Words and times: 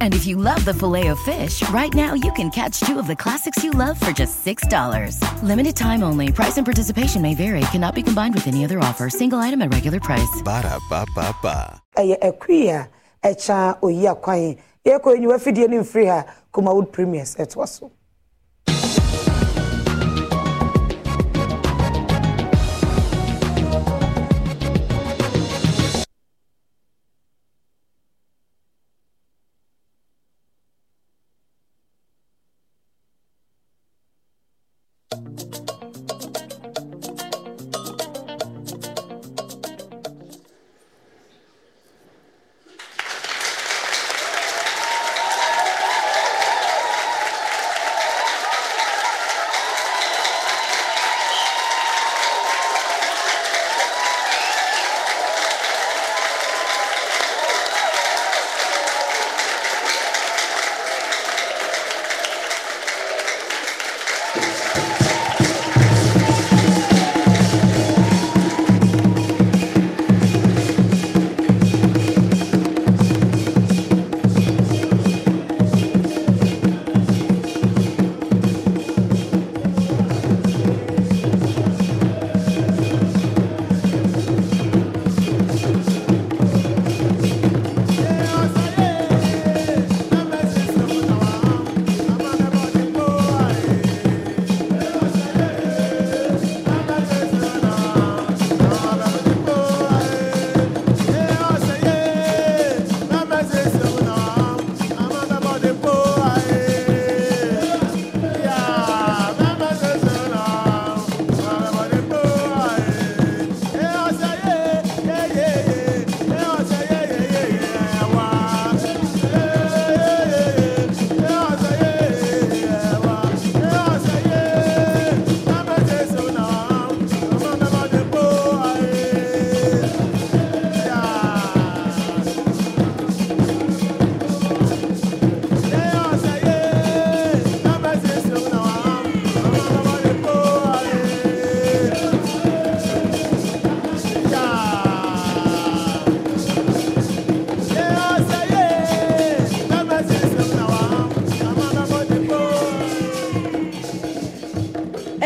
And 0.00 0.14
if 0.14 0.26
you 0.26 0.36
love 0.36 0.64
the 0.64 0.74
Filet-O-Fish, 0.74 1.68
right 1.70 1.94
now 1.94 2.14
you 2.14 2.32
can 2.32 2.50
catch 2.50 2.80
two 2.80 2.98
of 2.98 3.06
the 3.06 3.14
classics 3.14 3.62
you 3.62 3.70
love 3.70 3.98
for 4.00 4.10
just 4.10 4.44
$6. 4.44 5.22
Limited 5.44 5.76
time 5.76 6.02
only. 6.02 6.32
Price 6.32 6.56
and 6.56 6.66
participation 6.66 7.22
may 7.22 7.34
vary. 7.36 7.60
Cannot 7.70 7.94
be 7.94 8.02
combined 8.02 8.34
with 8.34 8.48
any 8.48 8.64
other 8.64 8.80
offer. 8.80 9.08
Single 9.08 9.38
item 9.38 9.62
at 9.62 9.72
regular 9.72 10.00
price. 10.00 10.42
Ba 10.44 10.62
da 10.62 10.78
ba 10.90 11.06
ba 11.14 11.34
ba. 11.42 11.80
ɛyɛ 11.96 12.16
akui 12.22 12.68
a 12.70 12.88
ɛkya 13.24 13.80
oyi 13.82 14.04
akwan 14.06 14.56
yɛkɔ 14.86 15.16
enyiwa 15.16 15.38
fidie 15.40 15.68
ne 15.68 15.78
mfiri 15.78 16.06
ha 16.06 16.24
kumawood 16.52 16.92
premiers 16.92 17.34
ɛtoa 17.36 17.66
so. 17.68 17.90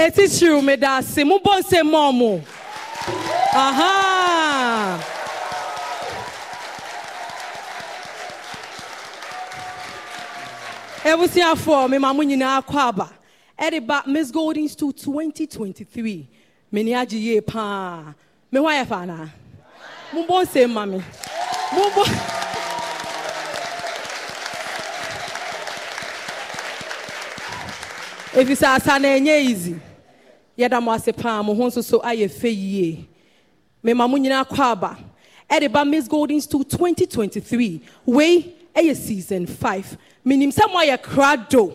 eti 0.07 0.27
hyiw 0.27 0.61
mi 0.63 0.77
da 0.77 0.97
ase 0.97 1.25
mo 1.25 1.39
bɔ 1.39 1.53
nse 1.61 1.79
mɔ 1.83 2.13
mo 2.19 2.33
Aha! 3.55 4.99
ebusuafoɔ 11.05 11.91
mi 11.91 11.99
maa 11.99 12.13
mo 12.13 12.23
nyinaa 12.23 12.61
kɔ 12.63 12.79
aba 12.89 13.09
ɛde 13.59 13.87
ba 13.87 14.03
miss 14.07 14.31
golden 14.33 14.69
stool 14.69 14.93
twenty 14.93 15.47
twenty 15.47 15.85
three 15.85 16.29
mi 16.73 16.83
ni 16.83 16.93
agye 16.93 17.19
yie 17.21 17.41
paa 17.41 18.13
mi 18.51 18.59
hɔ 18.59 18.67
ayɛ 18.73 18.87
fa 18.89 19.07
naa 19.07 19.29
mo 20.13 20.25
bɔ 20.27 20.43
nse 20.43 20.67
ma 20.69 20.85
mi 20.87 20.99
mo 21.75 21.91
bɔ. 21.95 22.05
efisɛ 28.35 28.67
asa 28.77 28.99
na 28.99 29.09
enye 29.09 29.39
izi 29.47 29.92
yɛda 30.59 30.83
mo 30.83 30.93
ase 30.93 31.13
paa 31.13 31.43
mo 31.43 31.55
ho 31.55 31.67
nso 31.67 31.83
so 31.83 32.01
ayɛ 32.01 32.29
fɛ 32.29 32.51
yie. 32.55 33.09
Mema 33.83 34.09
mo 34.09 34.17
nyinaa 34.17 34.47
kɔ 34.47 34.59
aba. 34.73 34.99
Ɛde 35.51 35.73
ba 35.73 35.85
miss 35.85 36.09
golden 36.09 36.41
stool 36.41 36.65
2023 36.65 37.81
wei 38.07 38.55
ɛyɛ 38.75 38.97
season 38.97 39.47
5 39.47 39.97
menim 40.25 40.53
sɛ 40.53 40.71
mo 40.73 40.79
ayɛ 40.79 40.99
krado. 40.99 41.73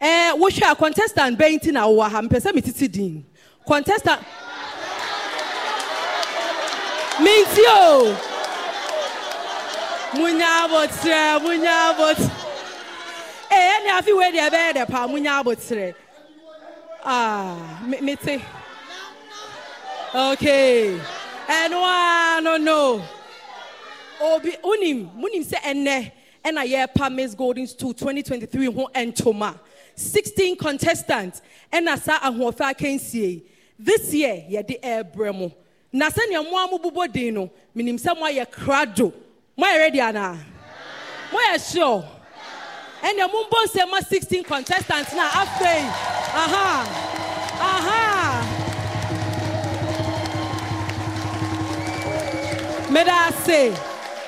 Ɛɛ 0.00 0.38
wohwɛ 0.38 0.72
a 0.72 0.74
contestant 0.74 1.38
bɛn 1.38 1.60
ti 1.60 1.70
na 1.70 1.86
wowɔ 1.86 2.10
ha? 2.10 2.20
Mpɛ 2.22 2.40
sɛ 2.40 2.52
metiti 2.52 2.90
din. 2.90 3.24
Contestant 3.66 4.20
minti 7.20 7.62
o! 7.68 8.16
Munya 10.14 10.66
abɔtirɛ 10.66 11.40
munya 11.40 11.94
abɔtirɛ 11.94 12.30
ee 13.50 13.70
ɛni 13.74 13.90
afi 13.98 14.12
wei 14.16 14.32
deɛ 14.32 14.50
ɛbɛyɛ 14.50 14.72
dɛ 14.76 14.88
paa 14.88 15.06
munya 15.06 15.42
abɔtirɛ 15.42 15.94
ah 17.04 17.82
me 17.86 18.00
me 18.00 18.16
te 18.16 18.42
okay. 20.14 20.98
Ɛno 21.48 21.82
a 21.82 22.40
no 22.40 22.56
no. 22.56 23.04
Obi 24.20 24.52
unim 24.62 25.10
munim 25.16 25.44
sɛ 25.44 25.56
ɛnɛ 25.60 26.12
ɛna 26.44 26.64
yɛrepa 26.66 27.12
miss 27.12 27.34
golden 27.34 27.66
stool 27.66 27.92
2023 27.92 28.66
ho 28.66 28.88
ntoma 28.94 29.58
16 29.96 30.56
contestants 30.56 31.42
ɛna 31.72 31.98
saa 31.98 32.18
ahoɔfɛ 32.20 32.74
akansie 32.74 33.42
this 33.78 34.14
year 34.14 34.44
yɛde 34.50 34.80
ɛrebrɛ 34.80 35.34
mo. 35.34 35.52
Na 35.92 36.08
sɛnea 36.08 36.42
mo 36.48 36.56
a 36.56 36.68
mobobɔ 36.68 37.12
din 37.12 37.34
no 37.34 37.50
menim 37.76 37.98
sɛ 37.98 38.16
moayɛ 38.16 38.46
krado. 38.50 39.12
Moayɛ 39.58 39.78
ready 39.78 39.98
anaa 39.98 40.38
moayɛ 41.32 41.72
sure 41.72 42.04
ɛnna 43.02 43.26
mombɔ 43.32 43.58
nsɛm 43.66 43.92
16 44.08 44.44
contestants 44.44 45.12
na 45.14 45.28
afei 45.28 45.82
aha 46.42 46.86
aha 47.60 48.62
meda 52.90 53.12
ase 53.28 53.74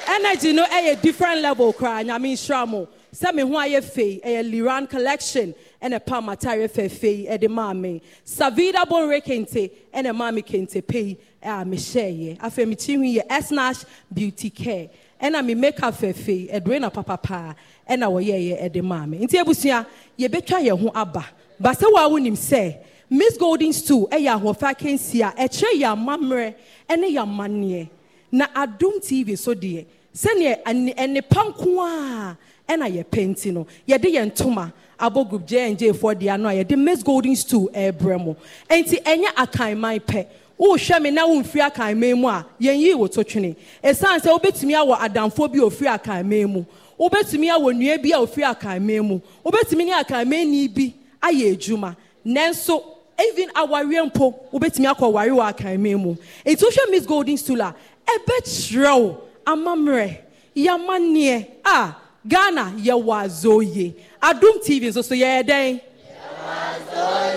energy 0.08 0.52
no 0.52 0.64
eh, 0.64 0.68
ɛyɛ 0.94 1.02
different 1.02 1.40
level 1.40 1.72
koraa 1.72 2.02
nyame 2.04 2.32
nhyira 2.34 2.66
mo 2.68 2.88
sɛ 3.14 3.32
me 3.34 3.42
ho 3.42 3.50
ayɛ 3.50 3.82
fei 3.84 4.20
ɛyɛ 4.24 4.50
liran 4.52 4.88
collection 4.90 5.54
ɛna 5.82 6.04
pam 6.04 6.26
atare 6.26 6.68
fɛfɛ 6.68 7.28
ɛde 7.30 7.48
maa 7.48 7.72
me 7.72 8.00
savida 8.26 8.84
bonre 8.88 9.20
kente 9.20 9.70
ɛna 9.94 10.14
maa 10.14 10.30
me 10.30 10.42
kente 10.42 10.84
pei 10.86 11.16
a 11.42 11.64
mehyɛeɛ 11.64 12.38
afei 12.38 12.66
me 12.66 12.74
tirinwi 12.74 13.22
yɛ 13.22 13.42
snash 13.42 13.84
beauty 14.12 14.50
care. 14.50 14.88
Ɛna 15.22 15.44
me 15.44 15.54
makeup 15.54 15.94
fɛfɛ 15.94 16.26
yi 16.28 16.48
ɛdore 16.48 16.74
eh, 16.74 16.78
na 16.80 16.90
papapaa 16.90 17.54
ɛna 17.88 18.06
wɔyɛeɛ 18.10 18.62
ɛde 18.70 18.82
maa 18.82 19.06
me 19.06 19.18
nti 19.18 19.38
abusua 19.38 19.86
yɛbɛtwa 20.18 20.60
yɛn 20.62 20.80
ho 20.80 20.90
aba. 20.94 21.24
Basɛ 21.60 21.84
wo 21.92 21.98
a 21.98 22.08
wonim 22.10 22.34
sɛ 22.36 22.76
miss 23.10 23.36
golden 23.36 23.72
stool 23.72 24.08
ɛyɛ 24.10 24.40
ahoɔfɛ 24.40 24.74
akansi 24.74 25.20
a 25.22 25.32
ɛkyerɛ 25.48 25.80
yɛ 25.80 25.92
amammerɛ 25.96 26.54
ɛne 26.88 27.10
yɛ 27.14 27.22
amanneɛ. 27.22 27.88
Na 28.32 28.46
adom 28.54 29.00
tv 29.00 29.36
so 29.38 29.54
deɛ 29.54 29.84
sɛneɛ 30.14 30.62
ɛne- 30.64 30.94
ɛnepa 30.96 31.54
nko 31.54 31.80
a 31.86 32.36
ɛna 32.68 32.88
yɛ 32.90 33.04
pɛnti 33.04 33.52
no. 33.52 33.66
Yɛde 33.86 34.04
yɛn 34.12 34.32
ntoma 34.32 34.72
abɔ 34.98 35.28
group 35.28 35.46
jnj 35.46 35.92
foɔ 35.92 36.14
deɛ 36.14 36.34
ano 36.34 36.48
a 36.48 36.52
yɛde 36.64 36.76
miss 36.78 37.02
golden 37.02 37.36
stool 37.36 37.68
ɛrebrɛ 37.72 38.24
mu 38.24 38.34
nti 38.70 39.02
ɛnyɛ 39.02 39.34
akanman 39.36 40.00
pɛ. 40.00 40.26
Wohwɛ 40.58 41.02
me 41.02 41.10
na 41.10 41.26
womfiri 41.26 41.68
akanman 41.70 42.16
mu 42.18 42.28
a 42.28 42.46
yɛnyi 42.60 42.94
wo 42.94 43.06
to 43.08 43.22
twene. 43.24 43.54
Ɛsiane 43.82 44.20
sɛ 44.20 44.38
wobɛtumi 44.40 44.72
awɔ 44.74 44.96
adamfoɔ 44.98 45.52
bi 45.52 45.58
a 45.58 45.62
ɔfiri 45.62 45.98
akanman 46.00 46.48
mu 46.48 46.64
wobɛtumi 46.98 47.48
awɔ 47.50 47.72
nnua 47.74 48.02
bi 48.02 48.10
a 48.12 48.16
ɔfiri 48.18 48.44
akanman 48.54 49.02
mu. 49.02 49.20
Wobɛtumi 49.44 49.86
ne 49.86 49.92
akanmanni 49.92 50.74
bi 50.74 50.94
ayɛ 51.22 51.56
adwuma. 51.56 51.96
Nanso 52.26 52.82
even 53.18 53.48
awareɛ 53.50 54.10
mpo 54.12 54.34
wobɛtumi 54.52 54.92
akɔ 54.94 55.12
ware 55.12 55.30
wɔ 55.30 55.52
akanman 55.52 56.00
mu. 56.00 56.16
Nti 56.44 56.56
wohwɛ 56.62 56.90
miss 56.90 57.06
golden 57.06 57.36
stool 57.36 57.60
a 57.60 57.74
ɛbɛkyerɛ 58.06 59.00
wo 59.00 59.20
amammerɛ 59.46 60.16
yɛamanneɛ 60.56 61.46
a 61.64 61.94
ghana 62.26 62.74
yɛwɔ 62.78 63.24
azɔye 63.24 63.94
adom 64.22 64.58
tv 64.64 64.88
nso 64.88 65.02
so 65.04 65.14
yɛyɛ 65.14 65.42
dɛn? 65.46 65.80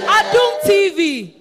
Adom 0.08 0.54
tv 0.66 1.34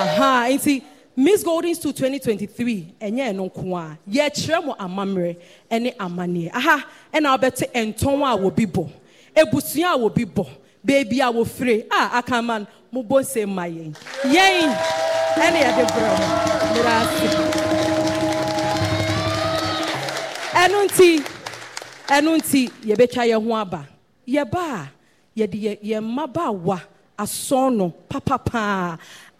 aha 0.00 0.48
nti 0.50 0.82
miss 1.16 1.42
golden 1.42 1.74
stool 1.74 1.92
2023 1.92 2.94
ɛnyɛ 3.00 3.32
ɛno 3.32 3.44
nko 3.50 3.76
a 3.76 3.98
yɛkyerɛ 4.08 4.64
mo 4.64 4.74
amammerɛ 4.78 5.36
ne 5.80 5.90
amanneɛ 5.98 6.50
aha 6.54 6.84
ɛna 7.12 7.36
wobɛte 7.36 7.64
ɛntɔn 7.72 8.22
a 8.22 8.36
wɔbi 8.38 8.66
bɔ 8.66 8.88
ebusua 9.34 9.94
a 9.94 9.98
wɔbi 9.98 10.24
bɔ 10.24 10.46
beebi 10.84 11.20
a 11.20 11.32
wɔfire 11.32 11.86
a 11.90 12.18
aka 12.18 12.40
ma 12.42 12.58
no 12.58 12.66
mobɔ 12.92 13.20
nsɛm 13.22 13.48
ma 13.48 13.62
yɛn 13.64 13.94
yɛn 14.24 14.70
ɛne 15.36 15.58
yɛde 15.64 15.84
brɛ 15.92 16.08
mo 16.18 16.26
mmerɛ 16.72 16.92
ase 17.02 17.26
ɛno 20.62 20.78
nti 20.86 21.10
ɛno 22.08 22.30
nti 22.38 22.70
yɛbɛtwa 22.86 23.22
yɛn 23.30 23.44
ho 23.44 23.54
aba 23.56 23.86
yɛba 24.26 24.58
a 24.58 24.90
yɛde 25.36 25.56
yɛ 25.64 25.78
yɛn 25.82 26.04
mmabaawa 26.04 26.80
asɔn 27.18 27.76
no 27.76 27.92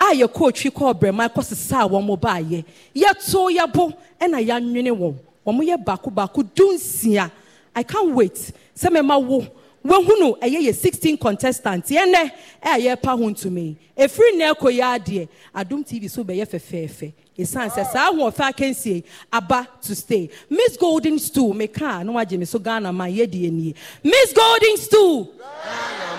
a 0.00 0.14
yɛkɔ 0.14 0.42
otwi 0.48 0.70
kɔ 0.70 0.94
ɔbrɛma 0.94 1.28
kɔ 1.34 1.42
sisa 1.44 1.80
a 1.82 1.88
wɔn 1.88 2.18
baayɛ 2.20 2.64
yɛto 2.94 3.50
yɛbo 3.56 3.92
ɛna 4.20 4.38
yɛanwene 4.48 4.90
wɔn. 4.96 5.14
Wɔn 5.46 5.66
yɛ 5.68 5.84
baako 5.84 6.10
baako 6.10 6.42
dunsia. 6.42 7.30
I 7.74 7.82
can't 7.82 8.14
wait. 8.14 8.52
Sɛ 8.74 8.88
mɛma 8.90 9.22
wo 9.22 9.46
wahunu 9.84 10.38
ɛyɛ 10.40 10.60
yɛ 10.66 10.74
sixteen 10.74 11.16
contestant. 11.16 11.84
Yɛnɛ 11.86 12.30
ɛa 12.62 12.78
yɛrepa 12.78 13.18
ho 13.18 13.30
ntumi. 13.30 13.76
Efiri 13.96 14.32
nna 14.34 14.54
ɛkɔ 14.54 14.78
yɛ 14.78 14.98
adeɛ 14.98 15.28
adum 15.54 15.84
tv 15.84 16.10
so 16.10 16.24
bɛyɛ 16.24 16.46
fɛfɛɛfɛ. 16.46 17.12
Esan 17.38 17.70
sɛ 17.70 17.84
saa 17.92 18.10
ahoɔfɛ 18.10 18.52
akansie 18.52 19.02
aba 19.32 19.66
to 19.80 19.94
stay. 19.94 20.28
Miss 20.50 20.76
golden 20.76 21.18
stool 21.18 21.54
meka 21.54 22.04
na 22.04 22.12
wagye 22.12 22.38
me 22.38 22.44
so 22.44 22.58
ghana 22.58 22.92
ma 22.92 23.04
yɛdi 23.04 23.50
nie. 23.50 23.74
Miss 24.04 24.32
golden 24.32 24.76
stool! 24.76 25.24
Ghana 25.24 26.10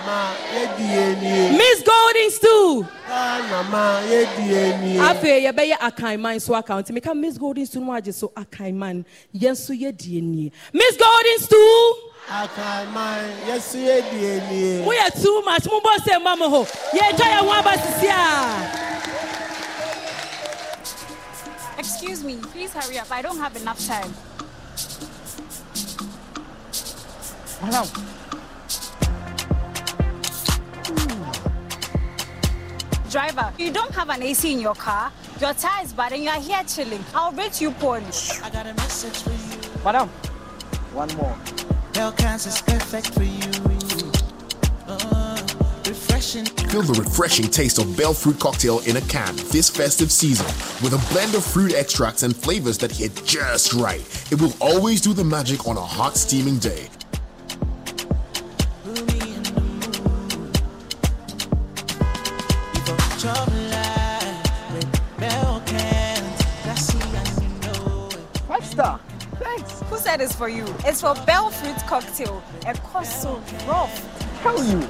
yɛdi 0.52 0.86
enie. 0.90 1.56
miss 1.56 1.82
golden 1.82 2.30
stool! 2.30 2.82
Ghana 3.06 3.62
ma 3.70 4.00
yɛdi 4.02 4.46
enie. 4.50 4.96
afei 4.98 5.44
yɛbɛyɛ 5.46 5.76
akanman 5.78 6.40
so 6.40 6.52
nti 6.54 6.90
meka 6.98 7.16
miss 7.16 7.38
golden 7.38 7.66
stool 7.66 7.82
no 7.84 7.92
wagye 7.92 8.12
so 8.12 8.32
akanman 8.36 9.04
yɛn 9.34 9.52
nso 9.52 9.78
yɛdi 9.78 10.20
nie. 10.22 10.50
Miss 10.72 10.96
golden 10.96 11.38
stool 11.38 12.11
Akaman 12.28 13.24
yɛsi 13.48 13.78
yɛdi 13.88 14.18
enie. 14.34 14.84
moyɛ 14.84 15.22
too 15.22 15.42
much 15.44 15.64
mobɔ 15.64 15.92
sɛ 16.06 16.22
ma 16.22 16.36
mo 16.36 16.48
ho 16.48 16.64
yɛtwa 16.94 17.26
yɛn 17.32 17.42
ho 17.46 17.50
aba 17.50 17.72
sisi 17.76 18.08
a 18.08 18.82
Excuse 21.78 22.22
me, 22.22 22.36
please 22.52 22.72
hurry 22.72 22.98
up. 22.98 23.10
I 23.10 23.22
don't 23.22 23.38
have 23.38 23.56
enough 23.56 23.84
time. 23.86 24.12
Madam, 27.60 27.86
Driver, 33.10 33.52
you 33.58 33.70
don't 33.72 33.94
have 33.94 34.08
an 34.10 34.22
AC 34.22 34.52
in 34.52 34.60
your 34.60 34.74
car. 34.74 35.12
Your 35.40 35.52
tire 35.54 35.84
is 35.84 35.92
bad 35.92 36.12
and 36.12 36.22
you 36.22 36.30
are 36.30 36.40
here 36.40 36.62
chilling. 36.66 37.04
I'll 37.14 37.32
rate 37.32 37.60
you 37.60 37.72
poorly. 37.72 38.06
I 38.42 38.48
got 38.50 38.66
a 38.66 38.74
message 38.74 39.22
for 39.22 39.30
you. 39.30 39.84
madam, 39.84 40.08
one 40.94 41.14
more. 41.16 41.36
Belcans 41.92 42.46
is 42.46 42.62
perfect 42.62 43.12
for 43.12 43.22
you. 43.22 43.50
Uh, 44.88 45.36
refreshing. 45.86 46.46
Feel 46.46 46.82
the 46.82 46.98
refreshing 46.98 47.48
taste 47.48 47.78
of 47.78 47.94
Bell 47.98 48.14
Fruit 48.14 48.40
Cocktail 48.40 48.80
in 48.80 48.96
a 48.96 49.00
can 49.02 49.36
this 49.50 49.68
festive 49.68 50.10
season 50.10 50.46
with 50.82 50.94
a 50.94 51.12
blend 51.12 51.34
of 51.34 51.44
fruit 51.44 51.74
extracts 51.74 52.22
and 52.22 52.34
flavors 52.34 52.78
that 52.78 52.90
hit 52.90 53.14
just 53.26 53.74
right. 53.74 54.00
It 54.32 54.40
will 54.40 54.54
always 54.58 55.02
do 55.02 55.12
the 55.12 55.22
magic 55.24 55.68
on 55.68 55.76
a 55.76 55.82
hot, 55.82 56.16
steaming 56.16 56.58
day. 56.58 56.88
Put 58.84 59.06
me 59.12 59.34
in 59.34 59.42
the 59.42 59.60
mood. 59.60 60.58
You 62.74 62.80
got 62.86 63.18
chocolate 63.18 64.24
with 64.72 64.90
Belcans. 65.18 66.64
That's 66.64 66.80
see 66.86 66.98
and 66.98 67.42
you 67.42 67.50
know 67.68 68.08
it. 68.08 68.38
Five 68.48 68.64
star. 68.64 69.00
Thanks. 70.12 70.24
Said 70.24 70.28
it's 70.28 70.36
for 70.36 70.48
you? 70.48 70.66
It's 70.84 71.00
for 71.00 71.14
Bell 71.26 71.48
Fruit 71.50 71.76
Cocktail. 71.88 72.42
A 72.66 72.74
cost 72.74 73.22
so 73.22 73.36
rough. 73.66 74.42
Tell 74.42 74.62
you. 74.62 74.80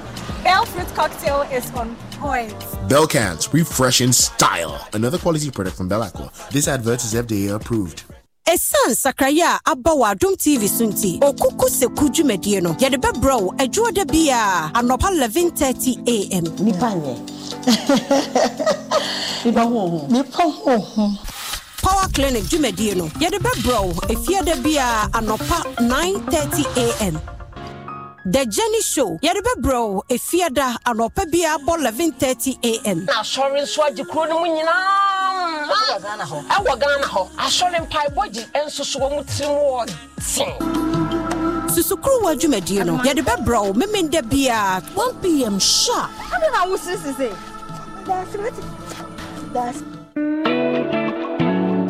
Bell 0.43 0.65
Fruit 0.65 0.87
Cocktail 0.95 1.43
is 1.43 1.71
on 1.75 1.95
point. 2.19 2.53
Bell 2.89 3.07
Cans, 3.07 3.53
refresh 3.53 4.01
in 4.01 4.11
style. 4.11 4.85
Another 4.93 5.17
quality 5.17 5.49
product 5.49 5.77
from 5.77 5.87
Bell 5.87 6.03
Aqua. 6.03 6.29
This 6.51 6.67
advert 6.67 7.03
is 7.05 7.13
FDA 7.13 7.55
approved. 7.55 8.03
ɛsiane 8.45 8.95
sakraya 8.95 9.55
a 9.55 9.71
aba 9.71 9.91
wɔ 9.91 10.05
adom 10.11 10.35
tv 10.35 10.67
so 10.67 10.85
nti 10.85 11.17
okuku 11.21 11.69
seku 11.69 12.09
dwumadie 12.11 12.61
no 12.61 12.73
yɛde 12.73 12.97
bɛbrɛ 12.99 13.41
wo 13.43 13.51
adwoɔda 13.57 14.03
bi 14.05 14.27
a 14.29 14.69
anɔpa 14.75 15.07
1130 15.15 16.33
am 16.33 16.43
nipa 16.59 16.89
nyɛ 16.91 17.15
Nipa 19.45 19.61
ho 19.63 19.87
ho. 19.89 20.07
nipa 20.09 20.43
ho 20.43 20.77
power 21.83 22.07
clinic 22.13 22.43
dwumadie 22.49 22.95
no 22.95 23.05
yɛde 23.21 23.37
bɛbrɛ 23.39 23.77
wo 23.85 23.93
efiada 24.13 24.55
bi 24.63 24.77
a 24.77 25.07
anɔpa 25.17 25.57
930 25.81 27.05
am 27.07 27.19
the 28.25 28.45
journey 28.45 28.81
show 28.81 29.17
yɛde 29.21 29.41
bɛbrɛ 29.47 29.79
wo 29.93 30.03
efiada 30.09 30.77
anɔpa 30.85 31.29
bi 31.31 31.43
a 31.43 31.57
bɔ 31.59 31.77
1130 31.83 32.57
am 32.85 33.05
Na 33.05 33.21
asɔre 33.21 33.61
nso 33.61 33.83
agye 33.83 34.05
kuro 34.09 34.25
no 34.25 34.39
mu 34.39 34.47
nyinaa. 34.47 35.13
Ɛwɔ 35.73 36.01
Ghana 36.01 36.23
hɔ. 36.23 36.47
Ɛwɔ 36.47 36.79
Ghana 36.79 37.07
hɔ. 37.07 37.29
Asɔre 37.37 37.77
mpaebɔ 37.87 38.31
gye 38.33 38.45
nso 38.65 38.83
so 38.85 38.99
wɔn 38.99 39.25
tirim 39.25 39.51
wɔ 39.51 39.85
den. 39.87 39.97
susukuruwa 41.67 42.35
dwumadie 42.39 42.85
no 42.85 42.97
yɛde 42.99 43.23
bɛbrɛ 43.25 43.59
wo 43.67 43.73
memenda 43.73 44.21
bi 44.21 44.47
a 44.47 44.81
1pm 44.95 45.59
sharp 45.59 46.09
Ade 46.33 46.51
na 46.53 46.65
wo 46.65 46.77
sisi 46.77 47.13
se 47.17 47.29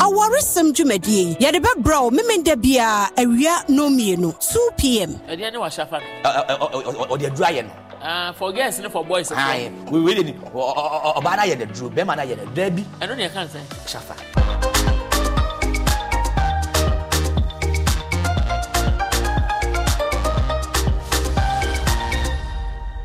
awaresɛm 0.03 0.67
dwumadie 0.75 1.21
yi 1.27 1.35
yɛde 1.43 1.59
bɛbrɛ 1.65 1.97
wo 2.03 2.09
memenda 2.11 2.55
biaa 2.55 3.07
awia 3.21 3.63
no 3.69 3.89
mmienu 3.89 4.29
2 4.35 4.71
pm 4.77 5.11
ɛdeɛ 5.31 5.51
ne 5.51 5.57
wahyɛfa 5.63 5.97
no 6.01 7.05
ɔde 7.13 7.25
aduru 7.31 7.45
ayɛ 7.47 7.63
no 7.65 7.71
ah, 8.03 8.33
for 8.37 8.51
girls 8.51 8.79
ne 8.79 8.89
for 8.89 9.05
boys. 9.05 9.31
ayi 9.31 9.71
wele 9.91 10.23
ni 10.23 10.33
ọba 10.53 11.31
náà 11.37 11.45
yẹ 11.47 11.55
dẹ 11.55 11.65
duro 11.73 11.89
bẹẹ 11.89 12.03
ma 12.05 12.15
náà 12.15 12.25
yẹ 12.27 12.35
dẹ 12.35 12.45
dẹ 12.55 12.69
bi. 12.75 12.83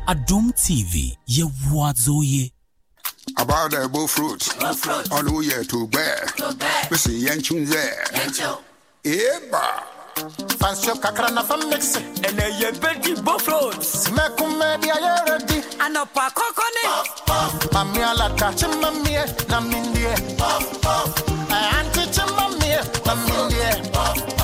Adum 0.09 0.51
TV 0.57 1.15
yẹ 1.27 1.43
wo 1.71 1.85
adzo 1.85 2.23
ye. 2.23 2.49
Bull 3.91 4.07
fruit. 4.07 4.47
On 5.11 5.25
who 5.25 5.41
ye 5.41 5.63
to 5.63 5.87
bear. 5.87 6.27
We 6.89 6.97
see 6.97 7.25
Yanchun 7.25 7.67
there. 7.67 8.05
Eba. 9.03 9.83
Fancy 10.59 10.91
kakra 10.99 11.33
na 11.33 11.43
fam 11.43 11.69
mix. 11.69 11.95
And 11.95 12.37
then 12.37 12.59
you 12.59 12.71
better 12.79 13.21
buffaloes. 13.21 14.07
Smakume 14.07 14.81
di 14.81 14.89
aye 14.91 15.23
ready. 15.27 15.59
anɔpa 15.79 16.25
kɔkɔne 16.37 16.83
Mami 17.73 18.01
alaka 18.03 18.47
chimamie 18.57 19.23
na 19.49 19.59
mindie. 19.61 20.13
Auntie 21.51 22.07
chimamie 22.13 22.79
na 23.05 23.13
mindie. 23.15 24.38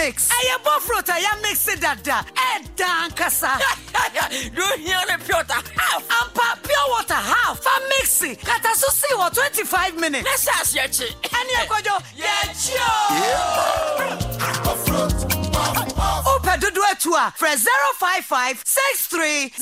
Puff 0.00 0.06
mix 0.06 0.28
ɛyɛ 0.28 0.56
bofrot 0.64 1.08
a 1.08 1.16
yɛmixe 1.20 1.80
dada. 1.80 2.24
Ɛda 2.34 3.08
nkasa 3.10 3.58
Do 4.54 4.62
you 4.62 4.86
hear 4.86 5.00
the 5.06 5.18
Piotr? 5.26 5.52
Half. 5.52 6.08
ampa 6.08 6.62
pure 6.62 6.86
water 6.88 7.14
half. 7.14 7.62
Fa 7.62 7.70
mixe 7.90 8.36
kata 8.42 8.74
so 8.76 8.88
sii 8.88 9.14
wɔ 9.16 9.34
25 9.34 9.96
minutes. 10.00 10.24
Let's 10.24 10.48
ask 10.48 10.74
your 10.74 10.88
chick. 10.88 11.14
ɛne 11.22 11.66
ɛkɔdwo 11.66 12.02
Yeah, 12.16 12.54
wopɛ 16.24 16.56
dodoɔ 16.60 16.98
to 17.00 17.10
a 17.14 17.32
frɛ 17.38 17.56
055 17.98 18.62
63 18.64 19.52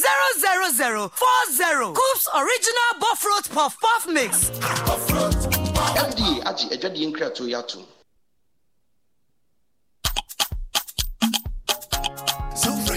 000 0.76 1.09
40. 1.09 1.95
Coops 1.95 2.28
Original 2.35 2.92
Bofrot 3.00 3.50
Puff 3.50 3.76
Puff 3.80 4.07
Mix. 4.07 4.50
fda 4.50 6.42
agye 6.45 6.71
adwadeɛ 6.71 7.12
nkratoɔ 7.12 7.49
yi 7.49 7.54
atom 7.54 7.83
So 7.83 7.97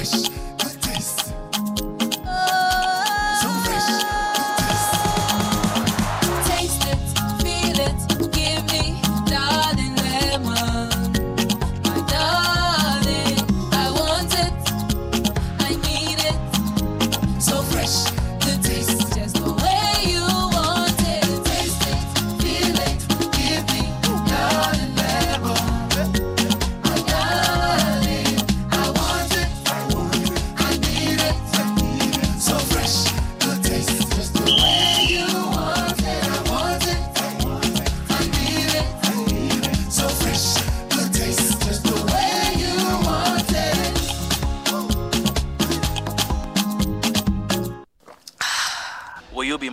fresh, 0.04 0.41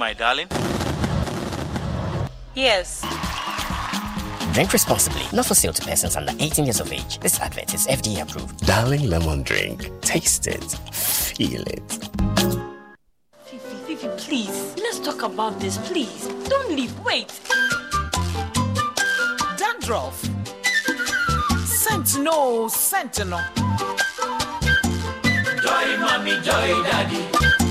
my 0.09 0.15
darling? 0.15 0.49
Yes. 2.55 3.05
Drink 4.55 4.73
responsibly. 4.73 5.23
Not 5.35 5.45
for 5.45 5.55
sale 5.55 5.75
to 5.75 5.83
persons 5.83 6.17
under 6.17 6.33
18 6.39 6.65
years 6.65 6.81
of 6.81 6.91
age. 6.91 7.19
This 7.19 7.39
advert 7.41 7.75
is 7.75 7.87
FDA 7.87 8.23
approved. 8.23 8.67
Darling 8.67 9.11
lemon 9.11 9.43
drink. 9.43 9.91
Taste 10.01 10.47
it. 10.47 10.65
Feel 10.93 11.61
it. 11.77 11.91
Fifi, 13.45 13.77
Fifi, 13.87 14.09
please. 14.17 14.75
Let's 14.79 14.99
talk 15.01 15.23
about 15.25 15.61
this, 15.61 15.77
please. 15.77 16.27
Don't 16.49 16.71
leave. 16.75 16.99
Wait. 17.05 17.29
Dandruff. 19.59 20.19
Sentinel, 21.67 22.71
sentinel. 22.71 23.41
Joy, 25.63 25.87
mommy, 26.01 26.33
joy, 26.41 26.83
daddy. 26.89 27.68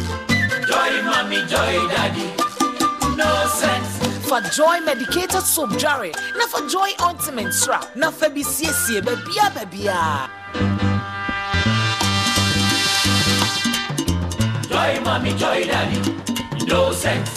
Joy, 0.77 1.01
mommy, 1.01 1.38
joy, 1.48 1.88
daddy. 1.89 2.29
No 3.17 3.48
sense. 3.48 3.98
For 4.27 4.41
joy 4.41 4.79
medicated 4.81 5.41
soap 5.41 5.75
jarry. 5.79 6.12
Na 6.38 6.46
for 6.46 6.69
joy 6.69 6.91
ointment 7.01 7.51
strap. 7.51 7.96
Na 7.96 8.12
for 8.12 8.29
bi 8.29 8.43
siesie 8.43 9.01
babia 9.01 9.50
babia. 9.55 10.29
Joy, 14.69 15.01
mommy, 15.03 15.34
joy, 15.34 15.65
daddy. 15.65 15.98
No 16.67 16.91
sense. 16.91 17.36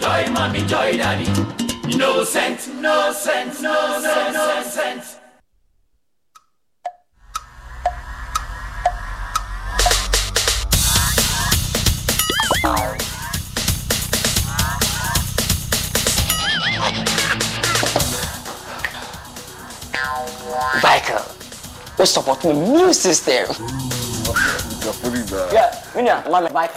Joy, 0.00 0.30
mommy, 0.32 0.60
joy, 0.64 0.96
daddy. 0.96 1.28
No 1.98 2.24
sense, 2.24 2.68
no 2.68 3.12
sense, 3.12 3.60
no 3.60 4.00
sense, 4.00 4.32
no 4.32 4.62
sense. 4.62 5.09
wey 22.00 22.06
support 22.06 22.42
my 22.44 22.50
immune 22.50 22.94
system. 22.94 23.46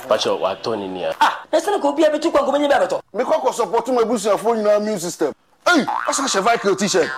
pàṣẹ 0.10 0.32
wà 0.42 0.50
á 0.52 0.56
tọ́ 0.64 0.76
ni 0.80 0.88
ni 0.88 1.04
a. 1.06 1.14
ah 1.20 1.34
ẹ 1.52 1.60
sẹ́ni 1.60 1.80
kò 1.82 1.92
bí 1.96 2.04
ẹbí 2.04 2.20
tí 2.20 2.30
kò 2.32 2.40
gbọ́n 2.44 2.60
yín 2.62 2.68
bẹ́ẹ̀ 2.70 2.80
bẹ̀tọ̀. 2.84 3.00
mi 3.14 3.24
kọ́kọ́ 3.24 3.54
support 3.54 3.88
my 3.88 4.02
ebusunyafo 4.02 4.56
nyinaa 4.56 4.78
immune 4.78 5.00
system. 5.00 5.32
ẹyì 5.66 5.86
ọ̀sán 6.10 6.28
ṣe 6.28 6.40
vikil 6.42 6.76
t-shirt 6.76 7.10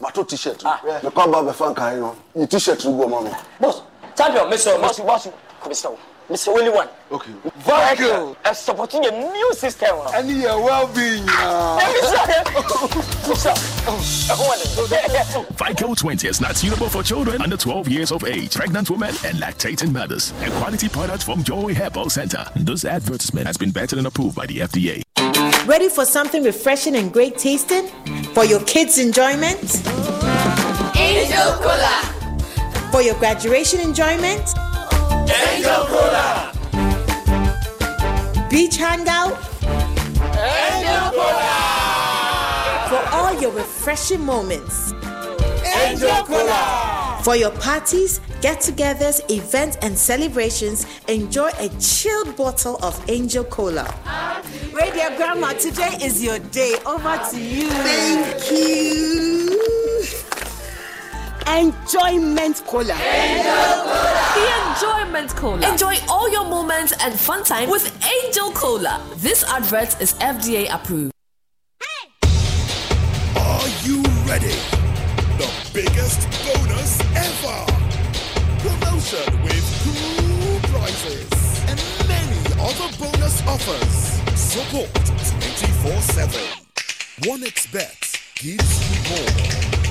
bàtò 0.00 0.24
t-shirt 0.24 0.60
ah. 0.64 0.80
mi 1.02 1.10
kọ́ 1.10 1.30
bá 1.32 1.42
bẹ̀ 1.42 1.52
fáǹkà 1.60 1.84
yín 1.92 2.00
nọ 2.00 2.10
yìí 2.36 2.46
t-shirt 2.46 2.80
rúgbọ̀ 2.84 3.06
mọ́ 3.12 3.22
mi. 3.24 3.30
boss 3.60 3.76
champion 4.16 4.48
mi 4.48 4.56
sọ 4.58 4.78
mi 4.78 4.88
sọ 4.96 5.02
wá 5.04 5.18
sí 5.18 5.28
kò 5.62 5.68
mi 5.68 5.74
sọ. 5.74 5.88
Mr. 6.28 6.48
Only 6.48 6.70
one. 6.70 6.88
okay 7.10 7.32
Michael, 7.66 8.36
uh, 8.44 8.52
supporting 8.52 9.04
a 9.06 9.10
new 9.10 9.52
system. 9.54 9.96
ɛne 10.14 10.42
yɛ 10.42 10.64
well-being 10.64 11.26
Vico 15.56 15.94
20 15.94 16.28
is 16.28 16.40
not 16.40 16.56
suitable 16.56 16.88
for 16.88 17.02
children 17.02 17.40
under 17.42 17.56
12 17.56 17.88
years 17.88 18.12
of 18.12 18.24
age, 18.24 18.54
pregnant 18.54 18.90
women, 18.90 19.14
and 19.24 19.38
lactating 19.38 19.92
mothers. 19.92 20.32
A 20.42 20.50
quality 20.58 20.88
product 20.88 21.24
from 21.24 21.42
Joy 21.42 21.74
Herbal 21.74 22.10
Center. 22.10 22.44
This 22.56 22.84
advertisement 22.84 23.46
has 23.46 23.56
been 23.56 23.70
vetted 23.70 23.98
and 23.98 24.06
approved 24.06 24.36
by 24.36 24.46
the 24.46 24.58
FDA. 24.60 25.02
Ready 25.66 25.88
for 25.88 26.04
something 26.04 26.42
refreshing 26.42 26.96
and 26.96 27.12
great 27.12 27.38
tasting? 27.38 27.86
For 28.34 28.44
your 28.44 28.60
kids' 28.64 28.98
enjoyment? 28.98 29.82
Angel 30.96 31.52
Cola. 31.60 32.02
For 32.90 33.02
your 33.02 33.14
graduation 33.16 33.80
enjoyment? 33.80 34.48
Angel 35.32 35.84
Cola. 35.86 36.52
Beach 38.50 38.76
hangout? 38.76 39.38
Angel 40.36 41.10
Cola. 41.10 41.52
For 42.88 43.02
all 43.16 43.40
your 43.40 43.52
refreshing 43.52 44.24
moments? 44.24 44.92
Angel 45.64 46.24
Cola. 46.24 47.20
For 47.22 47.36
your 47.36 47.52
parties, 47.52 48.20
get 48.40 48.58
togethers, 48.58 49.20
events, 49.30 49.76
and 49.80 49.96
celebrations, 49.96 50.86
enjoy 51.06 51.50
a 51.58 51.68
chilled 51.78 52.34
bottle 52.36 52.78
of 52.82 53.00
Angel 53.08 53.44
Cola. 53.44 53.86
Radio 54.72 55.16
Grandma, 55.16 55.52
today 55.52 55.96
is 56.02 56.22
your 56.22 56.40
day. 56.40 56.74
Over 56.84 57.20
to 57.30 57.38
you. 57.40 57.68
Thank 57.68 58.50
you. 58.50 60.31
Enjoyment 61.48 62.62
Cola. 62.66 62.94
The 64.34 64.46
Enjoyment 64.68 65.30
Cola. 65.36 65.70
Enjoy 65.70 65.94
all 66.08 66.30
your 66.30 66.44
moments 66.44 66.94
and 67.02 67.18
fun 67.18 67.44
time 67.44 67.68
with 67.68 67.86
Angel 68.04 68.50
Cola. 68.52 69.02
This 69.16 69.44
advert 69.44 70.00
is 70.00 70.14
FDA 70.14 70.72
approved. 70.72 71.12
Hey! 71.80 72.08
Are 73.36 73.68
you 73.82 74.02
ready? 74.26 74.54
The 75.38 75.50
biggest 75.74 76.28
bonus 76.46 77.00
ever! 77.16 77.66
Promotion 78.62 79.42
with 79.42 79.66
cool 79.82 80.60
prizes 80.70 81.28
and 81.68 81.80
many 82.08 82.38
other 82.60 82.88
bonus 82.98 83.46
offers. 83.46 84.20
Support 84.38 84.94
24 84.94 86.00
7. 86.00 86.40
1xBet 87.22 88.12
gives 88.36 88.80
you 88.90 88.98
more. 89.10 89.81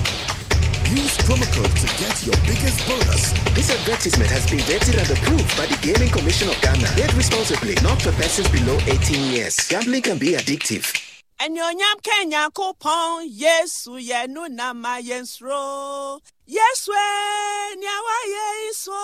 Use 0.92 1.16
promo 1.24 1.46
code 1.56 1.72
to 1.80 1.86
get 1.96 2.26
your 2.26 2.36
biggest 2.44 2.86
bonus. 2.86 3.32
This 3.56 3.70
advertisement 3.70 4.28
has 4.30 4.44
been 4.50 4.60
vetted 4.60 5.00
and 5.00 5.08
approved 5.08 5.56
by 5.56 5.64
the 5.64 5.78
Gaming 5.80 6.10
Commission 6.12 6.48
of 6.50 6.60
Ghana. 6.60 6.84
Played 6.92 7.14
responsibly, 7.14 7.74
not 7.82 8.02
for 8.02 8.12
persons 8.12 8.46
below 8.50 8.76
18 8.86 9.32
years. 9.32 9.56
Gambling 9.68 10.02
can 10.02 10.18
be 10.18 10.32
addictive. 10.36 10.84
Anyonyam 11.40 11.96
Kenya 12.02 12.50
kopon 12.52 13.24
Yesu 13.26 13.96
ye 13.98 14.26
no 14.28 14.44
na 14.48 14.74
ma 14.74 14.98
yensro. 15.00 16.20
Yesu 16.46 16.92
nyawa 17.80 18.16
yeso. 18.34 19.00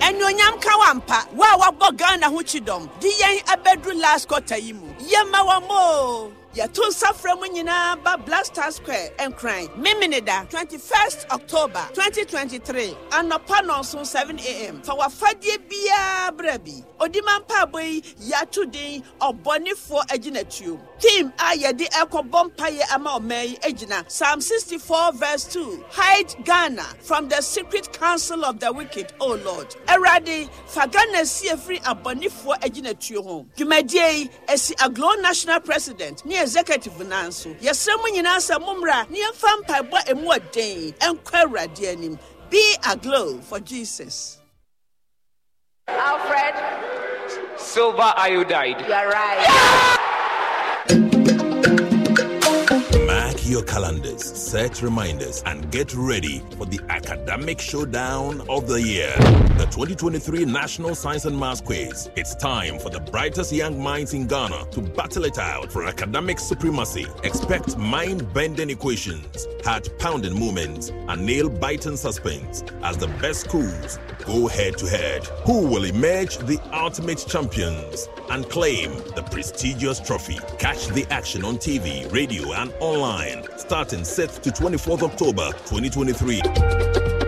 Anyonyam 0.00 0.56
kawampa 0.62 1.28
wa 1.36 1.58
wabɔ 1.60 1.94
Ghana 1.94 2.30
ho 2.30 2.38
chidom. 2.38 2.88
Di 3.00 3.10
yɛn 3.20 3.44
abɛduru 3.44 4.00
last 4.00 4.28
quarter 4.28 4.56
yi 4.56 4.72
mu. 4.72 4.86
Yɛma 4.98 5.44
wɔn 5.44 5.68
mo. 5.68 6.32
Yɛto 6.54 6.82
nsa 6.88 7.12
frɛ 7.14 7.38
mu 7.38 7.46
nyinaa 7.46 8.02
ba 8.02 8.16
blaster 8.18 8.70
square 8.72 9.10
nkran. 9.18 9.68
Memene 9.76 10.24
da 10.24 10.44
21st 10.46 11.30
october 11.30 11.86
2023 11.94 12.96
anɔpa 13.10 13.62
nɔnso 13.62 14.00
7am 14.00 14.84
fa 14.84 14.94
wafadeɛ 14.94 15.58
biara 15.68 16.36
berɛ 16.36 16.64
bi. 16.64 16.84
Odima 16.98 17.40
mpaabɔ 17.44 17.82
yi 17.82 18.00
yɛato 18.30 18.70
din 18.70 19.04
ɔbɔnefoɔ 19.20 20.06
agyinatuo 20.08 20.80
team 20.98 21.32
a 21.38 21.56
yɛde 21.56 21.88
ɛkɔbɔ 21.88 22.50
mpayɛ 22.50 22.94
ama 22.94 23.20
ɔman 23.20 23.50
yi 23.50 23.56
agyina. 23.58 24.10
Psalm 24.10 24.40
64 24.40 25.12
verse 25.12 25.44
2 25.44 25.84
hide 25.90 26.34
ghana 26.44 26.84
from 27.00 27.28
the 27.28 27.40
secret 27.40 27.92
council 27.92 28.44
of 28.44 28.58
the 28.58 28.72
wicked 28.72 29.12
o 29.20 29.34
lord. 29.36 29.68
Awurade 29.86 30.50
fa 30.66 30.88
ghana 30.88 31.24
sie 31.24 31.50
firi 31.50 31.80
abɔnefoɔ 31.82 32.60
agyinatuo 32.60 33.22
ho. 33.22 33.46
Dwumadie 33.56 34.18
yi 34.18 34.30
asi 34.48 34.74
aglo 34.74 35.20
national 35.22 35.60
president 35.60 36.24
ne 36.26 36.39
ne 36.40 36.44
executive 36.44 37.04
nanso 37.06 37.54
yɛsrɛ 37.60 37.94
mu 38.00 38.08
nyinaa 38.14 38.38
sɛ 38.40 38.56
mommra 38.60 39.08
ne 39.10 39.18
yɛmfa 39.18 39.50
mpaebɔ 39.60 39.98
ɛmu 40.10 40.26
ɔden 40.36 40.94
ɛnkɔ 40.98 41.34
awurade 41.44 41.92
anim 41.92 42.18
be 42.50 42.76
aglow 42.84 43.38
for 43.40 43.60
jesus 43.60 44.38
Alfred, 45.88 46.54
Silver 47.58 48.14
iodide. 48.16 48.30
you 48.32 48.44
died? 48.44 48.86
You 48.86 48.92
are 48.94 49.08
right. 49.08 49.98
Mark 49.98 50.09
your 53.50 53.64
calendars, 53.64 54.24
set 54.24 54.80
reminders, 54.80 55.42
and 55.44 55.70
get 55.72 55.92
ready 55.94 56.40
for 56.56 56.66
the 56.66 56.80
academic 56.88 57.60
showdown 57.60 58.40
of 58.48 58.68
the 58.68 58.80
year. 58.80 59.12
The 59.58 59.66
2023 59.72 60.44
National 60.44 60.94
Science 60.94 61.24
and 61.24 61.38
Maths 61.38 61.60
Quiz. 61.60 62.10
It's 62.14 62.36
time 62.36 62.78
for 62.78 62.90
the 62.90 63.00
brightest 63.00 63.52
young 63.52 63.82
minds 63.82 64.14
in 64.14 64.28
Ghana 64.28 64.66
to 64.70 64.80
battle 64.80 65.24
it 65.24 65.38
out 65.38 65.72
for 65.72 65.84
academic 65.84 66.38
supremacy. 66.38 67.06
Expect 67.24 67.76
mind 67.76 68.32
bending 68.32 68.70
equations, 68.70 69.48
heart 69.64 69.88
pounding 69.98 70.38
moments, 70.38 70.90
and 70.90 71.26
nail 71.26 71.48
biting 71.48 71.96
suspense 71.96 72.62
as 72.84 72.96
the 72.98 73.08
best 73.20 73.40
schools 73.40 73.98
go 74.24 74.46
head 74.46 74.78
to 74.78 74.86
head. 74.86 75.24
Who 75.44 75.66
will 75.66 75.84
emerge 75.84 76.38
the 76.38 76.60
ultimate 76.72 77.24
champions 77.28 78.08
and 78.30 78.48
claim 78.48 78.92
the 79.16 79.26
prestigious 79.30 79.98
trophy? 79.98 80.38
Catch 80.58 80.86
the 80.88 81.04
action 81.10 81.44
on 81.44 81.56
TV, 81.56 82.10
radio, 82.12 82.52
and 82.52 82.72
online 82.78 83.39
starting 83.56 84.00
6th 84.00 84.42
to 84.42 84.50
24th 84.50 85.02
October 85.02 85.46
2023. 85.66 87.19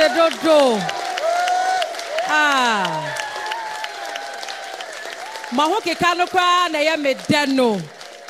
ṣe 0.00 0.08
dodo. 0.16 0.78
Ah. 2.32 3.16
Ma 5.52 5.64
ho 5.64 5.80
keka 5.80 6.16
no 6.16 6.26
koraa 6.26 6.70
na 6.70 6.78
ɛyɛ 6.78 7.00
me 7.02 7.14
dɛ 7.14 7.48
no. 7.54 7.78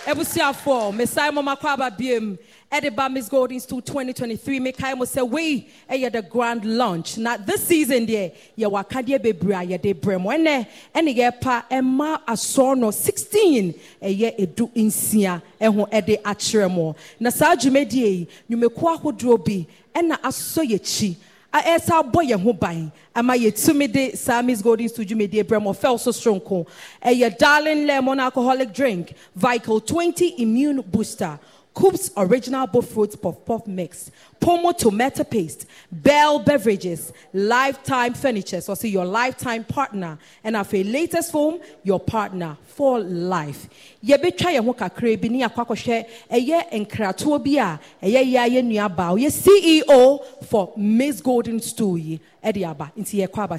Ebusiafo, 0.04 0.92
Messiah 0.94 1.30
Mama 1.30 1.56
Kwaba 1.56 1.96
Biem, 1.96 2.36
Ediba 2.72 3.12
Miss 3.12 3.28
Goldings 3.28 3.66
2023, 3.66 4.58
mo 4.58 4.72
Mose, 4.96 5.22
we 5.22 5.68
are 5.90 6.10
the 6.10 6.22
grand 6.22 6.64
launch. 6.64 7.18
Now, 7.18 7.36
this 7.36 7.64
season, 7.64 8.06
there, 8.06 8.32
you 8.56 8.74
are 8.74 8.82
Kadia 8.82 9.18
Bebria, 9.18 9.68
you 9.68 9.76
de 9.76 9.92
Bremwene, 9.92 10.66
and 10.94 11.08
you 11.10 11.30
pa 11.32 11.66
Emma 11.70 12.22
Asono 12.26 12.92
16, 12.92 13.74
a 14.00 14.08
year 14.10 14.32
edu 14.38 14.72
insia, 14.74 15.42
and 15.60 15.74
who 15.74 15.86
Ede 15.92 16.18
Achremo. 16.24 16.96
Nasaju 17.20 17.70
Medie, 17.70 18.26
you 18.48 18.56
may 18.56 18.68
quaho 18.68 19.12
drobi, 19.12 19.66
and 19.94 20.08
na 20.08 20.16
asoyechi. 20.16 21.16
Ɛsa 21.58 22.02
abɔ 22.02 22.22
yɛn 22.30 22.40
ho 22.42 22.52
ban 22.52 22.92
ama 23.14 23.34
yɛtumi 23.34 23.92
de 23.92 24.16
saa 24.16 24.40
miss 24.42 24.62
golden 24.62 24.88
stool 24.88 25.04
dwumadie 25.04 25.42
brɛ 25.42 25.60
mo 25.62 25.72
fɛl 25.72 25.98
so 25.98 26.10
soronko 26.12 26.66
ɛyɛ 27.04 27.36
darling 27.38 27.86
lemon 27.86 28.20
alcoholic 28.20 28.72
drink 28.72 29.14
vical 29.34 29.80
20 29.80 30.34
immune 30.38 30.80
booster 30.82 31.38
Coop's 31.72 32.10
original 32.16 32.66
bull 32.66 32.82
puff 32.82 33.44
puff 33.44 33.66
mix, 33.66 34.10
Pomo 34.40 34.72
tomato 34.72 35.22
paste, 35.24 35.66
Bell 35.90 36.40
beverages, 36.40 37.12
Lifetime 37.32 38.14
furniture, 38.14 38.60
so 38.60 38.74
see 38.74 38.88
your 38.88 39.04
lifetime 39.04 39.64
partner, 39.64 40.18
and 40.42 40.56
our 40.56 40.64
latest 40.72 41.30
foam, 41.30 41.60
your 41.84 42.00
partner 42.00 42.56
for 42.66 42.98
life. 43.00 43.68
Yɛbɛtwa 44.04 44.52
yɛn 44.52 44.64
ho 44.64 44.74
kakra 44.74 45.20
bi 45.20 45.28
ne 45.28 45.42
akɔ 45.42 45.66
akɔhwɛ 45.66 46.06
ɛyɛ 46.30 46.86
nkratoɔ 46.86 47.44
bi 47.44 47.50
a 47.62 47.78
ɛyɛ 48.02 48.32
yɛ 48.32 48.48
ayɛ 48.48 48.64
nuaba 48.64 49.14
ɔyɛ 49.14 49.30
CEO 49.30 50.44
for 50.44 50.72
Miss 50.76 51.20
Golden 51.20 51.60
Stool 51.60 51.98
yi 51.98 52.20
ɛde 52.42 52.68
aba 52.68 52.92
nti 52.98 53.26
yɛkɔ 53.26 53.38
aba. 53.44 53.58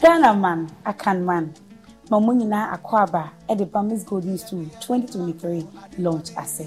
Ghana 0.00 0.34
man, 0.34 0.68
Akan 0.84 1.24
man, 1.24 1.54
ma 2.10 2.18
mo 2.20 2.32
nyinaa 2.34 2.66
akɔ 2.74 2.94
aba 3.04 3.22
de 3.58 3.64
ba 3.64 3.82
Miss 3.82 4.04
Golden 4.04 4.38
Stool 4.38 4.66
2023 4.80 5.66
launch 5.98 6.30
ase. 6.36 6.66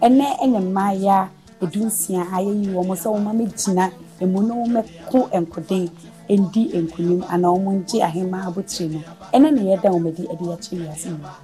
Ɛnɛ 0.00 0.26
ɛnyɛ 0.42 0.60
mmaayea 0.66 1.28
edu 1.62 1.80
nsia 1.86 2.22
a 2.32 2.38
yɛyi 2.46 2.66
wɔn 2.74 2.96
sɛ 3.02 3.08
wɔn 3.14 3.26
amegyina 3.30 3.84
emu 4.22 4.42
na 4.42 4.54
wɔmɛko 4.54 5.18
nkoden 5.42 5.90
ndi 6.30 6.62
nkunim 6.82 7.20
anaa 7.32 7.52
wɔn 7.64 7.74
ngye 7.82 7.98
ahemmaa 8.06 8.46
abotire 8.48 8.88
no 8.94 9.00
ɛnɛ 9.34 9.48
na 9.54 9.60
yɛda 9.62 9.88
wɔn 9.94 10.06
adi 10.08 10.22
de 10.22 10.28
akyerɛ 10.54 10.82
wiase 10.86 11.08
nyinaa. 11.10 11.36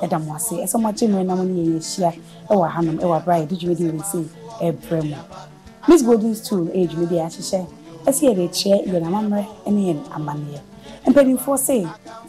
Yɛda 0.00 0.18
mo 0.24 0.34
ase 0.34 0.54
ɛsɛ 0.64 0.80
mo 0.80 0.88
agye 0.88 1.06
mmerɛ 1.08 1.24
na 1.26 1.34
mo 1.36 1.42
ne 1.44 1.52
yɛn 1.62 1.76
ahyia 1.78 2.10
ɛwɔ 2.50 2.68
hanom 2.74 2.96
ɛwɔ 2.98 3.14
abira 3.20 3.34
a 3.36 3.40
yɛde 3.46 3.54
dwumadi 3.60 3.84
wɔ 3.84 3.94
nse 4.00 4.18
ɛbrɛ 4.60 5.10
mo. 5.10 5.16
Miss 5.88 6.02
Golden 6.02 6.34
Stool 6.34 6.66
ɛyɛ 6.72 6.88
dwumadi 6.90 7.16
a 7.20 7.26
ahyehyɛ 7.28 7.66
ɛsɛ 8.06 8.22
yɛde 8.28 8.42
akyerɛ 8.48 8.78
yɛn 8.90 9.04
amammerɛ 9.06 9.44
ne 9.70 9.80
yɛn 9.92 10.00
amanneɛ. 10.16 10.71
Mpanimfoɔ 11.06 11.56
sɛ 11.66 11.76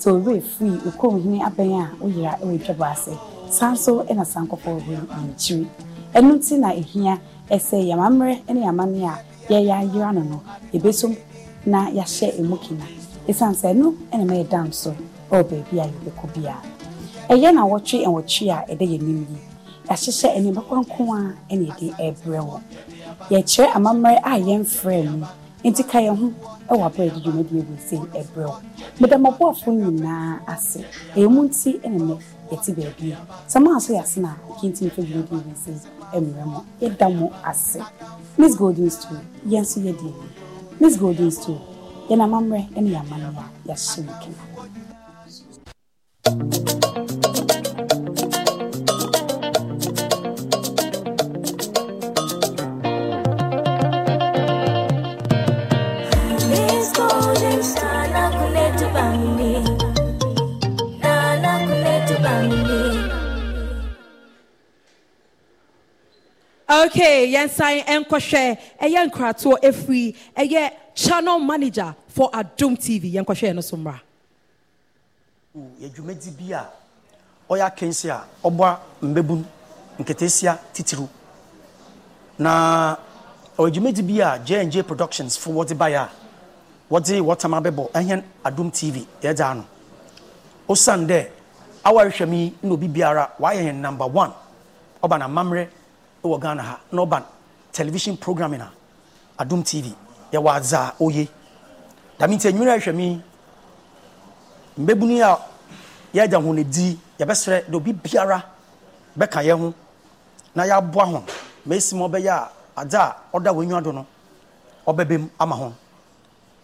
sɛ 0.01 0.09
owurɛ 0.11 0.41
firi 0.41 0.77
okurom 0.87 1.41
abɛn 1.47 1.71
a 1.81 1.85
woyera 2.01 2.33
wɔ 2.41 2.57
dwabɔ 2.65 2.85
ase. 2.91 3.13
Saa 3.49 3.71
nso 3.73 4.03
na 4.15 4.23
saa 4.23 4.41
nkɔfɔ 4.45 4.69
wɔ 4.77 4.95
nkyiri 5.27 5.67
ɛno 6.15 6.31
nti 6.37 6.57
na 6.59 6.69
ehia 6.73 7.19
ɛsɛ 7.49 7.77
yamammerɛ 7.89 8.35
ne 8.53 8.61
yamane 8.61 8.99
a 9.05 9.15
yɛyɛ 9.49 9.73
ayera 9.81 10.13
no 10.13 10.21
no 10.23 10.41
ebesom 10.73 11.15
na 11.65 11.89
yɛahyɛ 11.89 12.39
emu 12.39 12.57
kina 12.57 12.85
esiane 13.27 13.55
sɛ 13.55 13.73
ɛno 13.73 13.93
na 14.11 14.25
ma 14.25 14.33
yɛda 14.33 14.67
nso 14.67 14.91
ɛwɔ 15.31 15.43
baabi 15.49 15.79
a 15.79 15.85
yɛbɛkɔ 15.85 16.25
biara 16.33 16.61
ɛyɛ 17.29 17.53
na 17.53 17.61
wɔtwe 17.65 18.05
nwɔtwe 18.05 18.49
a 18.51 18.65
ɛda 18.71 18.85
yɛn 18.85 19.01
anim 19.01 19.27
yi. 19.29 19.37
Yɛahyehyɛ 19.89 20.39
nneɛma 20.39 20.61
kɔnkɔn 20.69 21.09
a 21.17 21.53
ɛna 21.53 21.63
yɛde 21.69 21.87
ɛrebrɛ 21.99 22.39
wɔn 22.49 22.61
yɛkyerɛ 23.31 23.67
amammerɛ 23.77 24.17
a 24.23 24.33
yɛmfrɛ 24.39 24.97
mu 25.19 25.25
nti 25.63 25.83
ka 25.83 25.99
yɛn 25.99 26.15
ho 26.19 26.27
ɛwɔ 26.69 26.83
abɛrɛ 26.87 27.09
de 27.13 27.19
dwumadie 27.23 27.61
wɔ 27.67 27.75
se 27.87 27.95
ɛbrɛ 27.97 28.43
wo. 28.47 28.55
Medamaboafo 28.99 29.71
nyinaa 29.71 30.39
ase. 30.47 30.79
Ɛyɛ 31.15 31.27
mu 31.29 31.43
nti 31.47 31.79
ɛna 31.83 31.97
nnɛ 31.99 32.15
yɛte 32.51 32.69
baabi 32.75 33.11
a. 33.13 33.17
Sɛ 33.47 33.57
maa 33.63 33.77
yɛase 33.79 34.17
no 34.21 34.27
a 34.29 34.35
kɛntimi 34.59 34.91
fa 34.91 35.01
dwumadie 35.01 35.39
wɔ 35.47 35.55
se 35.63 35.71
ɛmmerɛ 36.15 36.45
mo. 36.45 36.63
Yɛda 36.81 37.07
mo 37.17 37.31
ase. 37.45 37.79
Miss 38.37 38.55
golden 38.55 38.89
stool 38.89 39.19
yɛn 39.47 39.61
nso 39.61 39.79
yɛde 39.79 39.99
ani 39.99 40.27
miss 40.79 40.97
golden 40.97 41.31
stool 41.31 41.61
yɛn 42.09 42.21
amammerɛ 42.25 42.81
ne 42.81 42.89
yɛn 42.91 43.01
amanneɛ 43.03 43.29
a 43.39 43.45
yɛahyɛ 43.69 44.01
mu 44.05 44.13
kena 44.21 44.43
okay 66.85 67.31
yɛnsan 67.33 67.83
nkɔhwɛ 68.01 68.43
ɛyɛ 68.83 68.99
nkratoɔ 69.07 69.55
efiri 69.61 70.15
ɛyɛ 70.35 70.71
channel 70.95 71.39
manager 71.39 71.95
for 72.07 72.29
adum 72.31 72.75
tv 72.77 73.13
yɛnkɔhwɛ 73.13 73.47
yɛn 73.49 73.55
no 73.55 73.61
so 73.61 73.77
mmra. 73.77 73.99
yɛ 75.81 75.89
dwumadi 75.95 76.31
bi 76.37 76.53
a 76.53 76.65
ɔyɛ 77.49 77.65
akansi 77.71 78.09
a 78.09 78.23
mbɛbum 79.01 79.43
nketesia 79.99 80.59
titiriw 80.73 81.07
na 82.39 82.97
ɔyɛ 83.57 83.71
dwumadi 83.73 84.01
bi 84.07 84.19
a 84.21 84.39
j&j 84.39 84.83
productions 84.83 85.37
fo 85.37 85.51
wɔde 85.51 85.73
baeɛ 85.77 85.95
a 85.97 86.09
wɔde 86.91 87.21
wɔtam 87.21 87.53
abɛbɔ 87.61 87.91
ɛhɛn 87.91 88.23
adom 88.43 88.69
tv 88.71 89.07
yɛdze 89.21 89.41
ano 89.51 89.65
osiane 90.67 91.07
dɛ 91.07 91.27
awarehwɛ 91.85 92.27
mi 92.29 92.53
na 92.63 92.73
obi 92.73 93.73
number 93.73 94.07
one? 94.07 94.33
Ɔba 95.03 95.19
na 95.19 95.27
mammerɛ 95.27 95.67
wɔ 96.23 96.39
ghana 96.39 96.63
ha 96.63 96.79
na 96.91 97.01
ɔba 97.01 97.23
television 97.71 98.17
programming 98.17 98.61
a 98.61 98.71
adom 99.39 99.63
tv 99.63 99.93
yɛwɔ 100.31 100.55
adze 100.55 100.73
a 100.73 100.93
ɔye 100.99 101.27
dame 102.19 102.35
nti 102.35 102.47
anwumere 102.49 102.71
a 102.73 102.77
ɛhwɛ 102.79 102.95
mi 102.95 103.21
mbɛbunu 104.77 105.21
a 105.21 105.39
yɛagya 106.13 106.41
ho 106.43 106.53
ne 106.53 106.63
di 106.63 106.97
yɛbɛsrɛ 107.19 107.69
de 107.69 107.75
obi 107.77 107.93
biara 107.93 108.43
bɛka 109.17 109.43
yɛn 109.43 109.59
ho 109.59 109.73
na 110.55 110.63
yɛaboa 110.65 111.05
ho. 111.05 111.23
Ma 111.65 111.75
ɛsi 111.75 111.95
ma 111.95 112.05
ɔbɛyɛ 112.07 112.29
a 112.29 112.49
adze 112.81 112.95
a 112.97 113.15
ɔda 113.33 113.51
wɔanywa 113.53 113.83
do 113.83 113.91
no 113.91 114.05
ɔbɛbɛm 114.87 115.29
ama 115.39 115.55
ho. 115.55 115.73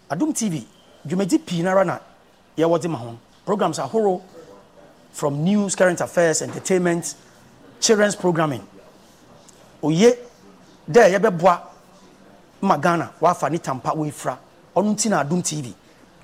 Adom 0.10 0.34
tv 0.34 0.66
dwumadi 1.06 1.40
pii 1.46 1.62
no 1.64 1.70
ara 1.72 1.86
na 1.86 2.00
yɛwɔ 2.58 2.82
de 2.82 2.88
ma 2.88 2.98
ho. 2.98 3.18
Programs 3.46 3.80
ahorow 3.80 4.22
from 5.12 5.44
news 5.44 5.76
current 5.76 6.02
affairs 6.02 6.42
entertainment 6.42 7.16
children's 7.80 8.16
programming. 8.16 8.62
Oye 9.82 10.18
dɛ 10.90 11.10
yɛbɛboa. 11.14 11.62
Ma 12.62 12.78
ghana 12.78 13.14
wafa 13.22 13.50
ne 13.50 13.58
tampa 13.58 13.92
wɔafira 13.96 14.38
ɔno 14.76 14.92
nti 14.94 15.10
na 15.10 15.20
adom 15.24 15.42
tv 15.42 15.74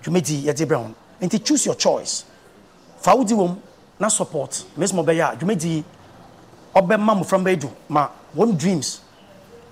dwumadi 0.03 0.43
yɛde 0.45 0.65
brɛ 0.65 0.75
ho. 0.75 0.91
Nti 1.21 1.39
choose 1.43 1.65
your 1.65 1.75
choice. 1.75 2.25
Fa 2.99 3.11
wodi 3.15 3.33
wom 3.33 3.57
na 3.99 4.09
support. 4.09 4.65
Mesma 4.75 5.01
ɔbɛyɛ 5.03 5.33
a 5.33 5.35
dwumadi 5.37 5.83
ɔbɛma 6.75 7.15
mmɔfra 7.15 7.39
bɛdu 7.43 7.69
ma 7.89 8.09
wɔn 8.35 8.57
dreams 8.57 8.99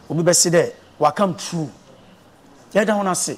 obi 0.09 0.23
bɛse 0.23 0.49
dɛ 0.49 0.71
wakam 0.99 1.35
true. 1.37 1.69
Yɛda 2.73 2.93
ho 2.95 3.03
no 3.03 3.11
ase 3.11 3.37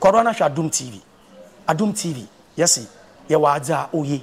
kɔdɔ 0.00 0.24
no 0.24 0.30
hwɛ 0.30 0.46
adom 0.46 0.70
tv 0.70 1.00
adom 1.66 1.92
tv 1.92 2.26
yɛse 2.56 2.86
yɛwɔ 3.28 3.56
adze 3.56 3.70
a 3.70 3.88
ɔye 3.92 4.22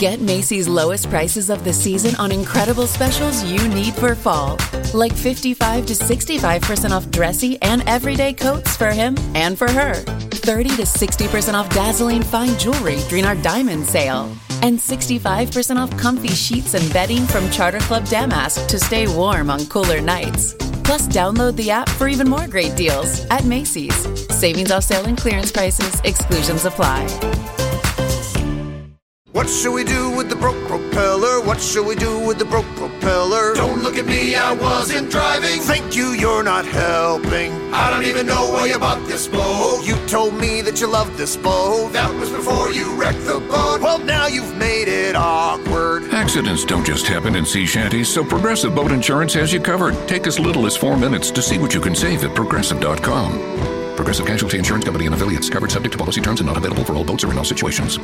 Get 0.00 0.22
Macy's 0.22 0.66
lowest 0.66 1.10
prices 1.10 1.50
of 1.50 1.62
the 1.62 1.74
season 1.74 2.14
on 2.16 2.32
incredible 2.32 2.86
specials 2.86 3.44
you 3.44 3.68
need 3.68 3.92
for 3.92 4.14
fall. 4.14 4.56
Like 4.94 5.12
55 5.12 5.84
to 5.84 5.92
65% 5.92 6.92
off 6.92 7.10
dressy 7.10 7.60
and 7.60 7.86
everyday 7.86 8.32
coats 8.32 8.78
for 8.78 8.92
him 8.92 9.14
and 9.34 9.58
for 9.58 9.70
her. 9.70 9.92
30 9.92 10.70
to 10.70 10.84
60% 10.84 11.52
off 11.52 11.68
dazzling 11.74 12.22
fine 12.22 12.58
jewelry 12.58 12.96
during 13.10 13.26
our 13.26 13.34
diamond 13.34 13.84
sale. 13.84 14.34
And 14.62 14.78
65% 14.78 15.76
off 15.76 15.94
comfy 15.98 16.28
sheets 16.28 16.72
and 16.72 16.92
bedding 16.94 17.26
from 17.26 17.50
Charter 17.50 17.80
Club 17.80 18.06
Damask 18.06 18.68
to 18.68 18.78
stay 18.78 19.06
warm 19.06 19.50
on 19.50 19.66
cooler 19.66 20.00
nights. 20.00 20.54
Plus, 20.82 21.08
download 21.08 21.56
the 21.56 21.70
app 21.70 21.90
for 21.90 22.08
even 22.08 22.26
more 22.26 22.48
great 22.48 22.74
deals 22.74 23.20
at 23.26 23.44
Macy's. 23.44 24.06
Savings 24.34 24.70
off 24.70 24.84
sale 24.84 25.04
and 25.04 25.18
clearance 25.18 25.52
prices, 25.52 26.00
exclusions 26.04 26.64
apply. 26.64 27.06
What 29.32 29.48
should 29.48 29.74
we 29.74 29.84
do 29.84 30.10
with 30.10 30.28
the 30.28 30.34
broke 30.34 30.60
propeller? 30.66 31.40
What 31.40 31.60
should 31.60 31.86
we 31.86 31.94
do 31.94 32.18
with 32.18 32.40
the 32.40 32.44
broke 32.44 32.66
propeller? 32.74 33.54
Don't 33.54 33.80
look 33.80 33.96
at 33.96 34.04
me, 34.04 34.34
I 34.34 34.52
wasn't 34.52 35.08
driving. 35.08 35.60
Thank 35.60 35.94
you, 35.94 36.08
you're 36.14 36.42
not 36.42 36.64
helping. 36.64 37.52
I 37.72 37.90
don't 37.90 38.02
even 38.06 38.26
know 38.26 38.50
why 38.50 38.66
you 38.66 38.78
bought 38.80 39.06
this 39.06 39.28
boat. 39.28 39.84
You 39.84 39.94
told 40.08 40.34
me 40.34 40.62
that 40.62 40.80
you 40.80 40.88
loved 40.88 41.16
this 41.16 41.36
boat. 41.36 41.92
That 41.92 42.12
was 42.18 42.28
before 42.28 42.72
you 42.72 42.92
wrecked 43.00 43.24
the 43.24 43.38
boat. 43.38 43.80
Well, 43.80 43.98
now 44.00 44.26
you've 44.26 44.56
made 44.56 44.88
it 44.88 45.14
awkward. 45.14 46.12
Accidents 46.12 46.64
don't 46.64 46.84
just 46.84 47.06
happen 47.06 47.36
in 47.36 47.46
sea 47.46 47.66
shanties, 47.66 48.08
so 48.08 48.24
Progressive 48.24 48.74
Boat 48.74 48.90
Insurance 48.90 49.32
has 49.34 49.52
you 49.52 49.60
covered. 49.60 49.94
Take 50.08 50.26
as 50.26 50.40
little 50.40 50.66
as 50.66 50.76
four 50.76 50.96
minutes 50.96 51.30
to 51.30 51.40
see 51.40 51.56
what 51.56 51.72
you 51.72 51.80
can 51.80 51.94
save 51.94 52.24
at 52.24 52.34
progressive.com. 52.34 53.94
Progressive 53.94 54.26
Casualty 54.26 54.58
Insurance 54.58 54.86
Company 54.86 55.06
and 55.06 55.14
affiliates 55.14 55.48
covered 55.48 55.70
subject 55.70 55.92
to 55.92 55.98
policy 55.98 56.20
terms 56.20 56.40
and 56.40 56.48
not 56.48 56.56
available 56.56 56.84
for 56.84 56.94
all 56.94 57.04
boats 57.04 57.22
or 57.22 57.30
in 57.30 57.38
all 57.38 57.44
situations. 57.44 58.00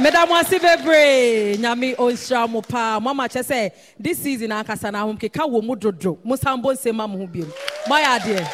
Meda 0.00 0.26
mo 0.26 0.34
ase 0.34 0.58
bebree 0.58 1.56
nyame 1.56 1.94
ɔnhyira 1.94 2.50
mo 2.50 2.60
paa 2.60 2.98
mo 3.00 3.10
ama 3.10 3.28
kyɛ 3.28 3.42
sɛ 3.44 3.70
this 3.98 4.18
season 4.18 4.50
ankasa 4.50 4.90
no 4.92 4.98
ahomkeka 4.98 5.48
wɔ 5.48 5.62
mu 5.62 5.76
dodo 5.76 6.18
mo 6.24 6.34
san 6.34 6.60
bɔ 6.60 6.74
nsɛm 6.74 6.94
ma 6.94 7.06
mo 7.06 7.18
ho 7.18 7.26
biom 7.28 7.52
moayɛ 7.86 8.18
adeɛ 8.18 8.48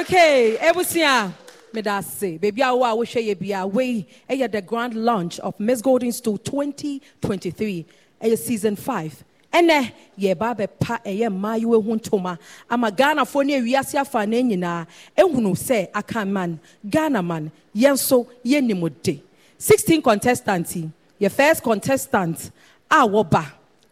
okay 0.00 0.58
ebusua 0.60 1.32
meda 1.72 1.92
ase 1.92 2.38
baabi 2.38 2.60
a 2.60 2.76
wo 2.76 2.84
a 2.84 2.94
wohwɛ 2.94 3.26
yɛ 3.26 3.38
bia 3.38 3.66
wei 3.66 4.06
ɛyɛ 4.28 4.52
the 4.52 4.60
grand 4.60 4.94
launch 4.94 5.40
of 5.40 5.58
miss 5.58 5.80
golden 5.80 6.12
stool 6.12 6.36
2023 6.36 7.86
ɛyɛ 8.22 8.36
season 8.38 8.76
5 8.76 9.24
ɛnɛ 9.52 9.92
yɛba 10.18 10.54
abɛpa 10.54 11.00
ɛyɛ 11.04 11.28
mmaayewa 11.30 11.82
ho 11.84 11.94
ntoma 11.96 12.38
ama 12.68 12.90
ghanafoɔ 12.90 13.46
ne 13.46 13.60
awiase 13.60 13.94
afa 14.00 14.26
ne 14.26 14.42
nyinaa 14.42 14.86
ehunu 15.16 15.52
sɛ 15.56 15.88
aka 15.94 16.24
man. 16.24 16.58
Ghana 16.88 17.22
man 17.22 17.50
yɛn 17.74 17.94
nso 17.94 18.26
yɛnim 18.44 18.90
de 19.02 19.22
16 19.58 20.02
contestant 20.02 20.76
yi 20.76 20.90
yɛ 21.20 21.30
first 21.30 21.62
contestant 21.62 22.50
a 22.90 23.06
wɔba 23.06 23.44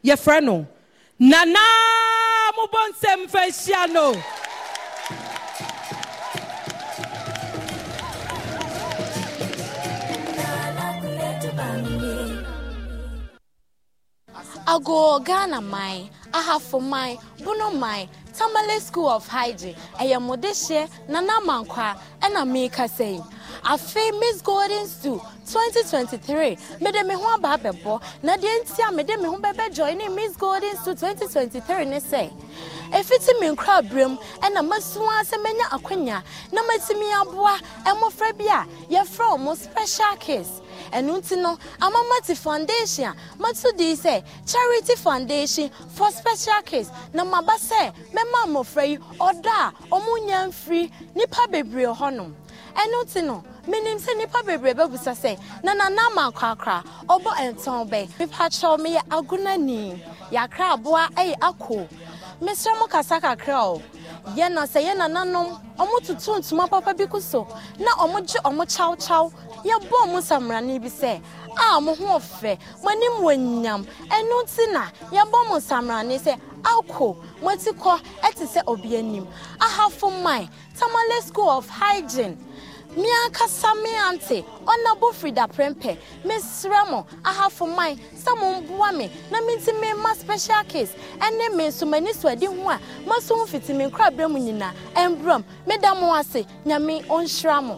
yɛfrɛ 0.04 0.42
no 0.42 0.66
nana 1.18 1.58
mobɔ 2.56 2.80
nsɛm 2.92 3.28
fa 3.30 3.40
hyia 3.48 3.92
no 3.92 4.12
ago 14.66 15.20
ghana 15.20 15.60
man 15.60 16.08
ahafo 16.32 16.80
man 16.82 17.16
bono 17.44 17.70
man 17.70 18.08
tamale 18.36 18.80
school 18.80 19.08
of 19.08 19.26
hygiene 19.28 19.76
ɛyɛ 20.00 20.18
modehyeɛ 20.18 20.88
nana 21.08 21.34
mankwa 21.40 21.96
ɛna 22.20 22.42
meka 22.44 22.84
sɛn 22.88 23.24
afei 23.62 24.10
miss 24.18 24.42
golden 24.42 24.86
stool 24.88 25.20
2023 25.46 26.58
mede 26.80 27.06
me 27.06 27.14
ho 27.14 27.34
aba 27.34 27.56
abɛbɔ 27.56 28.02
na 28.22 28.36
deɛ 28.36 28.62
nti 28.64 28.88
a 28.88 28.92
mede 28.92 29.16
me 29.20 29.26
ho 29.28 29.36
bɛbɛjoin 29.38 29.96
ne 29.98 30.08
miss 30.08 30.36
golden 30.36 30.76
stool 30.78 30.94
2023 30.94 31.84
ne 31.86 32.00
sɛ 32.00 32.30
ɛfiti 32.90 33.40
me 33.40 33.54
nkora 33.54 33.82
berɛm 33.88 34.18
ɛna 34.40 34.66
masua 34.68 35.22
sɛ 35.22 35.40
manya 35.42 35.64
akwanya 35.70 36.22
na 36.52 36.62
matumi 36.62 37.12
aboa 37.22 37.60
mmɔfra 37.86 38.36
bi 38.36 38.44
a 38.46 38.66
yɛfrɛ 38.90 39.38
ɔmo 39.38 39.56
special 39.56 40.16
case 40.18 40.60
ɛno 40.92 41.18
nti 41.20 41.36
no 41.40 41.56
amamati 41.80 42.36
foundation 42.36 43.04
a 43.06 43.14
mato 43.38 43.70
di 43.76 43.94
sɛ 43.94 44.22
charity 44.46 44.94
foundation 44.96 45.70
for 45.94 46.10
special 46.10 46.62
case. 46.64 46.90
Na 47.12 47.24
maba 47.24 47.54
sɛ 47.58 47.92
mɛma 48.12 48.46
mmɔfra 48.46 48.88
yi 48.88 48.98
ɔdɔ 49.18 49.46
a 49.48 49.72
ɔmo 49.90 50.26
nya 50.26 50.48
mfiri 50.48 50.90
nnipa 51.14 51.46
bebree 51.50 51.86
hɔnom 51.94 52.32
ɛno 52.74 53.04
nti 53.04 53.24
no 53.24 53.44
menim 53.66 53.98
sɛ 53.98 54.14
nnipa 54.16 54.42
bebree 54.44 54.74
bɛbusa 54.74 55.14
sɛ 55.14 55.38
na 55.62 55.74
nanama 55.74 56.30
akwakora 56.32 56.84
ɔbɔ 57.08 57.30
ɛntɔn 57.44 57.88
bɛn 57.90 58.08
mepakyɛw 58.18 58.78
meyɛ 58.78 59.02
agonani 59.10 60.00
yɛakra 60.30 60.74
aboa 60.74 61.08
ɛyɛ 61.16 61.34
ako. 61.42 61.88
Mesrɛ 62.40 62.78
mo 62.78 62.86
kasa 62.86 63.20
kakra 63.20 63.64
o. 63.64 63.82
Yɛ 64.36 64.52
na 64.52 64.66
sɛ 64.66 64.82
yɛ 64.84 64.96
nananom 64.96 65.58
ɔmo 65.78 66.00
ntoma 66.00 66.68
papa 66.68 66.94
bi 66.94 67.06
ko 67.06 67.18
so. 67.18 67.46
Na 67.78 67.92
ɔmo 67.96 68.20
gye 68.26 68.40
ɔmo 68.44 68.64
kyawkyaw 68.66 69.32
yɛbɔ 69.64 69.96
ɔmo 70.04 70.20
samrane 70.20 70.80
bi 70.80 70.88
sɛ 70.88 71.20
a 71.56 71.80
mo 71.80 71.94
ho 71.94 72.18
ɔfɛ 72.18 72.58
mo 72.82 72.90
anim 72.90 73.12
wɔ 73.22 73.86
ɛno 74.08 74.44
nti 74.44 74.72
na 74.72 74.86
yɛbɔ 75.10 75.48
mo 75.48 75.56
samrane 75.58 76.18
sɛ 76.18 76.38
akɔ 76.62 77.16
mo 77.40 77.48
ati 77.48 77.70
kɔ 77.72 78.00
ɛte 78.22 78.46
sɛ 78.46 78.62
obi 78.66 78.96
anim. 78.96 79.26
Ahafo 79.58 80.10
man 80.22 80.48
tamale 80.74 81.22
school 81.22 81.50
of 81.50 81.68
hygiene 81.68 82.36
me 82.96 83.08
ankasa 83.26 83.74
me 83.82 83.90
ante 84.08 84.42
ɔnabo 84.64 85.12
frida 85.14 85.46
prɛmpɛ 85.46 85.96
mesrɛ 86.24 86.90
mo 86.90 87.06
ahafo 87.22 87.66
man 87.76 87.96
sɛ 88.14 88.34
momboa 88.40 88.96
me 88.96 89.10
na 89.30 89.40
menti 89.42 89.72
mema 89.72 90.14
special 90.14 90.64
case 90.64 90.94
ɛne 91.20 91.54
me 91.54 91.66
nso 91.68 91.86
m'ani 91.86 92.12
so 92.14 92.28
adi 92.28 92.46
ho 92.46 92.70
a 92.70 92.80
maso 93.06 93.36
ho 93.36 93.44
fiti 93.46 93.72
me 93.74 93.84
nkoraberɛ 93.90 94.30
mu 94.30 94.38
nyinaa 94.38 94.72
ɛmbrɛm 94.94 95.44
meda 95.66 95.94
mo 95.94 96.14
ase 96.14 96.46
nyame 96.64 97.04
ɔnhyira 97.06 97.62
mo 97.62 97.76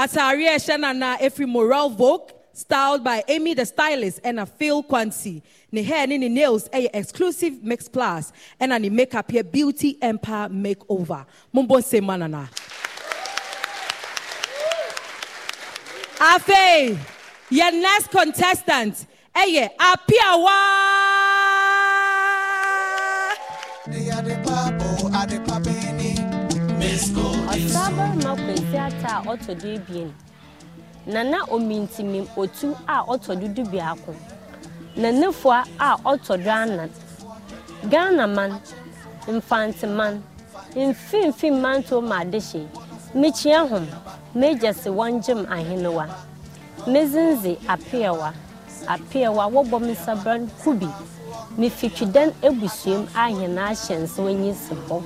Atari 0.00 0.46
Shanana 0.56 1.18
Efri 1.18 1.46
Moral 1.46 1.90
Vogue, 1.90 2.30
styled 2.54 3.04
by 3.04 3.22
Amy 3.28 3.52
the 3.52 3.66
Stylist 3.66 4.20
and 4.24 4.40
a 4.40 4.46
Phil 4.46 4.82
Quancy. 4.82 5.42
Ne 5.70 5.82
hair 5.82 6.06
ne 6.06 6.16
nails 6.16 6.70
a 6.72 6.88
exclusive 6.96 7.62
mix 7.62 7.86
plus 7.86 8.32
and 8.58 8.72
ni 8.82 8.88
makeup 8.88 9.30
here 9.30 9.44
beauty 9.44 9.98
empire 10.00 10.48
makeover. 10.48 11.26
Mumbo 11.52 11.80
se 11.80 12.00
manana. 12.00 12.48
Afe, 16.16 16.98
your 17.50 17.72
next 17.72 18.10
contestant, 18.10 19.04
eh, 19.34 19.68
Eye 19.68 19.70
Apiawa. 19.78 21.99
Kwasi 28.90 29.06
ata 29.06 29.16
a 29.16 29.22
ɔtɔ 29.22 29.74
ebien. 29.74 30.12
Nana 31.06 31.38
omintimim 31.50 32.26
otu 32.36 32.76
a 32.86 33.04
ɔtɔ 33.04 33.40
do 33.40 33.48
du 33.48 33.64
biako. 33.70 34.14
Nanefoa 34.96 35.64
a 35.78 35.96
ɔtɔ 36.04 36.44
do 36.44 36.50
anan. 36.50 36.90
Ghana 37.88 38.26
man 38.26 38.60
mfanteman 39.26 40.22
mfimfin 40.74 41.60
manto 41.60 42.00
ma 42.00 42.20
adehye 42.22 42.66
mekyia 43.14 43.68
hom 43.68 43.86
megya 44.34 44.74
se 44.74 44.90
wɔn 44.90 45.22
gyem 45.24 45.46
ahenewa 45.46 46.06
mezinze 46.86 47.56
apeewa 47.66 48.32
apeewa 48.86 49.50
wɔbɔ 49.50 49.80
me 49.80 49.94
sabran 49.94 50.48
kubi. 50.62 50.88
Mefitwidan 51.58 52.32
ebusuam 52.42 53.06
ahena 53.14 53.70
ahyɛnse 53.70 54.18
wɔnyi 54.22 54.54
si 54.54 54.74
hɔ. 54.74 55.02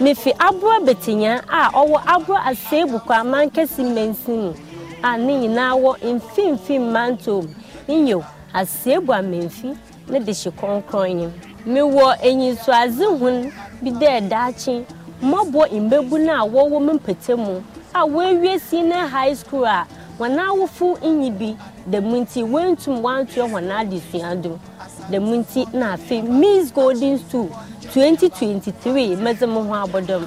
Mefi 0.00 0.32
aboro 0.38 0.80
betinya 0.86 1.42
a 1.48 1.70
ɔwɔ 1.80 1.98
aboro 2.14 2.38
aseebuku 2.50 3.12
aman 3.12 3.50
kɛse 3.50 3.82
mmansin 3.82 4.36
mu 4.42 4.54
a 5.02 5.16
ne 5.18 5.32
nyinaa 5.40 5.74
wɔ 5.74 5.90
mfimfin 6.14 6.82
mantom 6.92 7.44
nyo 7.88 8.24
aseebu 8.54 9.12
amamfi 9.12 9.76
ne 10.08 10.18
de 10.20 10.32
hye 10.32 10.50
kɔnkɔn 10.52 11.18
yim 11.20 11.32
mewɔ 11.66 12.16
enyisoadze 12.22 13.06
hun 13.18 13.52
bi 13.82 13.90
dɛ 13.90 14.28
daakye 14.30 14.84
mmɔbɔ 15.22 15.62
mmabun 15.80 16.28
a 16.30 16.46
wɔwɔ 16.46 16.80
me 16.86 16.92
mpete 16.92 17.36
mu 17.36 17.60
a 17.92 18.06
wɔawie 18.06 18.60
senior 18.60 19.06
high 19.08 19.34
school 19.34 19.64
a 19.66 19.84
wɔn 20.20 20.38
awofo 20.38 20.96
nyi 21.02 21.30
bi 21.30 21.56
dɛm 21.90 22.06
nti 22.22 22.42
wɔntum 22.44 23.00
wɔantoa 23.02 23.50
wɔn 23.50 23.68
adesua 23.70 24.36
dɛm 25.10 25.26
nti 25.40 25.66
na 25.72 25.94
afei 25.96 26.22
miss 26.22 26.70
golden 26.72 27.18
stool 27.18 27.48
2023 27.94 29.16
mɛdze 29.16 29.46
mo 29.48 29.62
ho 29.62 29.74
abɔdɔm 29.84 30.24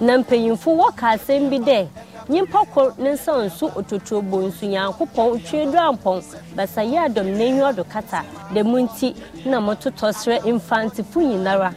na 0.00 0.18
mpanyimfo 0.18 0.70
wɔka 0.80 1.06
asɛm 1.14 1.50
bi 1.50 1.58
dɛ 1.58 1.86
nyimpa 2.28 2.64
kor 2.74 2.94
ne 2.98 3.10
nsa 3.12 3.32
nso 3.46 3.66
ototorobɔ 3.74 4.38
nso 4.48 4.66
nyankopɔn 4.66 5.44
twe 5.44 5.66
do 5.66 5.78
ampɔn. 5.78 6.22
Basayɛ 6.56 6.98
adɔm 7.08 7.28
n'enyi 7.36 7.60
ɔdo 7.60 7.84
kata. 7.88 8.24
Dɛm 8.54 8.72
nti 8.84 9.14
na 9.44 9.60
mototɔ 9.60 10.12
serɛ 10.12 10.38
mfantefo 10.56 11.20
nyinara. 11.20 11.74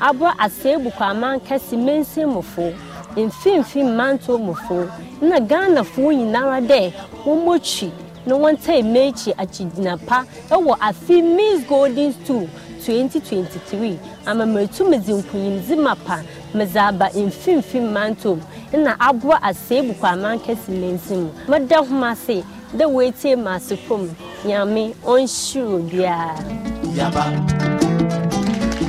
Abɔ 0.00 0.32
aseebuku 0.38 1.02
aman 1.02 1.40
kɛse 1.40 1.76
mensin 1.76 2.28
mofo 2.34 2.72
mfimfin 3.16 3.86
mmanto 3.86 4.38
mofo 4.38 4.90
na 5.20 5.38
ghanafoɔ 5.38 6.14
nyinara 6.14 6.60
dɛ 6.60 6.92
wɔmmɔtwi 7.24 7.90
na 8.26 8.34
wɔntaa 8.34 8.82
m'akyi 8.82 9.32
akyigyina 9.42 9.96
pa 10.06 10.24
wɔ 10.50 10.76
afe 10.80 11.22
miss 11.22 11.66
golden 11.68 12.12
stool 12.12 12.46
2023 12.86 13.98
ama 14.26 14.46
matu 14.46 14.84
medze 14.84 15.12
nkunyimdze 15.12 15.76
mapa 15.76 16.24
medze 16.54 16.80
aba 16.80 17.10
mfimfin 17.26 17.92
mantom 17.92 18.40
na 18.72 18.96
aboa 19.00 19.42
aseebuku 19.42 20.06
aman 20.06 20.38
kɛse 20.38 20.70
mansi 20.80 21.14
mu 21.14 21.30
mɛda 21.48 21.76
hom 21.86 22.02
ase 22.04 22.44
dɛ 22.76 22.84
woetie 22.86 23.36
ma 23.36 23.54
ase 23.54 23.76
kom 23.88 24.08
nyame 24.44 24.94
ɔnhyira 25.04 25.74
obiara 25.74 26.70
Yaba. 26.96 27.24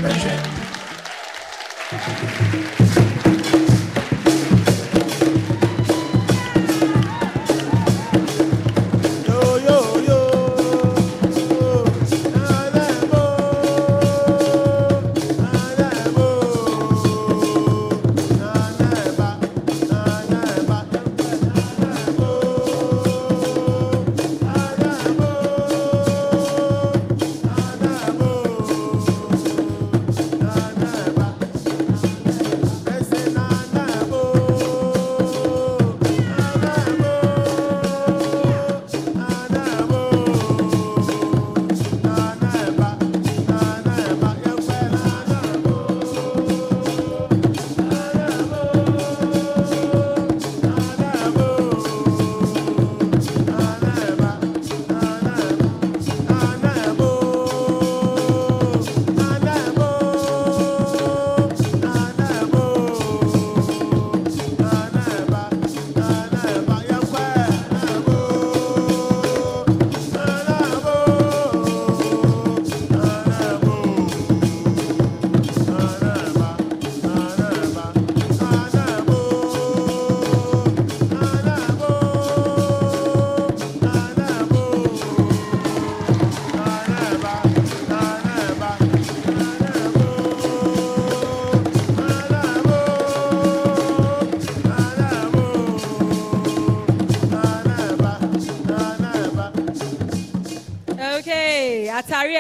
Pressure. 0.02 0.61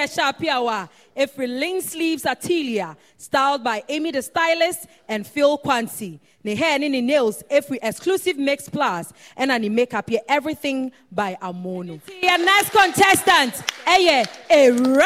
Atari 0.07 0.33
Shapiawa. 0.35 0.89
Ifri 1.15 1.47
Ling 1.59 1.81
Sleeves 1.81 2.23
Atilia, 2.23 2.95
styled 3.17 3.63
by 3.63 3.83
Amy 3.89 4.11
the 4.11 4.21
Stylist 4.21 4.87
and 5.09 5.27
Phil 5.27 5.57
Quancy. 5.57 6.19
Ne 6.43 6.55
hair 6.55 6.75
and 6.81 6.91
ni 6.91 7.01
nails, 7.01 7.43
Ifri 7.51 7.77
exclusive 7.81 8.37
mix 8.37 8.69
plus, 8.69 9.11
and 9.35 9.51
any 9.51 9.67
makeup 9.67 10.09
here, 10.09 10.21
everything 10.29 10.91
by 11.11 11.37
Amono. 11.41 11.99
Your 12.21 12.37
next 12.37 12.69
contestant, 12.71 13.61
Eye 13.85 14.25
Era. 14.49 15.05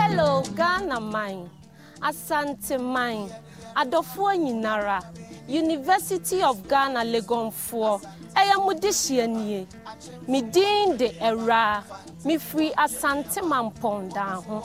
hello 0.00 0.42
ghana 0.56 0.98
mine, 0.98 1.50
asante 2.00 2.80
man 2.80 3.28
adɔfoɔ 3.76 4.36
nyinara 4.38 5.02
university 5.48 6.42
of 6.42 6.66
ghana 6.68 7.00
legonfoɔ 7.00 8.00
ɛyɛ 8.42 8.56
mo 8.64 8.72
de 8.74 8.88
hyia 8.88 9.26
nie 9.28 9.66
me 10.28 10.40
din 10.42 10.96
de 10.96 11.08
ɛwraa 11.28 11.82
mefiri 12.24 12.72
asante 12.84 13.40
mampɔn 13.42 14.12
dan 14.14 14.42
ho. 14.46 14.62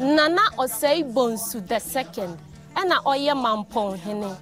Nana 0.00 0.42
ɔsɛe 0.58 1.02
bonsu 1.14 1.66
the 1.66 1.78
second 1.80 2.38
ɛna 2.74 2.96
ɔyɛ 3.04 3.34
mampɔn 3.34 3.96
hene 3.98 4.36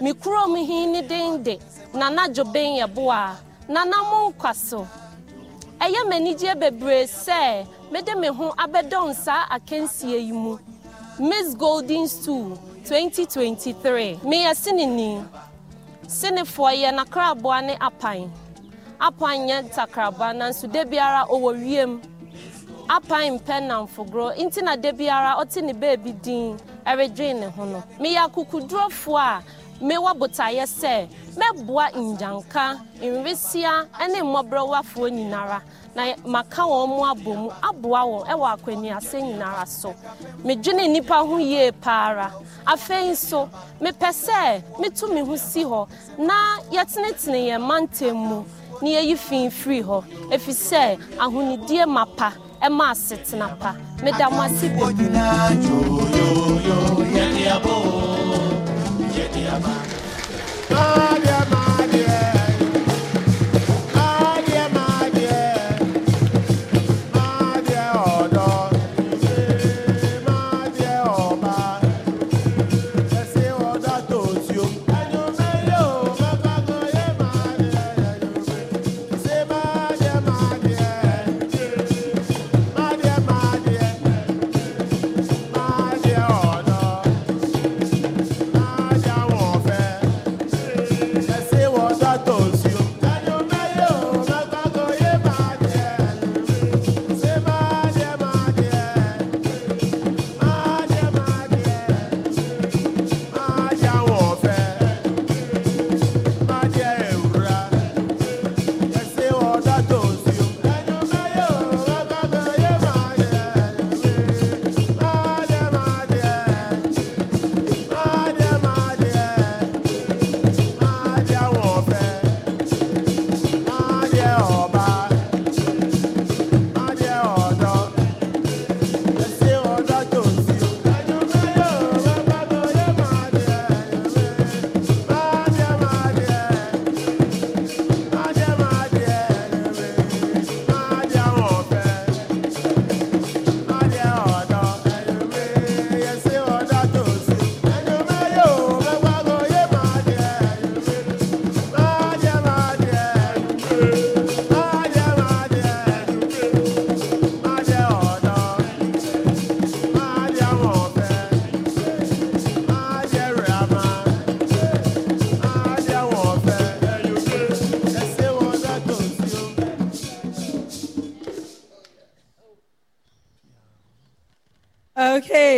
me 0.00 0.12
kurom 0.12 0.54
hin 0.66 0.92
ne 0.92 1.02
de. 1.38 1.58
Nana 1.94 2.28
dwoben 2.28 2.76
yɛboa 2.80 3.36
nana 3.68 3.96
mo 4.10 4.30
nkwa 4.30 4.54
so 4.54 4.86
ɛyɛ 5.80 6.00
m'anigyeɛ 6.08 6.54
bebree 6.60 7.04
sɛ 7.06 7.66
mede 7.90 8.14
me 8.18 8.28
ho 8.28 8.52
abɛdɔn 8.58 9.14
saa 9.14 9.46
akansie 9.50 10.18
yi 10.26 10.32
mu 10.32 10.58
miss 11.18 11.54
golden 11.54 12.06
stool 12.08 12.58
2023 12.84 14.18
meyɛ 14.22 14.54
seneni 14.54 15.24
senefoɔ 16.08 16.70
yɛ 16.82 16.90
nakraboa 16.96 17.62
ne 17.66 17.74
apan. 17.80 18.30
Apan 19.00 19.46
nyɛ 19.46 19.62
ntakraboa 19.68 20.32
nanso 20.34 20.66
da 20.72 20.84
biara 20.84 21.26
ɔwɔ 21.28 21.50
wiem. 21.62 22.00
Apan 22.88 23.38
mpɛ 23.38 23.60
namfogorɔ 23.68 24.36
nti 24.38 24.62
na 24.62 24.74
da 24.76 24.90
biara 24.92 25.36
ɔte 25.36 25.62
ne 25.62 25.72
baabi 25.74 26.12
din 26.22 26.58
ɛredwen 26.86 27.40
ne 27.40 27.46
ho 27.46 27.64
no 27.66 27.82
meyɛ 28.00 28.24
akokodurɔfoɔ 28.26 29.20
a 29.20 29.42
mewɔ 29.84 30.14
botaeɛ 30.18 30.64
sɛ 30.64 31.08
mɛboa 31.36 31.92
ngyanka 31.92 32.80
nwesia 33.02 33.86
ne 34.08 34.20
mmɔborɔwafoɔ 34.22 35.10
nyinara 35.12 35.60
na 35.94 36.14
maka 36.26 36.62
wɔn 36.62 36.88
mu 36.88 37.02
abɔ 37.04 37.32
mu 37.42 37.50
aboa 37.62 38.02
wɔn 38.04 38.38
wɔ 38.40 38.46
akwanniase 38.54 39.20
nyinara 39.22 39.66
so. 39.66 39.94
Medwene 40.44 40.88
nnipa 40.88 41.26
ho 41.26 41.36
yie 41.38 41.72
paara 41.72 42.32
afei 42.66 43.10
nso 43.10 43.48
mepɛ 43.80 44.08
sɛ 44.24 44.62
metu 44.80 45.12
me 45.12 45.20
ho 45.20 45.36
si 45.36 45.64
hɔ 45.64 45.88
na 46.18 46.58
yɛtenetene 46.70 47.40
yɛn 47.48 47.60
mantam 47.60 48.16
mu 48.16 48.44
na 48.82 48.88
yɛyi 48.88 49.16
fi 49.18 49.48
firi 49.50 49.82
hɔ. 49.82 50.04
Ɛfiri 50.30 50.54
sɛ 50.54 50.98
ahonidie 51.18 51.86
mapa 51.86 52.32
ɛma 52.62 52.90
asetena 52.92 53.58
pa. 53.58 53.74
Meda 54.02 54.30
mo 54.30 54.42
ase 54.42 54.68
bebree 54.68 55.08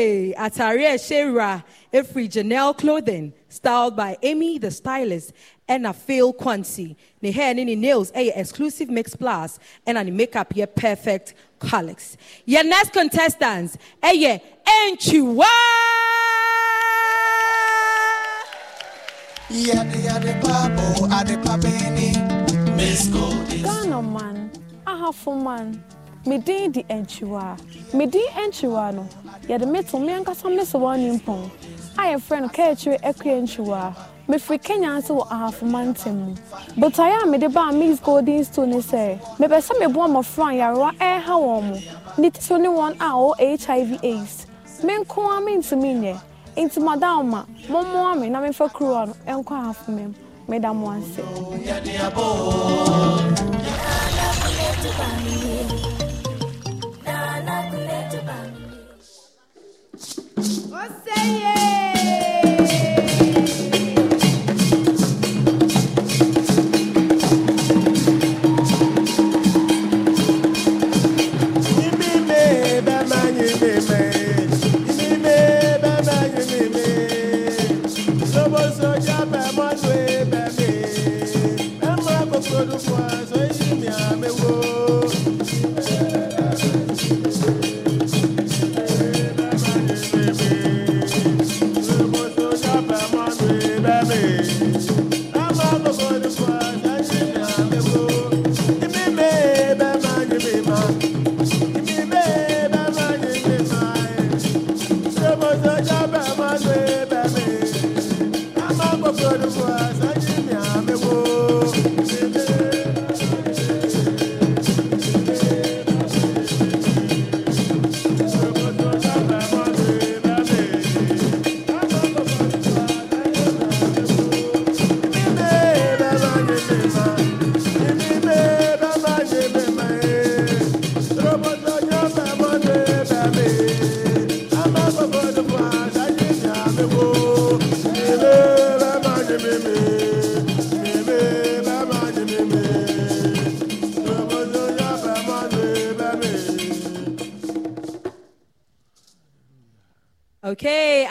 Okay, 0.01 0.33
Atari 0.33 0.99
Shera, 1.07 1.63
Ifri 1.93 2.27
Janelle 2.27 2.75
Clothing, 2.79 3.35
styled 3.51 3.97
by 3.97 4.17
Amy 4.23 4.57
the 4.57 4.71
Stylist, 4.71 5.35
and 5.69 5.87
a 5.87 5.93
Phil 5.93 6.33
Quancy. 6.33 6.97
Ne 7.21 7.31
hair 7.31 7.51
and 7.51 7.61
any 7.61 7.77
nails, 7.77 8.11
a 8.15 8.29
exclusive 8.41 8.89
mix 8.89 9.15
plus, 9.15 9.59
and 9.87 9.99
any 9.99 10.11
makeup, 10.11 10.53
yeah, 10.57 10.65
perfect 10.75 11.35
colors. 11.59 12.17
Your 12.47 12.65
next 12.65 12.95
contestants, 12.95 13.77
a 14.03 14.15
yeah, 14.17 14.39
Enchiwa! 14.67 15.45
ghana 23.63 24.01
man 24.01 24.51
ahafo 24.87 25.45
man 25.45 25.85
medin 26.27 26.73
di 26.73 26.83
ɛnkyiwa 26.85 27.57
medin 27.95 28.29
ɛnkyiwa 28.37 28.95
no. 28.95 29.07
Yɛde 29.49 29.67
meto 29.71 29.99
me 29.99 30.13
ankasa 30.13 30.49
me 30.55 30.63
sɛ 30.63 30.79
wɔne 30.79 31.21
mpɔn 31.21 31.51
a 31.99 32.03
yɛfrɛ 32.15 32.41
no 32.43 32.49
kaakyire 32.49 32.99
akua 33.03 33.43
nkyiwa 33.43 33.95
mefiri 34.29 34.59
kenya 34.63 34.95
ase 34.97 35.09
wɔ 35.13 35.27
ahafo 35.29 35.63
man 35.67 35.93
ntam 35.95 36.15
mu 36.15 36.35
botaeɛ 36.79 37.23
a 37.23 37.27
mede 37.27 37.49
baa 37.53 37.73
mix 37.73 37.99
golden 38.01 38.45
stone 38.45 38.71
ne 38.71 38.77
sɛ 38.79 39.19
mepɛ 39.39 39.59
sɛ 39.59 39.73
meboa 39.81 40.07
mmɔfra 40.09 40.47
a 40.53 40.55
yarewa 40.61 40.93
ɛreha 40.99 41.35
wɔn 41.35 41.63
mo 41.69 41.77
ne 42.19 42.31
ti 42.31 42.55
ne 42.59 42.69
wɔn 42.69 42.93
a 43.01 43.11
ɔwɔ 43.11 43.67
hiv 43.67 43.99
aids. 44.05 44.47
Me 44.85 44.97
nko 44.99 45.19
a 45.37 45.41
mentumi 45.41 45.95
nyɛ 46.01 46.21
nti 46.57 46.79
madam 46.83 47.31
ma 47.31 47.45
mommoa 47.69 48.21
me 48.21 48.29
na 48.29 48.41
memfa 48.41 48.69
kuruwa 48.71 49.07
no 49.09 49.15
ɛnkɔ 49.27 49.53
ahafo 49.61 49.89
mam 49.89 50.15
meda 50.49 50.73
mo 50.73 50.91
ase 50.91 51.23
yeah. 61.27 61.90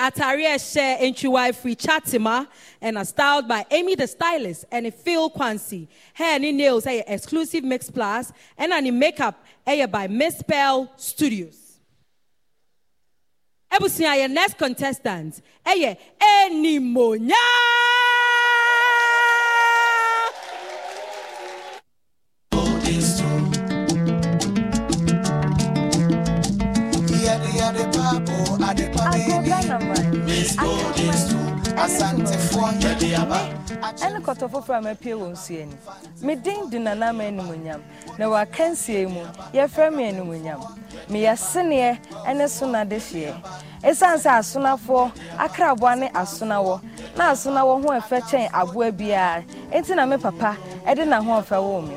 Atari 0.09 0.45
Eshe 0.45 0.99
Enchiwai 0.99 1.53
Free 1.53 1.75
Chatima 1.75 2.47
and 2.81 2.97
are 2.97 3.05
styled 3.05 3.47
by 3.47 3.65
Amy 3.69 3.95
the 3.95 4.07
Stylist 4.07 4.65
and 4.71 4.93
Phil 4.93 5.29
Quancy. 5.29 5.87
Hair 6.13 6.35
and 6.35 6.57
nails 6.57 6.87
are 6.87 7.03
exclusive 7.07 7.63
mix 7.63 7.89
plus 7.91 8.31
and 8.57 8.71
any 8.71 8.91
makeup 8.91 9.43
are 9.67 9.87
by 9.87 10.07
Miss 10.07 10.41
Pearl 10.41 10.91
Studios. 10.97 11.79
Ebusia, 13.71 14.17
your 14.17 14.29
next 14.29 14.57
contestant, 14.57 15.41
Eye 15.63 15.95
Enimonya. 16.19 17.35
Ɛne 34.03 34.19
kɔtɔ 34.25 34.45
foforɔ 34.51 34.77
a 34.77 34.81
mapie 34.81 35.13
wɔ 35.13 35.27
nsuo 35.31 35.61
ani. 35.61 35.75
Meden 36.21 36.69
di 36.69 36.77
nanama 36.79 37.23
animonyam 37.23 37.81
na 38.17 38.25
wɔakansie 38.25 39.07
mu 39.09 39.21
yɛfrɛ 39.53 39.93
me 39.95 40.11
animonyam 40.11 40.59
meyɛ 41.09 41.33
seneɛ 41.37 41.97
ne 42.35 42.45
sonade 42.47 42.97
hyeɛ 42.99 43.33
ɛsiane 43.83 44.17
sɛ 44.17 44.29
asonafoɔ 44.39 45.11
akraboa 45.37 45.95
ne 45.99 46.09
asonawɔ 46.09 46.81
na 47.17 47.31
asonawɔ 47.31 47.81
ho 47.83 47.89
ɛfɛ 47.99 48.21
kyɛn 48.29 48.49
aboa 48.51 48.91
biara 48.91 49.43
enti 49.71 49.95
na 49.95 50.05
me 50.05 50.17
papa 50.17 50.57
ɛde 50.85 51.05
n'ahoɔfɛ 51.07 51.61
woo 51.61 51.81
me. 51.81 51.95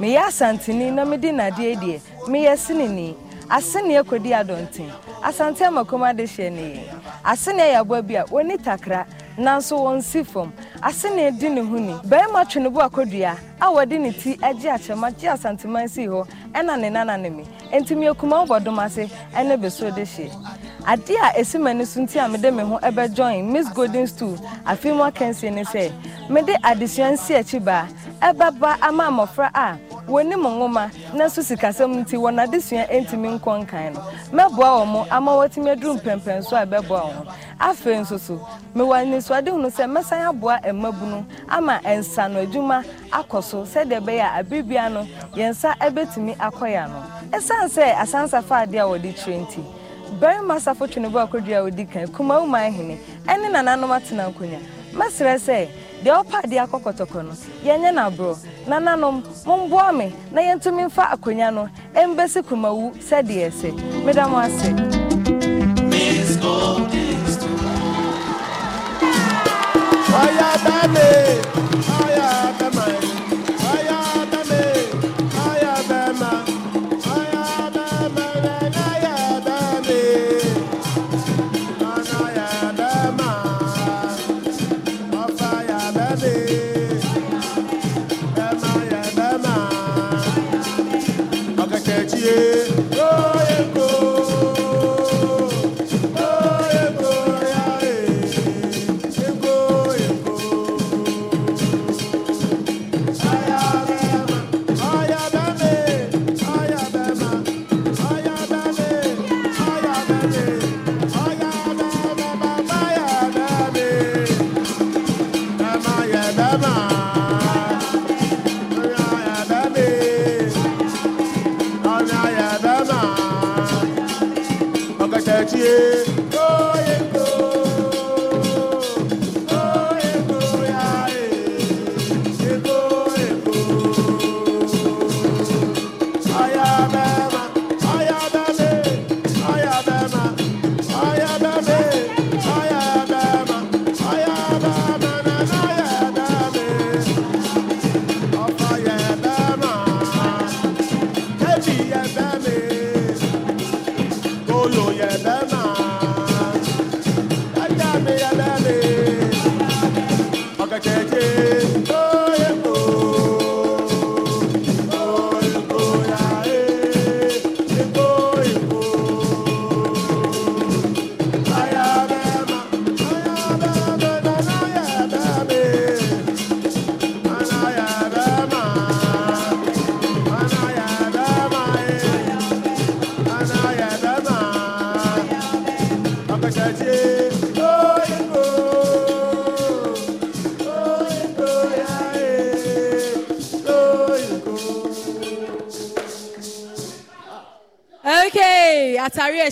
Meyɛ 0.00 0.22
asanteni 0.28 0.92
na 0.92 1.04
medi 1.04 1.30
nadeɛ 1.30 1.76
deɛ 1.78 2.00
meyɛ 2.26 2.56
seneni. 2.56 3.14
Aseneɛ 3.50 4.02
kɔdi 4.08 4.30
adɔnten 4.40 4.90
asante 5.22 5.62
amakom 5.64 6.02
ade 6.08 6.24
hyɛ 6.24 6.50
ne 6.52 6.62
yɛn 6.74 7.00
aseneɛ 7.24 7.66
yɛ 7.72 7.80
aboa 7.80 8.02
bi 8.02 8.14
a 8.16 8.24
takra. 8.58 9.06
Nanso 9.40 9.76
wɔn 9.78 10.02
si 10.02 10.22
fam 10.22 10.52
aseneɛ 10.82 11.38
di 11.38 11.48
ne 11.48 11.60
ho 11.62 11.78
ni 11.78 11.94
barima 12.04 12.44
twe 12.44 12.68
bo 12.68 12.80
akɔdua 12.80 13.38
a 13.58 13.86
ne 13.86 14.12
ti 14.12 14.36
agye 14.36 14.68
akyɛma 14.70 15.16
gye 15.16 15.28
asanteman 15.30 15.88
sii 15.88 16.08
hɔ 16.08 16.26
ɛna 16.52 16.78
ne 16.78 16.90
nana 16.90 17.16
ne 17.16 17.30
me 17.30 17.44
enti 17.72 17.94
meyɛkuma 17.96 18.44
wobɔdom 18.46 18.78
ase 18.84 19.08
ɛne 19.32 19.56
besuo 19.56 19.90
de 19.94 20.02
hyeɛ 20.02 20.30
adeɛ 20.86 21.16
a 21.22 21.40
ɛsi 21.40 21.58
m'ani 21.60 21.86
so 21.86 22.00
nti 22.00 22.16
a 22.24 22.28
mede 22.28 22.52
me 22.54 22.62
ho 22.62 22.78
ɛbɛjoin 22.78 23.44
miss 23.50 23.68
golden 23.70 24.06
stool 24.06 24.36
afei 24.66 24.94
mu 24.96 25.02
akansie 25.02 25.52
ne 25.52 25.62
sɛ 25.62 25.92
mede 26.28 26.54
adesua 26.62 27.12
nsi 27.12 27.34
akyi 27.38 27.64
baa 27.64 27.86
ɛbɛba 28.22 28.76
ama 28.82 29.04
mmɔfra 29.10 29.50
a 29.54 29.78
wɔnim 30.10 30.42
nwoma 30.42 30.90
na 31.14 31.24
nso 31.26 31.42
sikasɛm 31.42 31.94
nti 32.04 32.16
wɔn 32.16 32.38
adesua 32.44 32.86
ntumi 32.90 33.38
nkɔ 33.38 33.52
nkan 33.62 33.94
no. 33.94 34.00
Mɛboa 34.32 34.70
wɔn 34.82 34.86
mo 34.88 35.06
ama 35.10 35.30
wɔtumi 35.32 35.70
aduru 35.76 36.00
mpɛmpɛn 36.00 36.42
so 36.44 36.56
a 36.56 36.66
ɛbɛboa 36.66 37.02
wɔn. 37.12 37.34
Afei 37.60 37.98
nso 38.00 38.18
so 38.18 38.36
mewɔ 38.74 39.04
anisoade 39.04 39.48
hunu 39.48 39.68
sɛ 39.70 39.86
mɛsan 39.86 40.28
aboa 40.28 40.58
mmabunu 40.64 41.24
ama 41.48 41.78
nsano 41.84 42.44
adwuma 42.46 42.84
akɔ 43.12 43.42
so 43.42 43.62
sɛdeɛ 43.62 44.00
ɛbɛyɛ 44.42 44.86
a 44.86 44.90
no 44.90 45.02
yɛn 45.34 45.50
nsa 45.50 45.74
ɛbɛtumi 45.78 46.36
akɔ 46.36 46.66
yɛ 46.74 46.84
ano. 46.84 47.02
Ɛsiane 47.30 47.68
sɛ 47.68 47.94
asansafa 47.94 48.66
adeɛ 48.66 48.80
a 48.80 48.98
wɔde 48.98 49.14
kyerɛ 49.14 49.46
nti 49.46 49.64
barima 50.20 50.60
safo 50.60 50.86
twene 50.86 51.08
bo 51.10 51.18
akɔdua 51.18 51.58
a 51.58 51.62
ɔdi 51.70 51.86
kan 51.90 52.06
kumawu 52.08 52.46
ma 52.46 52.58
ahene 52.58 52.98
ɛne 53.26 53.50
nananom 53.52 53.90
atena 53.92 54.28
nkonnwa 54.28 54.58
mɛsrɛ 54.94 55.34
sɛ 55.38 55.68
deɛ 56.04 56.12
ɔpa 56.24 56.42
adeɛ 56.44 56.66
akɔ 56.66 56.78
kɔtɔkɔ 56.84 57.22
no 57.24 57.32
yɛnyɛ 57.64 57.90
n'aborɔ 57.94 58.36
nananom 58.66 59.22
momboa 59.46 59.92
me 59.96 60.12
na 60.32 60.40
yɛntumi 60.42 60.86
mfa 60.88 61.04
akonnwa 61.14 61.50
no 61.54 61.68
ɛmbɛsi 61.94 62.42
kumawu 62.42 62.92
sɛdeɛ 62.98 63.50
ɛsɛ. 63.50 63.70
Meda 64.04 64.28
mo 64.28 64.38
ase. 64.38 64.70
Miss 65.90 66.36
Golden 66.36 67.26
Stool. 67.26 67.60
Oya 70.10 73.09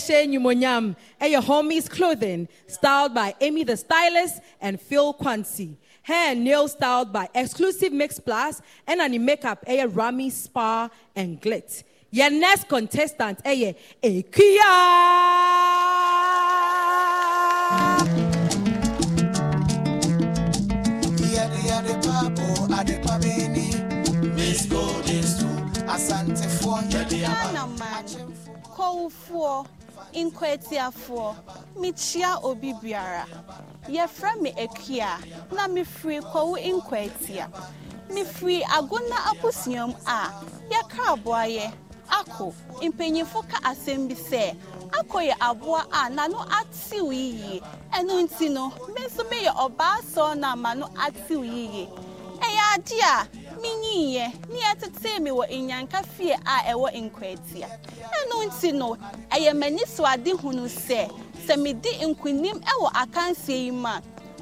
Atari 0.09 0.25
Eshe 0.25 0.27
Nyumonyam, 0.27 0.95
and 1.19 1.31
your 1.31 1.41
homies 1.41 1.89
clothing, 1.89 2.47
styled 2.67 3.13
by 3.13 3.35
Amy 3.41 3.63
the 3.63 3.77
Stylist 3.77 4.41
and 4.61 4.79
Phil 4.81 5.13
Quancy. 5.13 5.77
Hair 6.03 6.31
and 6.31 6.43
nails 6.43 6.71
styled 6.71 7.13
by 7.13 7.29
Exclusive 7.35 7.93
Mix 7.93 8.19
Plus, 8.19 8.61
and 8.87 9.01
any 9.01 9.19
makeup, 9.19 9.63
a 9.67 9.85
Rami 9.85 10.29
Spa 10.29 10.89
and 11.15 11.41
Glit. 11.41 11.83
Your 12.11 12.31
next 12.31 12.67
contestant, 12.67 13.39
a 13.45 13.75
Ekia. 14.03 14.63
Miss 24.35 24.65
Golden 24.65 25.23
Asante 25.87 26.47
for 26.61 26.81
Ghana 26.89 27.67
man, 27.77 28.05
kɔwfoɔ, 30.13 30.23
nkwatiafoɔ, 30.25 31.35
mekyia 31.77 32.39
obi 32.43 32.73
biara. 32.73 33.25
Yɛfrɛ 33.87 34.41
me 34.41 34.51
Akua 34.51 35.17
na 35.51 35.67
mefiri 35.67 36.21
kɔwo 36.21 36.57
nkwatia. 36.57 37.47
Mefiri 38.09 38.63
Agona 38.63 39.15
a 40.05 40.31
yɛka 40.69 41.15
aboayɛ 41.15 41.71
ako 42.09 42.53
mpanyinfo 42.81 43.47
ka 43.49 43.57
asɛm 43.69 44.07
bi 44.07 44.15
sɛ 44.15 44.55
yɛ 45.21 45.35
aboa 45.39 45.85
a 45.91 46.09
n'ano 46.09 46.39
atew 46.49 47.11
yie 47.13 47.61
ɛno 47.93 48.23
nti 48.25 48.49
no 48.51 48.69
ama 50.53 50.75
no 50.75 50.87
atew 50.97 51.43
a 53.01 53.27
menyiiɛ 53.61 54.25
ne 54.49 54.59
yɛtetee 54.59 55.19
me 55.21 55.29
wɔ 55.31 55.43
nyanka 55.67 56.03
fie 56.05 56.33
a 56.33 56.71
ɛwɔ 56.71 56.87
nkwatia. 57.09 57.67
Ɛno 58.17 58.45
nti 58.47 58.73
no 58.73 58.97
ɛyɛ 59.31 59.53
m'ani 59.53 59.85
so 59.87 60.05
ade 60.05 60.31
hunu 60.31 60.65
sɛ 60.67 61.09
sɛ 61.45 61.57
medi 61.61 61.89
nkonim 62.01 62.59
ɛwɔ 62.63 62.91
akansie 62.93 63.65
yi 63.65 63.71
mu 63.71 63.89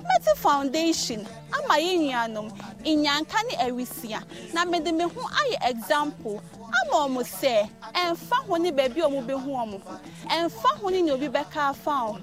mɛte 0.08 0.36
foundation 0.38 1.28
ama 1.54 1.76
yɛ 1.76 1.98
nuanom 2.00 2.52
nyanka 2.86 3.38
ne 3.48 3.56
awisia. 3.66 4.24
Na 4.54 4.66
mede 4.66 4.92
me 4.94 5.04
ho 5.04 5.22
ayɛ 5.22 5.70
example 5.70 6.42
ama 6.68 6.96
ɔmo 7.08 7.22
sɛ 7.24 7.70
ɛmfa 7.94 8.36
ho 8.48 8.56
ne 8.58 8.72
baabi 8.72 9.00
a 9.02 9.08
ɔmo 9.08 9.26
bɛhu 9.26 9.50
ɔmo 9.64 9.82
ho. 9.84 10.00
Ɛmfa 10.28 10.70
ho 10.80 10.90
ne 10.90 11.02
nea 11.02 11.14
obi 11.14 11.28
bɛka 11.28 11.70
afa 11.70 11.92
ho. 11.92 12.18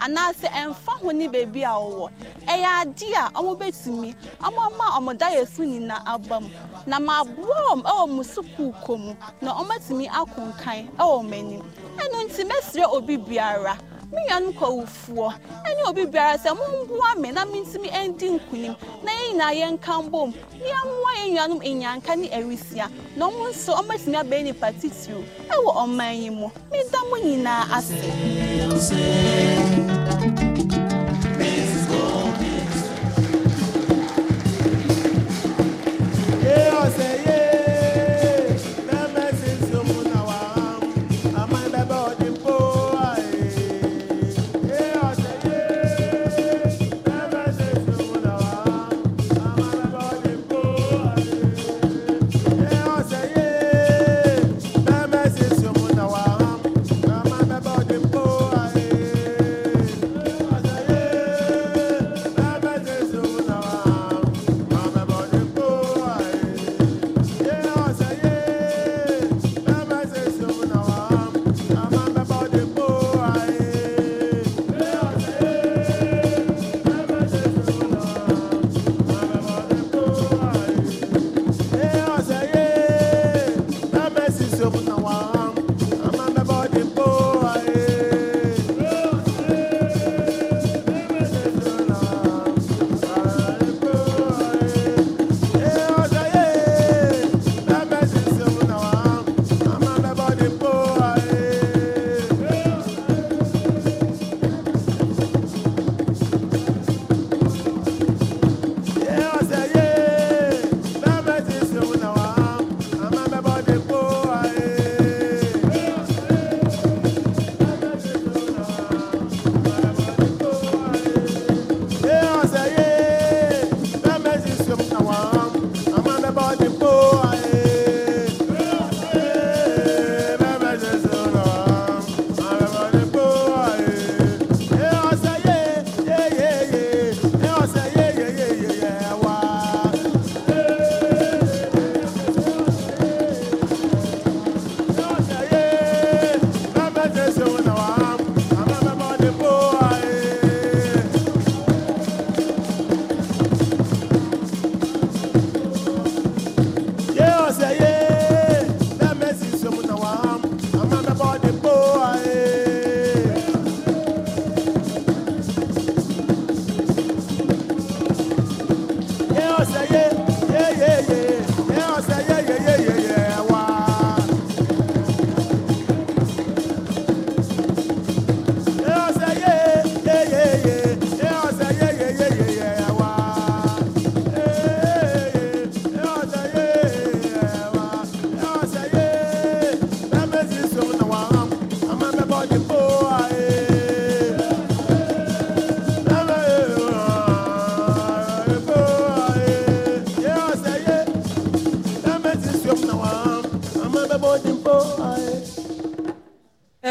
Anaasɛ 0.00 0.48
ɛmfa 0.50 0.92
ho 1.00 1.10
ne 1.10 1.26
a 1.26 1.30
wɔwɔ 1.30 2.10
ɛyɛ 2.46 2.80
ade 2.80 3.02
a 3.14 3.30
ɔmo 3.34 3.56
bɛtumi 3.58 4.14
ɔmo 4.40 4.58
ama 4.66 4.84
ɔmo 4.98 5.18
da 5.18 5.44
so 5.44 5.62
nyinaa 5.62 6.02
aba 6.06 6.40
mu. 6.40 6.50
Na 6.86 6.98
maaboa 6.98 7.72
ɔmo 7.72 7.82
ɛwɔ 7.82 8.08
mo 8.08 8.22
sukuu 8.22 8.72
kɔ 8.84 8.98
mu 8.98 9.16
na 9.40 9.54
ɔmo 9.54 9.70
atumi 9.70 10.08
akonkan 10.08 10.88
ɛwɔ 10.96 11.20
ɔmo 11.22 11.32
anim. 11.38 11.72
Ɛno 11.96 12.28
nti 12.28 12.44
mɛsrɛ 12.44 12.84
obi 12.92 13.16
biara 13.16 13.78
me 14.12 14.20
nuanom 14.28 14.52
kɔwofoɔ 14.58 15.28
ɛne 15.68 15.82
obi 15.88 16.04
biara 16.06 16.36
sɛ 16.38 16.50
momboa 16.58 17.10
me 17.20 17.30
na 17.32 17.44
mentumi 17.44 17.88
ɛndi 17.90 18.26
nkonim 18.36 18.74
na 19.04 19.10
yɛn 19.12 19.26
nyinaa 19.32 19.52
yɛnka 19.60 19.92
mbom. 20.06 20.30
Na 20.58 20.66
yɛmmoa 20.72 21.12
yɛn 21.18 21.30
nuanom 21.34 21.60
nyanka 21.80 22.12
ne 22.16 22.28
awisia 22.28 22.90
na 23.16 23.26
ɔmo 23.28 23.48
nso 23.50 23.72
ɔmatumi 23.80 24.16
abɛyɛ 24.22 24.42
nipa 24.44 24.72
titiriw 24.72 25.22
ɛwɔ 25.50 25.70
ɔman 25.82 26.14
yi 26.22 26.30
mu. 26.30 26.48
Meda 26.70 26.98
mo 27.10 27.16
nyinaa 27.16 27.64
ase 27.76 27.94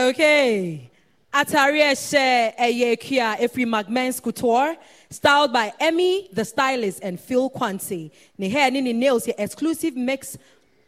Okay. 0.06 0.91
Atari 1.34 1.82
ɛhyɛ 1.82 2.56
ɛyɛ 2.58 2.99
kia 2.99 3.36
efiri 3.39 3.66
Magmens 3.66 4.22
Couture, 4.22 4.78
styled 5.10 5.51
by 5.51 5.74
Emmy 5.80 6.30
the 6.32 6.45
stylist 6.45 6.99
and 7.01 7.20
Phil 7.20 7.49
Quancy. 7.49 8.12
Ne 8.38 8.47
hair 8.47 8.70
ne 8.70 8.82
nails 8.93 9.26
yɛ 9.26 9.34
exclusive 9.39 9.95
mix 9.95 10.38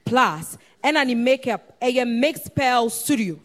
plus 0.05 0.59
ɛna 0.83 1.03
ne 1.07 1.15
makeup 1.15 1.73
ɛyɛ 1.81 2.07
mix 2.07 2.47
pearl 2.47 2.91
studio. 2.91 3.39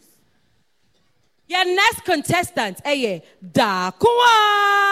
Your 1.49 1.65
next 1.65 2.05
contestant 2.05 2.83
Dakoa. 2.85 4.83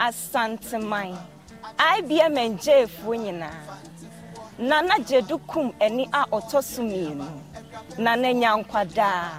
asanteman 0.08 1.16
ibm 1.98 2.36
ngyeefoɔ 2.52 3.14
nyinaa 3.24 3.60
nana 4.58 4.94
gyedu 5.08 5.38
kum 5.50 5.72
ani 5.80 6.04
a 6.12 6.22
ɔtɔ 6.36 6.62
so 6.62 6.82
mmienu 6.82 7.26
nana 7.98 8.28
nyankwadaa 8.32 9.30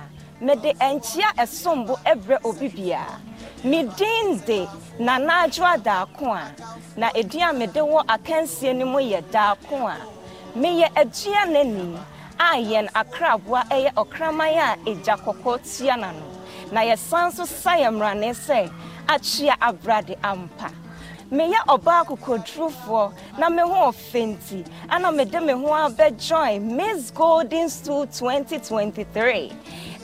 mede 0.41 0.71
nkyea 0.93 1.29
ɛsombo 1.43 1.93
ɛbrɛ 2.11 2.37
obi 2.47 2.67
biara 2.69 3.19
me 3.63 3.83
de 4.47 4.67
nana 4.99 5.33
adwoa 5.43 5.77
daako 5.83 6.25
a 6.33 6.45
na 6.97 7.07
a 7.15 7.53
mede 7.53 7.81
wɔ 7.91 7.99
akansie 8.07 8.73
no 8.75 8.85
mu 8.85 8.99
yɛ 8.99 9.21
daako 9.31 9.87
a. 9.87 9.97
Meyɛ 10.55 10.87
aduanani 10.95 11.97
a 12.39 12.57
yɛn 12.57 12.87
akraboa 12.93 13.61
ɛyɛ 13.69 13.93
ɔkraman 13.93 14.57
a 14.57 14.77
egya 14.89 15.15
kɔkɔɔ 15.17 15.55
tua 15.61 15.95
n'ano 15.95 16.25
na 16.71 16.81
yɛsan 16.81 17.31
so 17.31 17.45
sa 17.45 17.71
yɛ 17.77 17.89
mmerane 17.93 18.31
sɛ 18.33 18.69
akyea 19.13 19.55
abrade 19.59 20.15
ampa. 20.23 20.69
Meyɛ 21.31 21.59
ɔbaa 21.67 22.05
kokodurufoɔ 22.07 23.11
na 23.37 23.49
me 23.49 23.61
ho 23.61 23.91
ɔfɛ 23.91 24.21
nti 24.33 24.65
ana 24.89 25.11
mede 25.11 25.39
me 25.41 25.53
ho 25.53 25.67
abɛjoin 25.67 26.61
miss 26.61 27.11
golden 27.11 27.69
stool 27.69 28.05
2023 28.07 29.51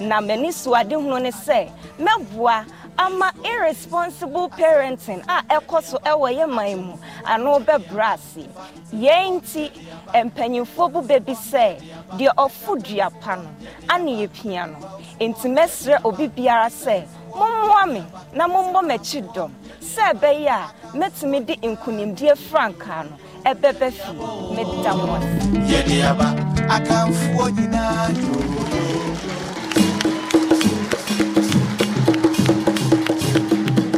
na 0.02 0.22
m'ani 0.22 0.50
soadehunu 0.50 1.22
ne 1.22 1.32
sɛ 1.32 1.70
mɛboa 2.00 2.66
ama 2.98 3.32
irresponsible 3.44 4.50
parenting 4.50 5.24
a 5.28 5.42
ɛkɔ 5.60 5.84
so 5.84 5.98
ɛwɔ 6.00 6.38
yɛ 6.38 6.50
man 6.50 6.78
mu 6.86 6.94
ano 7.26 7.60
bɛbrɛ 7.60 8.14
ase. 8.14 8.48
Yɛn 8.94 9.42
nti 9.42 9.72
mpanyimfoɔ 10.14 10.92
bo 10.94 11.02
bɛbi 11.02 11.36
sɛ 11.36 11.80
deɛ 12.18 12.36
ɔfo 12.38 12.82
dua 12.84 13.10
pa 13.20 13.36
no 13.36 13.50
ane 13.90 14.28
yɛpia 14.28 14.70
no. 14.72 14.88
Enti 15.20 15.48
mɛsrɛ 15.50 16.02
obi 16.06 16.28
biara 16.28 16.68
sɛ 16.70 17.04
mommoa 17.38 17.86
me 17.94 18.02
na 18.38 18.44
mommɔ 18.48 18.80
m'akyi 18.90 19.20
dɔm. 19.36 19.52
Sɛ 19.92 20.02
ɛbɛyɛ 20.14 20.50
a 20.50 20.72
mɛtumi 21.00 21.40
de 21.48 21.56
nkonimdie 21.70 22.34
frankaa 22.50 23.04
no 23.10 23.16
ɛbɛbɛ 23.52 23.88
fie. 23.92 24.16
Meda 24.56 24.92
mo 24.96 25.16
ase. 25.16 25.28
Yɛde 25.70 25.98
aba 26.10 26.28
akamfoɔ 26.76 27.46
nyinaa 27.56 28.08
dwoo 28.18 28.46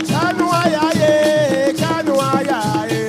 Kanuayaye, 0.09 1.13
kanuayaye, 1.79 3.03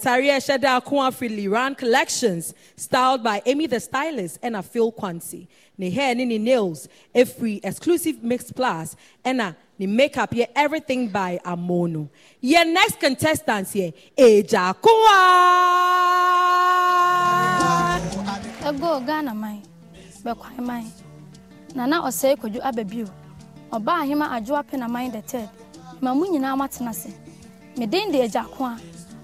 Okay, 0.00 0.08
Atari 0.08 0.30
Esheda 0.30 0.80
Akuafili 0.80 1.50
Ran 1.50 1.74
Collections, 1.74 2.54
styled 2.76 3.22
by 3.22 3.42
Amy 3.46 3.66
the 3.66 3.80
Stylist 3.80 4.38
and 4.42 4.56
a 4.56 4.62
Phil 4.62 4.92
Quancy. 4.92 5.46
Ni 5.76 5.90
hair 5.90 6.14
ni 6.14 6.38
nails, 6.38 6.88
free 7.38 7.60
exclusive 7.62 8.22
mixed 8.22 8.54
plus, 8.54 8.96
and 9.24 9.40
a 9.40 9.56
ni 9.78 9.86
makeup 9.86 10.32
here 10.34 10.46
everything 10.54 11.08
by 11.08 11.38
Amono. 11.44 12.08
Your 12.40 12.64
next 12.64 13.00
contestants 13.00 13.72
here, 13.72 13.92
Eja 14.16 14.74
Kwa. 14.80 14.90
ɛgo 18.60 19.06
ghana 19.06 19.34
man 19.34 19.62
bɛkwan 20.22 20.60
man 20.64 20.84
nana 21.74 22.00
ɔsɛe 22.02 22.36
kwadwo 22.36 22.60
aba 22.62 22.84
bio 22.84 23.06
ɔbaa 23.72 24.02
ahema 24.04 24.28
adwoa 24.30 24.62
pe 24.66 24.76
na 24.76 24.86
man 24.86 25.10
the 25.10 25.22
third 25.22 25.48
ma 26.00 26.14
mu 26.14 26.26
nyinaa 26.26 26.56
matena 26.56 26.94
se 26.94 27.10
meden 27.76 28.12
de 28.12 28.28
ko 28.28 28.76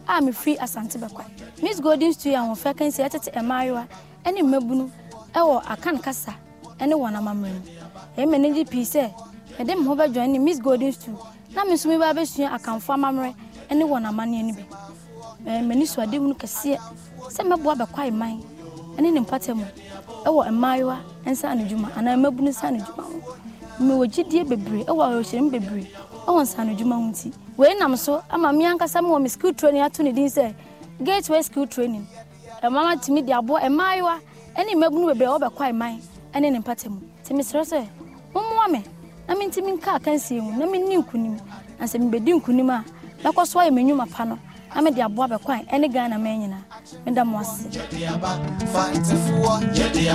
a 0.07 0.20
mefiri 0.20 0.59
asante 0.59 0.98
bɛkwan 0.98 1.26
miss 1.62 1.80
golden 1.80 2.12
stu 2.12 2.30
a 2.30 2.40
wɔfɛ 2.40 2.74
kansi 2.76 3.02
ɛtete 3.02 3.30
mmaayewa 3.42 3.86
ne 4.32 4.42
mmabunu 4.42 4.90
ɛwɔ 5.34 5.62
akan 5.68 5.98
kasa 6.00 6.34
ne 6.80 6.94
wɔn 6.94 7.16
amammerɛ 7.16 7.52
mu. 7.52 7.61
Ɛyɛ 8.16 8.40
ne 8.40 8.52
gye 8.52 8.64
pii 8.64 8.82
sɛ 8.84 9.11
mede 9.59 9.76
me 9.78 9.84
ho 9.84 9.94
bɛdwan 9.96 10.28
ne 10.30 10.38
miss 10.38 10.59
golden 10.61 10.92
stu 10.92 11.11
na 11.54 11.64
me 11.64 11.72
nso 11.74 11.88
meba 11.88 12.12
bɛsua 12.14 12.50
akamfo 12.57 12.92
amammerɛ 12.94 13.34
ne 13.74 13.84
wɔn 13.84 14.07
amanneɛ 14.07 14.42
no 14.44 14.52
bi. 14.54 14.64
M'ani 15.62 15.86
so 15.86 16.02
ade 16.02 16.12
hunu 16.18 16.34
kɛseɛ 16.34 16.78
sɛ 17.30 17.42
mɛboa 17.44 17.74
bɛkwae 17.86 18.12
man 18.12 18.42
ne 18.98 19.11
ne 19.11 19.20
mpata 19.20 19.54
mu 19.54 19.64
ɛwɔ 20.24 20.50
mmaayewa 20.50 20.98
nsa 21.26 21.50
ano 21.50 21.64
dwuma 21.64 21.88
anaa 21.96 22.16
mmabunu 22.16 22.48
nsa 22.50 22.68
ano 22.68 22.78
dwuma 22.84 23.02
ho. 23.02 23.36
Mmewɔ 23.81 24.05
gyidie 24.12 24.45
bebree 24.45 24.85
ɛwɔ 24.85 25.03
awerɛhyɛmu 25.07 25.51
bebree. 25.51 25.87
Ɛwɔ 26.27 26.41
nsa 26.43 26.59
ano 26.61 26.72
dwuma 26.74 26.95
ho 26.97 27.03
nti 27.12 27.33
wei 27.57 27.74
nam 27.79 27.97
so 27.97 28.22
ama 28.31 28.53
me 28.53 28.64
ankasa 28.64 29.01
mewɔ 29.01 29.22
me 29.22 29.29
skill 29.29 29.53
training 29.55 29.83
ato 29.83 30.03
ne 30.03 30.12
din 30.12 30.27
sɛ 30.29 30.55
gateway 31.03 31.43
skill 31.43 31.66
training. 31.66 32.07
Ɛmama 32.62 32.97
tumi 33.05 33.22
de 33.27 33.33
aboa 33.33 33.61
mmaayewa 33.61 34.18
ne 34.57 34.74
mmabunu 34.74 35.12
bebree 35.12 35.27
a 35.27 35.39
wɔbɛkɔ 35.39 35.74
man 35.74 36.01
ne 36.41 36.51
ne 36.51 36.59
mpata 36.59 36.89
mu 36.89 37.01
nti 37.22 37.33
mesrɛ 37.35 37.62
sɛ 37.64 37.87
mommoa 38.35 38.68
me 38.70 38.83
na 39.29 39.35
mentimi 39.35 39.72
nka 39.77 39.93
akansie 39.99 40.41
mu 40.41 40.53
na 40.59 40.66
menni 40.66 40.97
nkonim 40.97 41.39
na 41.79 41.85
sɛ 41.87 41.99
mebɛdi 42.01 42.33
nkonim 42.41 42.70
a 42.70 42.85
mɛkɔ 43.24 43.47
so 43.47 43.59
ayɛ 43.61 43.70
m'anwuma 43.72 44.07
pa 44.11 44.24
no 44.24 44.39
na 44.74 44.81
mede 44.83 44.99
aboa 45.01 45.27
bɛkwan 45.29 45.79
ne 45.81 45.89
ghana 45.89 46.18
man 46.18 46.41
nyinaa 46.41 46.64
meda 47.05 47.24
mo 47.24 47.39
ase 47.39 47.68
Fantefoɔ 48.72 49.61
yɛde 49.74 50.07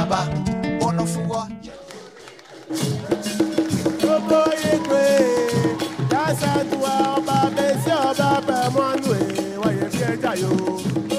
yo. 10.36 11.11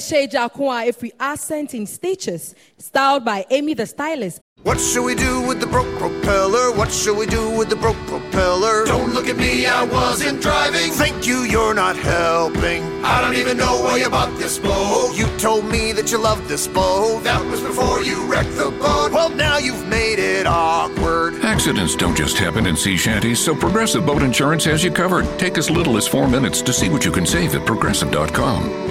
Atari 0.00 0.26
Eshe 0.26 0.30
Jakua 0.30 0.88
Ifri 0.88 1.10
Accent 1.20 1.74
in 1.74 1.86
Stitches, 1.86 2.54
styled 2.78 3.24
by 3.24 3.44
Amy 3.50 3.74
the 3.74 3.86
Stylist. 3.86 4.40
What 4.62 4.78
should 4.78 5.04
we 5.04 5.14
do 5.14 5.40
with 5.40 5.58
the 5.58 5.66
broke 5.66 5.90
propeller? 5.98 6.70
What 6.76 6.92
should 6.92 7.16
we 7.16 7.24
do 7.24 7.56
with 7.56 7.70
the 7.70 7.76
broke 7.76 7.96
propeller? 8.06 8.84
Don't 8.84 9.14
look 9.14 9.26
at 9.26 9.38
me, 9.38 9.64
I 9.64 9.84
wasn't 9.84 10.42
driving. 10.42 10.92
Thank 10.92 11.26
you, 11.26 11.44
you're 11.44 11.72
not 11.72 11.96
helping. 11.96 12.82
I 13.02 13.22
don't 13.22 13.36
even 13.36 13.56
know 13.56 13.80
why 13.82 13.96
you 13.96 14.10
bought 14.10 14.36
this 14.38 14.58
boat. 14.58 15.16
You 15.16 15.26
told 15.38 15.64
me 15.64 15.92
that 15.92 16.12
you 16.12 16.18
loved 16.18 16.46
this 16.46 16.66
boat. 16.66 17.24
That 17.24 17.42
was 17.46 17.62
before 17.62 18.02
you 18.02 18.22
wrecked 18.30 18.54
the 18.56 18.70
boat. 18.70 19.12
Well, 19.12 19.30
now 19.30 19.56
you've 19.56 19.88
made 19.88 20.18
it 20.18 20.46
awkward. 20.46 21.42
Accidents 21.42 21.96
don't 21.96 22.16
just 22.16 22.36
happen 22.36 22.66
in 22.66 22.76
sea 22.76 22.98
shanties, 22.98 23.40
so 23.42 23.54
Progressive 23.54 24.04
Boat 24.04 24.22
Insurance 24.22 24.64
has 24.66 24.84
you 24.84 24.90
covered. 24.90 25.24
Take 25.38 25.56
as 25.56 25.70
little 25.70 25.96
as 25.96 26.06
four 26.06 26.28
minutes 26.28 26.60
to 26.62 26.72
see 26.74 26.90
what 26.90 27.06
you 27.06 27.10
can 27.12 27.24
save 27.24 27.54
at 27.54 27.64
progressive.com. 27.64 28.89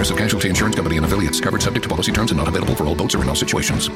Progressive 0.00 0.16
Casualty 0.16 0.48
Insurance 0.48 0.76
Company 0.76 0.96
and 0.96 1.04
affiliates 1.04 1.40
covered 1.42 1.60
subject 1.60 1.82
to 1.82 1.88
policy 1.90 2.10
terms 2.10 2.30
and 2.30 2.38
not 2.38 2.48
available 2.48 2.74
for 2.74 2.86
all 2.86 2.94
boats 2.94 3.14
or 3.14 3.22
in 3.22 3.28
all 3.28 3.34
situations. 3.34 3.90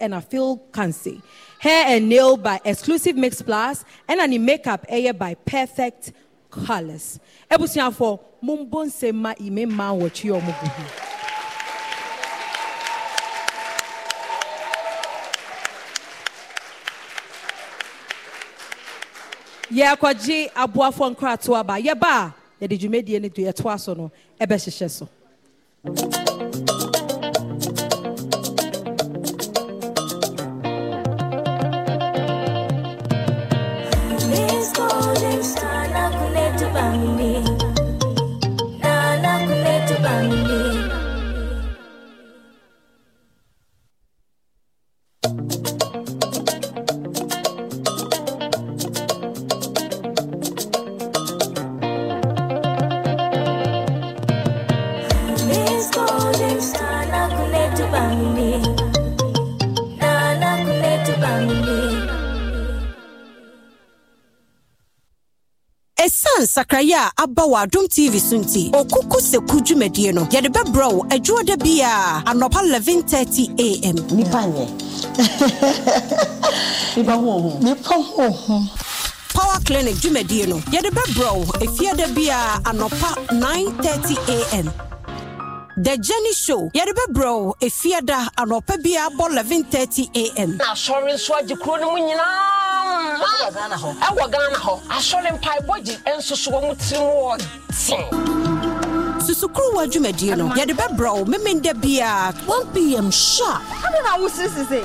and 0.00 0.14
I 0.14 0.20
Phil 0.20 0.56
Quancy. 0.72 1.20
Hair 1.58 1.84
and 1.88 2.08
nail 2.08 2.38
by 2.38 2.58
Exclusive 2.64 3.14
Mix 3.14 3.42
Plus 3.42 3.84
and 4.08 4.18
any 4.18 4.38
makeup 4.38 4.86
air 4.88 5.12
by 5.12 5.34
Perfect 5.34 6.14
Colors. 6.50 7.20
Ebusia 7.50 7.92
for 7.94 8.18
Mumbon 8.42 8.90
Sema 8.90 9.34
Ime 9.38 9.66
Ma 9.70 9.92
Wachi 9.92 10.30
Omuguhu. 10.32 11.08
yɛakɔgye 19.70 20.50
aboafoɔ 20.52 21.14
nkratoa 21.14 21.60
aba 21.60 21.74
yɛba 21.78 22.10
a 22.26 22.41
yɛde 22.62 22.78
dwumadie 22.78 23.20
no 23.20 23.28
to 23.28 23.42
yɛtoa 23.42 23.78
so 23.80 23.94
no 23.94 24.10
ɛbɛhyehyɛ 24.40 24.88
so 24.90 25.08
ɛsiane 66.42 66.46
sakraeɛ 66.46 66.94
a 66.94 67.12
aba 67.22 67.42
wɔ 67.42 67.56
adom 67.66 67.86
tv 67.88 68.18
so 68.20 68.36
nti 68.38 68.70
ɔkuku 68.70 69.18
sɛku 69.20 69.60
dwumadie 69.64 70.12
no. 70.14 70.24
Yɛde 70.26 70.48
bɛbrɛ 70.52 70.92
wo 70.92 71.02
adwuada 71.08 71.56
bi 71.58 71.80
a 71.82 72.22
anɔpa 72.26 72.62
1130 72.62 73.84
am 73.84 73.96
nipa 74.16 74.42
nyɛ. 74.46 74.66
Nipa 76.96 77.12
hoho 77.12 77.58
nipa 77.62 77.94
hoho 77.94 78.68
power 79.34 79.58
clinic 79.64 79.94
dwumadie 79.96 80.46
no 80.48 80.56
yɛde 80.70 80.90
bɛbrɛ 80.90 81.36
wo 81.36 81.44
efiada 81.60 82.06
bi 82.14 82.28
a 82.30 82.60
anɔpa 82.70 83.32
930 83.32 84.58
am 84.58 84.72
The 85.74 85.96
Jenny 85.96 86.32
Show, 86.34 86.68
yɛde 86.74 86.92
bɛbrɛ 86.92 87.44
wo 87.44 87.54
efiada 87.60 88.28
anɔpa 88.36 88.82
bi 88.82 88.90
abɔ 88.90 89.30
1130 89.30 90.10
am 90.38 90.56
na 90.58 90.72
asɔre 90.74 91.12
nso 91.14 91.34
agye 91.40 91.56
kuro 91.56 91.76
no 91.80 91.92
mu 91.92 91.98
nyinaa 91.98 92.71
ɛwɔ 93.20 94.30
ghana 94.30 94.56
hɔ 94.56 94.80
asɔre 94.88 95.30
mpaebɔ 95.38 95.84
gye 95.84 95.96
nso 96.16 96.36
so 96.36 96.50
wɔ 96.50 96.60
mu 96.68 96.74
tirim 96.74 97.02
wɔ 97.02 97.38
ten. 97.86 98.06
Susukuruwa 99.22 99.86
dwumadie 99.86 100.36
no 100.36 100.48
yɛde 100.48 100.74
bɛbrɛ 100.74 101.10
wo 101.18 101.24
memenda 101.24 101.72
bi 101.80 102.00
a 102.00 102.32
1pm 102.46 103.10
sharp. 103.12 103.62
Ade 103.84 104.02
na 104.02 104.16
wo 104.18 104.28
sisise 104.28 104.82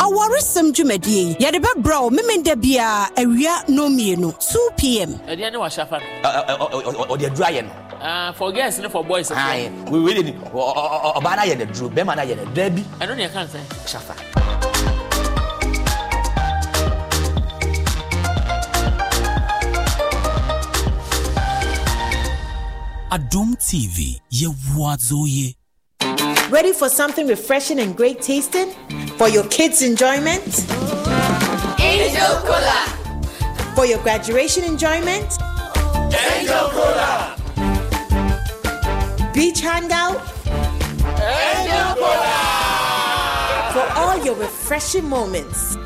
awaresɛm 0.00 0.72
dwumadie 0.74 1.36
yɛde 1.38 1.58
bɛbrɛ 1.64 2.00
wo 2.02 2.10
memenda 2.10 2.54
bi 2.60 2.76
a 2.78 3.08
awia 3.16 3.64
nomienu 3.68 4.32
2pm 4.38 5.10
ɛdeɛ 5.28 5.52
ne 5.52 5.58
wahyɛfa 5.58 6.00
no. 6.00 7.06
Ɔde 7.14 7.24
aduru 7.30 7.44
ayɛ 7.46 7.62
no 7.64 7.89
Ah, 8.02 8.32
for 8.34 8.50
girls 8.50 8.78
ne 8.78 8.88
for 8.88 9.04
boys 9.04 9.30
Aye, 9.30 9.70
we 9.90 10.00
wei 10.00 10.14
de 10.14 10.22
ni 10.22 10.32
ɔbaa 10.32 11.36
no 11.36 11.42
ayɛ 11.42 11.58
no 11.58 11.64
aduru 11.66 11.90
bɛrima 11.92 12.16
no 12.16 12.22
ayɛ 12.22 12.36
no 12.36 12.44
daa 12.54 12.70
bi 12.70 12.82
ɛno 13.00 13.16
ne 13.16 13.28
ɛka 13.28 14.50
Adom 23.12 23.56
TV, 23.58 24.20
Yewuazoye. 24.32 25.56
Ready 26.48 26.72
for 26.72 26.88
something 26.88 27.26
refreshing 27.26 27.80
and 27.80 27.96
great 27.96 28.22
tasting? 28.22 28.70
For 29.18 29.28
your 29.28 29.44
kids' 29.48 29.82
enjoyment? 29.82 30.64
Angel 31.80 32.36
Cola. 32.46 32.86
For 33.74 33.84
your 33.84 33.98
graduation 34.02 34.62
enjoyment? 34.62 35.26
Angel 36.14 36.68
Cola. 36.70 37.39
Beach 39.32 39.60
hangout? 39.60 40.20
Angel 40.46 41.94
Cola. 41.94 43.70
For 43.72 43.86
all 43.96 44.24
your 44.24 44.34
refreshing 44.34 45.08
moments? 45.08 45.76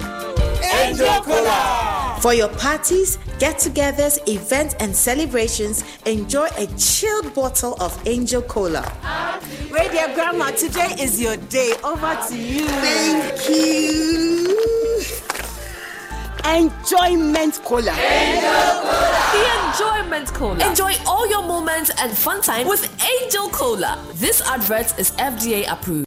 Angel 0.63 1.21
Cola. 1.23 2.19
For 2.21 2.33
your 2.33 2.49
parties, 2.49 3.19
get 3.39 3.57
togethers, 3.57 4.19
events, 4.27 4.75
and 4.81 4.97
celebrations, 4.97 5.85
enjoy 6.07 6.49
a 6.57 6.67
chilled 6.79 7.35
bottle 7.35 7.77
of 7.81 8.01
Angel 8.07 8.41
Cola. 8.41 8.83
Radio 9.71 10.15
Grandma, 10.15 10.51
today 10.53 10.95
is 10.99 11.21
your 11.21 11.37
day. 11.37 11.75
Over 11.85 12.19
to 12.29 12.37
you. 12.39 12.67
Thank 12.67 13.49
you. 13.51 15.24
Enjoyment 16.47 17.61
Cola. 17.65 17.93
The 19.33 19.45
Enjoyment 19.67 20.29
Cola. 20.35 20.69
Enjoy 20.69 20.93
all 21.07 21.29
your 21.29 21.43
moments 21.43 21.91
and 22.01 22.13
fun 22.17 22.43
time 22.43 22.69
with 22.69 22.85
Angel 23.23 23.49
Cola. 23.49 23.99
This 24.15 24.43
advert 24.43 24.97
is 24.99 25.11
FDA 25.13 25.65
approved. 25.71 26.07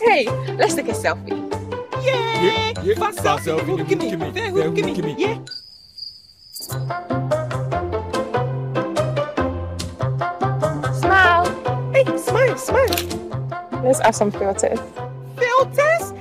Hey, 0.00 0.26
let's 0.56 0.74
take 0.74 0.88
a 0.88 0.92
selfie. 0.92 1.30
Yeah, 2.04 2.72
yeah. 2.82 2.94
Fast 2.96 3.20
Fast 3.20 3.46
selfie. 3.46 3.60
selfie. 3.60 3.78
Who 3.78 3.84
give 3.84 3.98
me? 3.98 4.10
Give 4.10 4.20
me. 4.20 4.32
Fair, 4.32 4.52
Fair, 4.52 4.70
give 4.70 4.84
me? 4.84 4.94
give 4.94 5.04
me. 5.04 5.14
Yeah. 5.18 5.38
Hey, 12.52 12.58
smile, 12.58 12.86
smile. 12.88 13.80
Let's 13.82 14.00
add 14.00 14.14
some 14.14 14.30
filters. 14.30 14.78
Filters? 15.38 16.12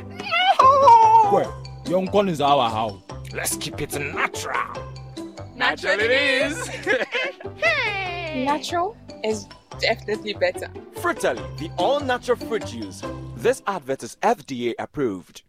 No. 0.61 1.29
Well, 1.33 1.63
young 1.85 2.07
Collins 2.07 2.37
is 2.37 2.41
our 2.41 2.69
house. 2.69 3.01
Let's 3.33 3.57
keep 3.57 3.81
it 3.81 3.91
natural. 3.99 4.71
Natural 5.57 5.99
it 5.99 6.09
is. 6.09 6.69
Natural 8.45 8.95
is 9.25 9.45
definitely 9.79 10.31
better. 10.35 10.69
Frutally, 11.01 11.43
the 11.57 11.69
all 11.77 11.99
natural 11.99 12.37
fruit 12.37 12.65
juice. 12.65 13.01
This 13.35 13.61
advert 13.67 14.01
is 14.01 14.15
FDA 14.23 14.73
approved. 14.79 15.43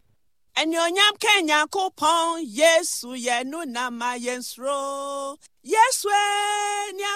Anuonyam 0.57 1.17
ka 1.17 1.39
Nyankopɔn 1.43 2.43
Yesu 2.45 3.15
yɛ 3.15 3.45
no 3.45 3.63
na 3.63 3.89
ma 3.89 4.15
yɛnsuro. 4.17 5.37
Yesu 5.63 6.09
e 6.09 6.91
nea 6.91 7.15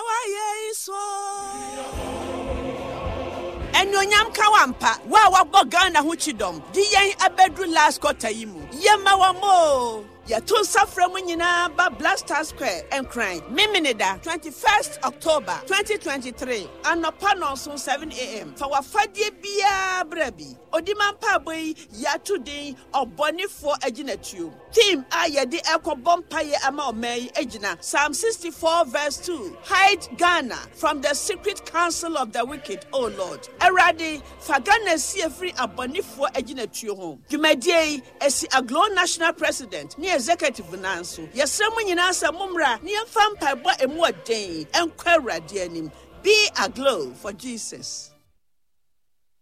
Anuonyam 3.78 4.34
ka 4.34 4.50
wampa 4.52 4.92
wo 5.08 5.16
a 5.18 5.30
wabɔ 5.34 5.70
Ghana 5.70 6.00
ho 6.02 6.12
kyidɔm 6.16 6.56
de 6.74 6.82
yɛn 6.82 7.12
abɛduru 7.26 7.72
last 7.72 8.02
quarter 8.02 8.32
yi 8.32 8.46
mu. 8.46 8.60
Yɛma 8.74 9.12
wɔn 9.22 9.40
mo. 9.42 10.06
Yɛto 10.28 10.60
nsa 10.62 10.86
frɛ 10.86 11.10
mu 11.10 11.20
nyinaa 11.20 11.74
ba 11.76 11.90
blaster 11.90 12.44
square 12.44 12.84
nkran. 12.92 13.42
Memene 13.50 13.98
da 13.98 14.18
21st 14.18 15.00
october 15.04 15.58
2023 15.68 16.68
anɔpa 16.84 17.32
nɔnso 17.40 17.74
7am 17.74 18.58
fa 18.58 18.66
w'afadeɛ 18.68 19.32
biara 19.42 20.04
brɛ 20.04 20.38
bi. 20.38 20.58
Odima 20.74 21.14
mpaabɔ 21.14 21.56
yi 21.56 21.74
yɛato 22.04 22.44
din 22.44 22.76
ɔbɔnefoɔ 22.94 23.80
agyinatuo 23.80 24.54
team 24.74 25.06
a 25.12 25.30
yɛde 25.30 25.64
ɛkɔbɔ 25.64 26.24
mpayɛ 26.24 26.56
ama 26.68 26.92
ɔman 26.92 27.22
yi 27.22 27.30
agyina. 27.30 27.82
Psalm 27.82 28.14
64 28.14 28.86
verse 28.86 29.18
2 29.26 29.58
hide 29.64 30.08
ghana 30.18 30.58
from 30.74 31.00
the 31.00 31.14
secret 31.14 31.66
council 31.72 32.18
of 32.18 32.34
the 32.34 32.44
wicked 32.44 32.86
o 32.92 33.08
lord. 33.08 33.48
Awurade 33.60 34.22
fa 34.40 34.60
ghana 34.60 34.98
sie 34.98 35.22
firi 35.22 35.56
abɔnefoɔ 35.56 36.34
agyinatuo 36.34 36.98
ho. 36.98 37.20
Dwumadie 37.30 37.92
yi 37.92 38.04
asi 38.22 38.46
aglo 38.48 38.94
national 38.94 39.32
president 39.32 39.98
ne 39.98 40.17
executive 40.18 40.66
nanso 40.80 41.22
yɛsrɛ 41.40 41.66
mu 41.76 41.82
nyinaa 41.88 42.12
sɛ 42.20 42.28
mommra 42.38 42.82
ne 42.82 42.92
yɛmfa 42.98 43.24
mpaebɔ 43.34 43.72
emu 43.84 44.02
ɔden 44.10 44.68
ɛnkɔ 44.80 45.08
awurade 45.16 45.58
anim 45.66 45.92
be 46.24 46.50
aglow 46.60 47.14
for 47.14 47.32
jesus 47.34 48.12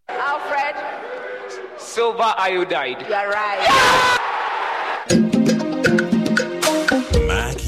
Alfred, 0.09 0.75
silver 1.77 2.33
iodide. 2.37 3.01
you're 3.09 3.29
right. 3.29 3.65
Mark 3.67 4.24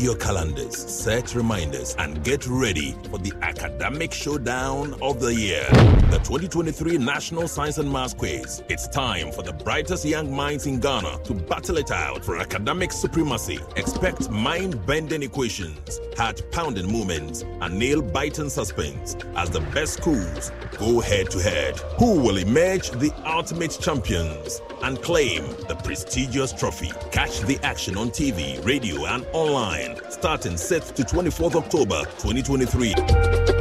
your 0.08 0.16
calendars, 0.16 0.78
set 0.78 1.36
reminders, 1.36 1.94
and 2.00 2.24
get 2.24 2.48
ready 2.48 2.96
for 3.10 3.18
the 3.18 3.34
academic 3.42 4.14
showdown 4.14 4.96
of 5.02 5.20
the 5.20 5.36
year. 5.36 5.68
The 6.10 6.22
2023 6.24 6.98
National 6.98 7.46
Science 7.50 7.78
and 7.78 7.92
Maths 7.92 8.14
Quiz. 8.14 8.64
It's 8.70 8.88
time 8.88 9.34
for 9.34 9.44
the 9.44 9.52
brightest 9.52 10.06
young 10.06 10.34
minds 10.34 10.66
in 10.66 10.80
Ghana 10.80 11.20
to 11.26 11.34
battle 11.34 11.78
it 11.78 11.92
out 11.92 12.24
for 12.24 12.38
academic 12.38 12.94
supremacy. 12.94 13.60
Expect 13.76 14.30
mind 14.30 14.86
bending 14.86 15.24
equations, 15.24 16.00
heart 16.16 16.42
pounding 16.52 16.90
moments, 16.90 17.44
and 17.60 17.78
nail 17.78 18.02
biting 18.02 18.50
suspense 18.50 19.18
as 19.36 19.50
the 19.50 19.60
best 19.76 19.96
schools 19.96 20.54
go 20.80 21.02
head 21.02 21.30
to 21.32 21.40
head. 21.40 21.78
Who 22.00 22.22
will 22.22 22.38
emerge 22.38 22.92
the 22.92 23.12
ultimate 23.26 23.78
champions 23.82 24.62
and 24.84 25.02
claim 25.02 25.44
the 25.68 25.76
prestigious 25.84 26.54
trophy? 26.54 26.94
Catch 27.12 27.42
the 27.42 27.60
action 27.62 27.98
on 27.98 28.12
TV, 28.12 28.64
radio, 28.66 29.06
and 29.06 29.26
online 29.34 29.97
starting 30.10 30.54
6th 30.54 30.94
to 30.96 31.04
24th 31.04 31.56
October 31.56 32.04
2023. 32.20 33.57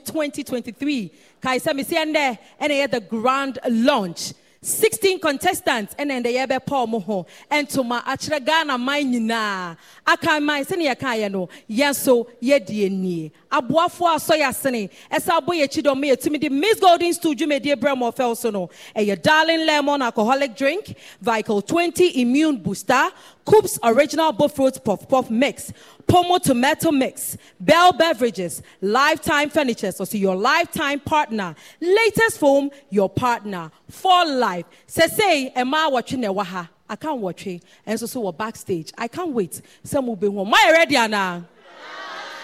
2023 0.00 1.10
kae 1.40 1.58
sɛ 1.58 1.72
mesi 1.74 1.94
ɛndɛ 1.96 2.38
ɛna 2.60 2.70
ɛyɛ 2.74 2.90
the 2.90 3.00
grand 3.00 3.58
launch. 3.68 4.32
16 4.64 5.18
contestants 5.20 5.94
ɛna 5.94 6.22
ɛndɛ 6.22 6.30
yɛbɛpɔ 6.38 6.88
mo 6.88 6.98
ho 6.98 7.26
ɛntoma 7.50 8.02
akyerɛ 8.04 8.44
ghana 8.46 8.78
man 8.78 9.12
nyinaa 9.12 9.76
aka 10.06 10.40
man 10.40 10.64
sɛne 10.64 10.88
yɛkaeɛ 10.94 11.30
no 11.30 11.48
yɛn 11.68 11.90
nso 11.90 12.26
yɛdi 12.42 12.90
nie 12.90 13.30
aboafoɔ 13.52 14.14
asɔ 14.16 14.38
yɛ 14.40 14.48
asene 14.48 14.90
ɛsɛ 15.12 15.38
abɔ 15.38 15.52
yɛ 15.60 15.64
akyi 15.64 15.82
dɔm 15.82 16.00
ma 16.00 16.06
yɛtumi 16.06 16.40
de 16.40 16.48
miss 16.48 16.80
golden 16.80 17.12
stool 17.12 17.34
dwumadie 17.34 17.76
brɛ 17.76 17.94
ma 17.98 18.10
ɔfɛw 18.10 18.34
so 18.34 18.48
no 18.48 18.70
ɛyɛ 18.96 19.20
darling 19.20 19.66
lemon 19.66 20.00
alcoholic 20.00 20.56
drink 20.56 20.96
vical 21.22 21.60
20 21.60 22.22
immune 22.22 22.56
booster 22.56 23.10
coops 23.44 23.78
original 23.82 24.32
Bofrot 24.32 24.82
puff 24.84 25.08
puff 25.08 25.30
mix 25.30 25.72
Pomo 26.06 26.38
tomato 26.38 26.92
mix, 26.92 27.36
Bell 27.58 27.92
beverages, 27.92 28.62
lifetime 28.80 29.48
furniture, 29.50 29.90
so 29.92 30.04
see 30.04 30.18
your 30.18 30.36
lifetime 30.36 31.00
partner. 31.00 31.54
Latest 31.80 32.38
foam, 32.38 32.70
your 32.90 33.08
partner 33.08 33.70
for 33.88 34.26
life. 34.26 34.66
Say 34.86 35.06
say, 35.06 35.48
Emma 35.50 35.88
watching 35.90 36.22
waha. 36.34 36.68
I 36.88 36.96
can't 36.96 37.20
watch 37.20 37.46
it. 37.46 37.62
And 37.86 37.98
so 37.98 38.06
so 38.06 38.20
we're 38.20 38.32
backstage. 38.32 38.92
I 38.98 39.08
can't 39.08 39.30
wait. 39.30 39.62
Some 39.82 40.06
will 40.06 40.16
be 40.16 40.26
home. 40.26 40.50
My 40.50 40.70
ready, 40.72 40.96
Anna? 40.96 41.46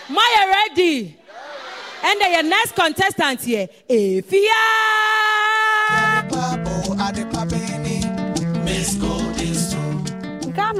My 0.09 0.67
ready? 0.71 1.17
And 2.03 2.21
your 2.21 2.43
next 2.43 2.75
contestant 2.75 3.43
here, 3.43 3.69
Efia. 3.89 4.49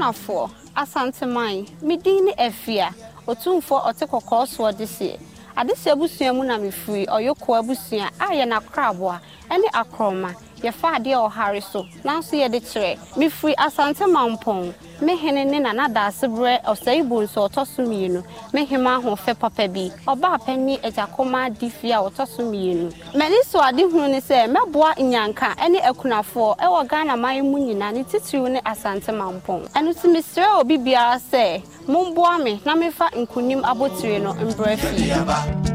Ghanafoɔ 0.01 0.49
asanteman 0.75 1.67
medin 1.81 2.25
ne 2.25 2.33
afia 2.37 2.89
ɔtumfoɔ 3.27 3.79
ɔte 3.89 4.05
kɔkɔɔ 4.09 4.45
soɔ 4.47 4.77
de 4.77 4.85
seɛ 4.85 5.19
adesua 5.55 5.93
abusua 5.93 6.33
mu 6.33 6.43
na 6.43 6.57
mefiri 6.57 7.05
ɔyɔkoa 7.07 7.59
abusua 7.61 8.09
a 8.19 8.33
yɛ 8.33 8.45
n'akraboa 8.49 9.19
ne 9.51 9.67
akorɔma 9.73 10.33
yɛfa 10.63 10.97
adeɛ 10.97 11.15
ɔhare 11.27 11.61
so 11.63 11.85
nanso 12.03 12.35
yɛde 12.35 12.59
kyerɛ 12.61 12.97
mefiri 13.17 13.53
asante 13.55 14.05
me 15.01 15.15
hene 15.17 15.43
ne 15.45 15.59
nanadaase 15.59 16.27
ɔsɛe 16.27 17.03
bonsu 17.07 17.37
a 17.41 17.47
ɔtɔ 17.49 17.65
so 17.67 17.83
mmienu. 17.83 18.23
Me 18.53 18.65
hema 18.65 18.99
ahofɛ 19.01 19.33
papa 19.39 19.67
bi. 19.67 19.91
Ɔbaa 20.07 20.45
pani 20.45 20.77
agyakoma 20.77 21.49
di 21.57 21.69
fie 21.69 21.91
a 21.91 21.97
ɔtɔ 21.97 22.27
so 22.27 22.43
mmienu. 22.43 22.91
M'ani 23.15 23.41
so 23.45 23.59
adehunu 23.59 24.09
ne 24.11 24.19
sɛ 24.19 24.47
mɛboa 24.53 24.95
nyanka 24.99 25.55
ne 25.69 25.79
akunafoɔ 25.79 26.57
ɛwɔ 26.57 26.87
ghana 26.87 27.17
man 27.17 27.51
mu 27.51 27.57
nyinaa 27.57 27.93
ne 27.93 28.03
titiriw 28.03 28.51
ne 28.51 28.59
asante 28.61 29.11
ɛno 29.11 29.89
nti 29.93 30.07
mesrɛ 30.13 30.59
obi 30.59 30.77
biara 30.77 31.17
sɛ 31.31 31.61
momboa 31.87 32.43
me 32.43 32.61
na 32.65 32.75
mefa 32.75 33.09
nkonim 33.15 33.61
abotire 33.63 34.21
no 34.21 34.33
mbrɛ 34.33 34.77
fie. 34.77 35.70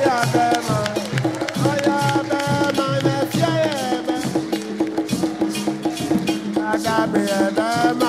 I 0.00 0.04
got 6.82 7.10
me 7.10 7.22
a 7.24 7.50
diamond. 7.50 8.07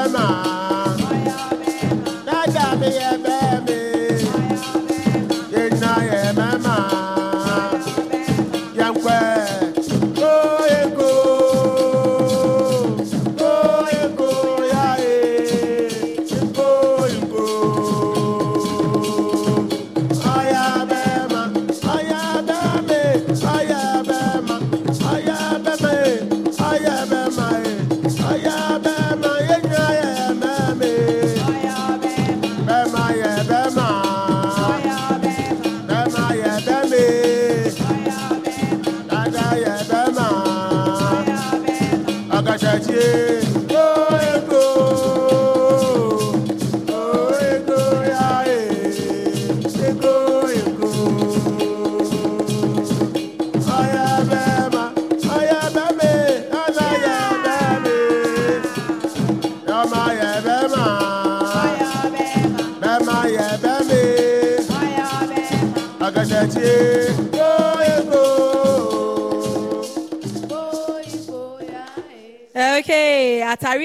Ɛlɛm 0.00 0.51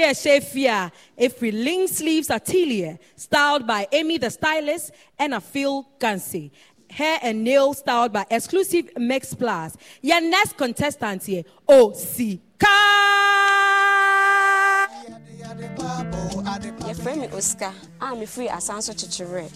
Atari 0.08 0.40
Shefia, 0.42 0.92
Ifri 1.18 1.52
Ling 1.52 1.88
Sleeves 1.88 2.30
Atelier, 2.30 2.98
styled 3.16 3.68
by 3.68 3.88
Amy 3.92 4.18
the 4.18 4.30
Stylist 4.30 4.92
and 5.20 5.34
Afil 5.34 5.86
Gansi. 6.00 6.52
Hair 6.90 7.20
and 7.22 7.44
nail 7.44 7.74
styled 7.74 8.14
by 8.14 8.26
Exclusive 8.30 8.90
Mix 8.98 9.34
Plus. 9.34 9.76
Your 10.02 10.22
next 10.22 10.58
contestant 10.58 11.24
here, 11.26 11.44
Osika. 11.68 12.40
yɛfrɛ 16.88 17.18
me 17.20 17.28
oscar 17.36 17.74
a 18.02 18.16
mefiri 18.16 18.50
asan 18.50 18.82
so 18.82 18.94
kyekyerɛ 18.94 19.50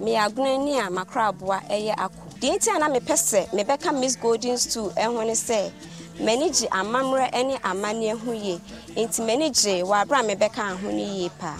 meyɛ 0.00 0.26
agono 0.26 0.54
ani 0.54 0.78
a 0.78 0.90
makoraboa 0.90 1.62
ɛyɛ 1.68 1.94
ako 1.98 2.22
deɛ 2.40 2.56
nti 2.56 2.68
a 2.74 2.78
na 2.78 2.88
mepɛ 2.88 3.14
sɛ 3.14 3.48
mebɛka 3.50 3.98
miss 3.98 4.16
golden 4.16 4.56
stool 4.58 4.90
ɛho 4.90 5.26
ne 5.26 5.32
sɛ 5.32 5.72
m'ani 6.20 6.50
gye 6.50 6.68
amammerɛ 6.70 7.44
ne 7.44 7.56
amanneɛ 7.62 8.14
ho 8.24 8.32
yie. 8.32 8.60
Enti 8.96 9.20
m'ani 9.22 9.50
gye 9.50 9.82
wɔ 9.82 9.94
a 10.02 10.22
mebɛka 10.22 10.76
ho 10.80 10.90
no 10.90 10.98
yie 11.02 11.28
paa. 11.38 11.56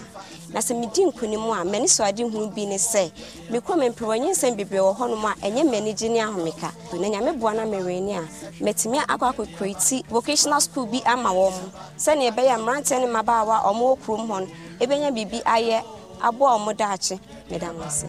Na 0.53 0.59
sɛ 0.61 0.73
medi 0.79 1.03
nkonim 1.05 1.43
a 1.51 1.65
m'ani 1.65 1.87
so 1.89 2.03
ade 2.03 2.19
hu 2.21 2.47
bi 2.49 2.65
ne 2.65 2.75
sɛ 2.77 3.11
mekɔ 3.51 3.75
mempɛwɔnye 3.75 4.29
nsɛm 4.31 4.55
bebree 4.55 4.79
wɔ 4.79 4.95
hɔnom 4.95 5.25
a 5.25 5.35
ɛnyɛ 5.45 5.63
m'ani 5.69 5.93
gye 5.97 6.09
ne 6.09 6.19
ahomeka. 6.19 6.71
Na 6.93 7.07
nyame 7.09 7.37
boa 7.39 7.53
no 7.53 7.63
mmerɛni 7.65 8.15
a 8.17 8.63
matumi 8.63 8.99
akɔ 8.99 9.33
akɔkreti 9.33 10.05
vocational 10.07 10.61
school 10.61 10.85
bi 10.85 11.01
ama 11.05 11.29
wɔ 11.29 11.51
mu. 11.51 11.69
Sɛneɛ 11.97 12.31
ɛbɛyɛ 12.31 12.57
mmeranteɛ 12.59 12.99
ne 13.01 13.07
mmabaawa 13.07 13.63
ɔmowɔ 13.63 13.97
kurom 14.05 14.27
hɔ 14.27 14.39
no 14.41 14.47
ɛbɛnya 14.79 15.11
biribi 15.13 15.43
ayɛ 15.43 15.83
aboa 16.21 16.57
ɔmo 16.57 16.73
daakye 16.73 17.19
meda 17.49 17.73
mo 17.73 17.83
ase. 17.83 18.05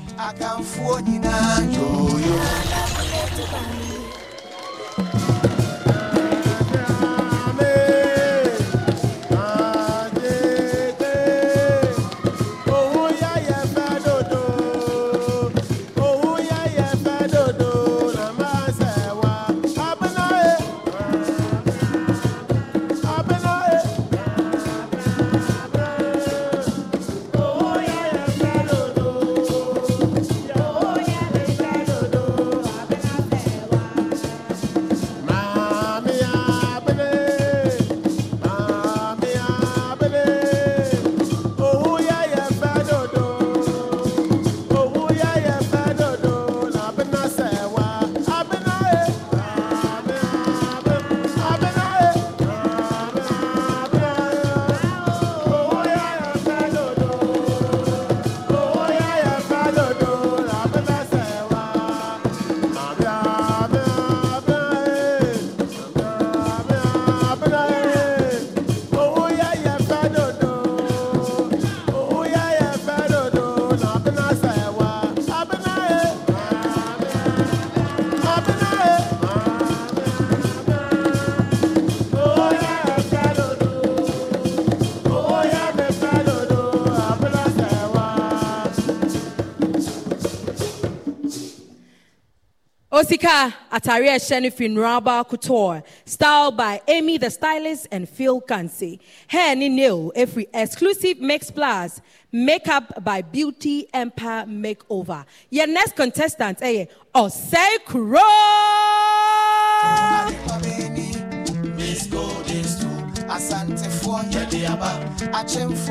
Osika 93.07 93.55
Atari 93.71 94.09
Esheni 94.09 94.53
Finraba 94.53 95.25
Couture, 95.29 95.85
styled 96.05 96.57
by 96.57 96.81
Amy 96.89 97.19
the 97.19 97.31
Stylist 97.31 97.87
and 97.93 98.09
Phil 98.09 98.41
Quancy. 98.41 98.99
Hair 99.29 99.55
ni 99.57 99.69
nail, 99.69 100.11
every 100.17 100.49
exclusive 100.53 101.21
Mix 101.21 101.51
Plus. 101.51 102.01
Makeup 102.33 103.05
by 103.05 103.23
Beauty 103.23 103.87
Empire 103.95 104.45
Makeover. 104.47 105.25
Your 105.51 105.69
next 105.69 105.95
contestant, 105.95 106.59
eh, 106.63 106.87
Osei 107.15 107.85
Kuro. 107.87 108.19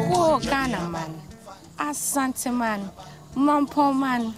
Wo 0.09 0.39
Ghana 0.39 0.89
man, 0.89 1.21
Asante 1.77 2.53
man, 2.53 2.89
Mampo 3.35 3.93
man, 3.97 4.33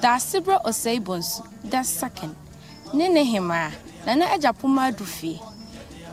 Dasibra 0.00 0.62
Oseibons, 0.64 1.42
the 1.62 1.82
second. 1.82 2.34
Nene 2.94 3.22
Hima, 3.22 3.70
Nana 4.06 4.24
Ejapuma 4.28 4.90
Dufi, 4.92 5.38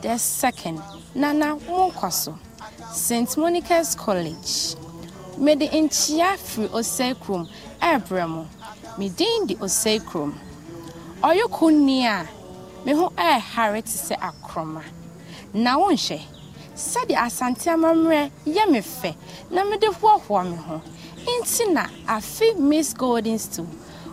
the 0.01 0.17
second. 0.17 0.81
Nana 1.15 1.55
Wonkoso, 1.55 2.37
St. 2.91 3.29
Monica's 3.37 3.95
College. 3.95 4.75
Mede 5.37 5.69
nkyia 5.69 6.37
firi 6.37 6.67
osei 6.73 7.13
kurom 7.15 7.47
ɛrebrɛ 7.79 8.27
mo 8.27 8.47
medin 8.97 9.45
de 9.47 9.55
osei 9.55 9.99
kurom 9.99 10.33
ɔyɛ 11.21 11.47
kunni 11.51 12.05
a 12.05 12.27
me 12.83 12.93
ho 12.93 13.09
ɛrehare 13.15 13.83
te 13.83 13.91
sɛ 13.91 14.17
akorɔma 14.17 14.81
na 15.53 15.77
wonhwɛ 15.77 16.19
sɛdeɛ 16.75 17.15
asante 17.21 17.69
amammerɛ 17.69 18.31
yɛ 18.47 18.71
me 18.71 18.79
fɛ 18.81 19.15
na 19.51 19.63
mede 19.63 19.85
hoahoa 19.93 20.43
me 20.49 20.57
ho 20.57 20.81
nti 21.27 21.65
na 21.73 21.89
afe 22.07 22.53
miss 22.53 22.93
golden 22.93 23.37
stool 23.39 23.67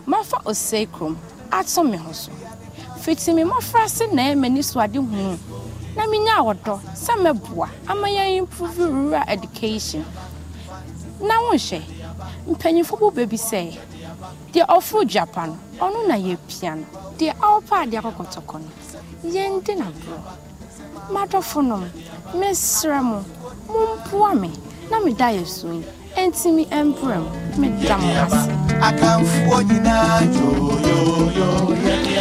mafa 0.05 0.41
osei 0.45 0.87
kurom 0.87 1.17
ato 1.51 1.83
me 1.83 1.97
ho 1.97 2.11
so. 2.13 2.31
Fiti 2.99 3.33
me 3.33 3.43
se 3.87 4.07
na 4.07 4.23
ɛma 4.33 4.49
ni 4.51 4.61
so 4.61 4.79
ade 4.79 4.97
hunu 4.99 5.37
na 5.95 6.05
menya 6.07 6.43
wɔdɔ 6.43 6.79
sɛ 6.93 7.13
mɛboa 7.23 7.69
ama 7.87 8.07
yɛn 8.07 8.37
improve 8.37 8.77
rural 8.79 9.23
education. 9.27 10.03
Na 11.21 11.39
wonhwɛ 11.39 11.81
mpanyimfo 12.47 12.99
bo 12.99 13.11
baabi 13.11 13.37
sɛ 13.37 13.77
deɛ 14.51 14.65
ɔforo 14.67 15.07
japan 15.07 15.57
ɔno 15.79 16.07
na 16.07 16.15
yɛpia 16.15 16.75
no. 16.75 16.85
Deɛ 17.17 17.33
ɔwɔpa 17.39 17.75
adeɛ 17.83 18.01
akɔkɔtɔkɔ 18.01 18.59
no 18.59 18.69
yɛndi 19.29 19.77
na 19.77 19.85
borɔ. 19.85 20.19
Madɔfo 21.11 21.61
nom 21.65 21.89
mesrɛ 22.33 23.01
mo 23.03 23.23
mompoa 23.69 24.33
me 24.39 24.51
na 24.89 24.99
meda 24.99 25.25
yɛ 25.31 25.45
so 25.47 25.71
yi. 25.71 25.85
Ɛntimi 26.21 26.63
ɛmprɛ 26.79 27.15
m 27.23 27.25
meda 27.61 27.95
ase 28.23 28.41
akamfoɔ 28.87 29.57
nyinaa 29.67 30.19
yoyoyo 30.35 31.49
yɛde 31.85 32.13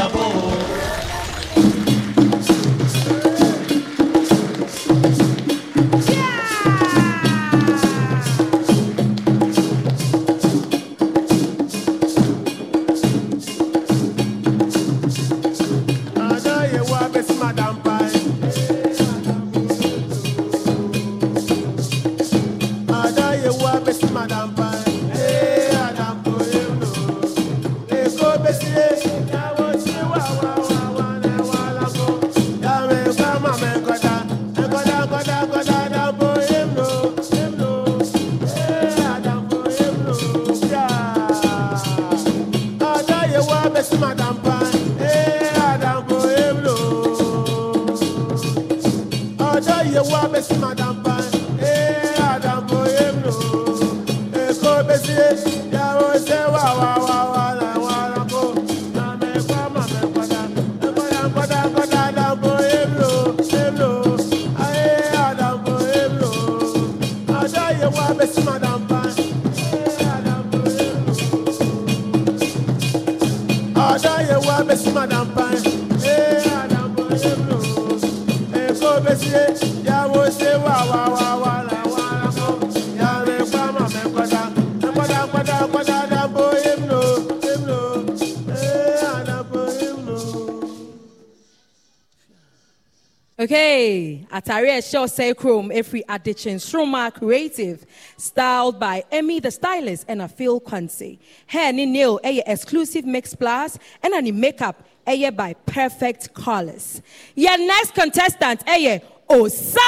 Okay, 93.75 94.25
Atari 94.31 95.11
Say 95.11 95.35
Chrome, 95.35 95.73
every 95.73 96.05
addition, 96.09 96.59
Stroma 96.59 97.13
Creative, 97.13 97.85
styled 98.17 98.79
by 98.79 99.03
Emmy 99.11 99.41
the 99.41 99.51
Stylist 99.51 100.05
and 100.07 100.23
a 100.23 100.29
Phil 100.29 100.61
Quancy. 100.61 101.19
Hair 101.49 101.73
ni 101.73 101.85
nail, 101.85 102.21
a 102.23 102.41
exclusive 102.47 103.05
mix 103.05 103.35
plus, 103.35 103.77
and 104.01 104.15
any 104.15 104.31
makeup, 104.31 104.87
a 105.05 105.29
by 105.31 105.55
Perfect 105.67 106.33
Colors. 106.35 107.03
Your 107.35 107.59
next 107.59 107.95
contestant, 107.95 108.63
a 108.69 109.03
Osa. 109.29 109.81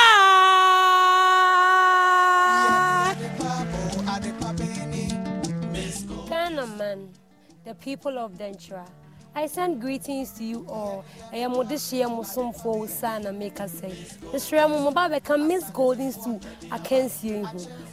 Ghana 6.29 6.67
man, 6.77 7.09
the 7.65 7.75
people 7.77 8.19
of 8.19 8.33
Dentra, 8.33 8.85
I 9.37 9.47
send 9.49 9.83
greetings 9.83 10.31
to 10.39 10.45
you 10.45 10.65
all. 10.67 11.05
I 11.31 11.37
am 11.37 11.51
Odishia 11.51 12.07
Musum 12.07 12.59
for 12.59 12.89
Sana 12.89 13.35
Maker 13.35 13.69
say. 13.69 13.91
This 14.33 14.51
Ramu 14.51 14.83
Mobile 14.83 15.21
can 15.21 15.47
miss 15.47 15.69
Goldings 15.69 16.17
too. 16.25 16.41
I 16.73 16.79
can't 16.79 17.11
see 17.11 17.29
you. 17.29 17.49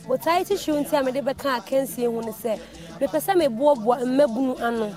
But 0.08 0.26
I 0.26 0.44
teach 0.44 0.66
you 0.70 0.78
in 0.78 0.86
time, 0.86 1.06
I 1.10 1.60
can 1.60 1.86
see 1.86 2.04
you 2.04 2.12
when 2.12 2.30
I 2.30 2.32
say, 2.32 2.62
Mepasa 2.98 3.36
me 3.36 3.50
bob 3.50 3.84
what 3.84 4.02
a 4.02 4.06
mebun 4.06 4.58
anno 4.62 4.96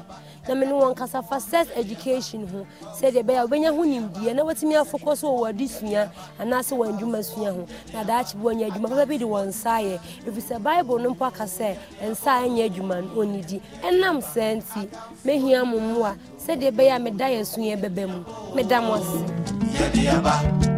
na 0.48 0.54
me 0.54 0.66
ne 0.66 0.72
wɔn 0.72 0.94
kasa 0.96 1.22
fa 1.22 1.40
sex 1.40 1.68
education 1.76 2.46
ho. 2.46 2.66
Sɛdeɛ 3.00 3.22
ɛbɛyɛ 3.22 3.48
wobɛnya 3.48 3.70
ho 3.74 3.82
nimdeɛ. 3.84 4.34
Na 4.34 4.42
watumi 4.44 4.74
afokɔ 4.74 5.16
so 5.16 5.28
wɔ 5.28 5.68
sua 5.68 6.10
anaasɛ 6.38 6.72
wɔn 6.76 6.98
adwuma 6.98 7.24
sua 7.24 7.52
ho. 7.52 7.66
Na 7.92 8.04
daakye 8.04 8.34
bi 8.36 8.42
wɔnya 8.44 8.70
adwuma 8.70 8.88
papa 8.88 9.06
bi 9.06 9.16
de 9.18 9.24
wɔn 9.24 9.48
nsa 9.48 9.80
ɛfiri 10.26 10.42
sɛ 10.42 10.62
bible 10.62 10.98
no 10.98 11.10
mpo 11.14 11.26
aka 11.26 11.44
sɛ 11.44 11.76
nsa 12.02 12.44
a 12.44 12.48
ɛnyɛ 12.48 12.70
adwuma 12.70 13.02
no 13.02 13.22
ɔnnidi. 13.22 13.60
Ɛnam 13.82 14.22
saa 14.22 14.54
nti 14.54 14.88
mɛhia 15.24 15.66
mo 15.66 15.78
mmoa. 15.80 16.16
Sɛdeɛ 16.38 16.70
ɛbɛyɛ 16.70 16.96
a 16.96 16.98
meda 16.98 17.24
yɛ 17.24 17.44
sua 17.46 17.76
bɛbɛ 17.76 18.06
mu. 18.08 18.24
Meda 18.54 18.80
mo 18.80 18.94
ase 18.94 20.75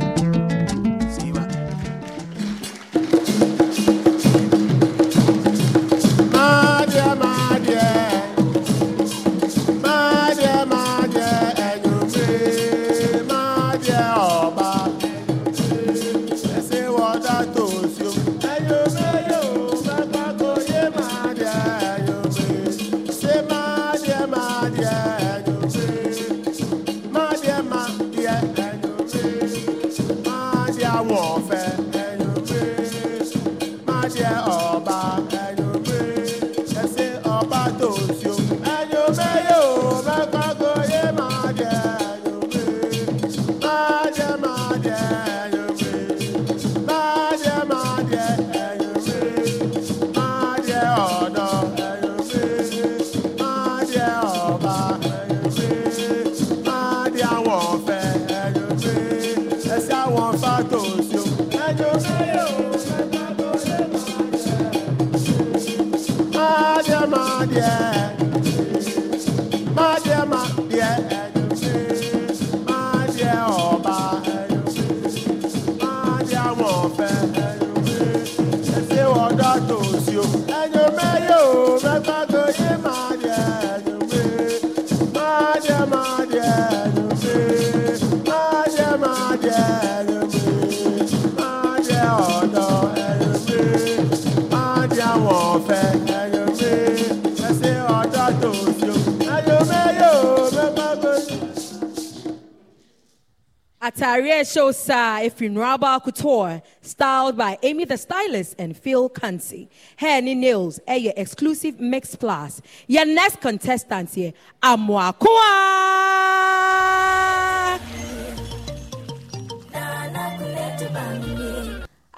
Atari 103.99 104.47
Show 104.47 104.71
Sa 104.71 105.19
Efrin 105.19 105.59
Rabba 105.59 105.99
Couture, 105.99 106.63
styled 106.83 107.37
by 107.37 107.59
Amy 107.65 107.85
the 107.85 107.99
Stylist 107.99 108.55
and 108.57 108.77
Phil 108.77 109.09
Quancy. 109.09 109.69
Hair 109.97 110.23
ni 110.23 110.37
nails, 110.37 110.79
a 110.87 110.97
your 110.97 111.13
exclusive 111.17 111.81
mix 111.81 112.15
plus. 112.15 112.63
Your 112.87 113.05
next 113.07 113.41
contestant 113.41 114.15
here, 114.15 114.33
Amwakwa. 114.63 115.27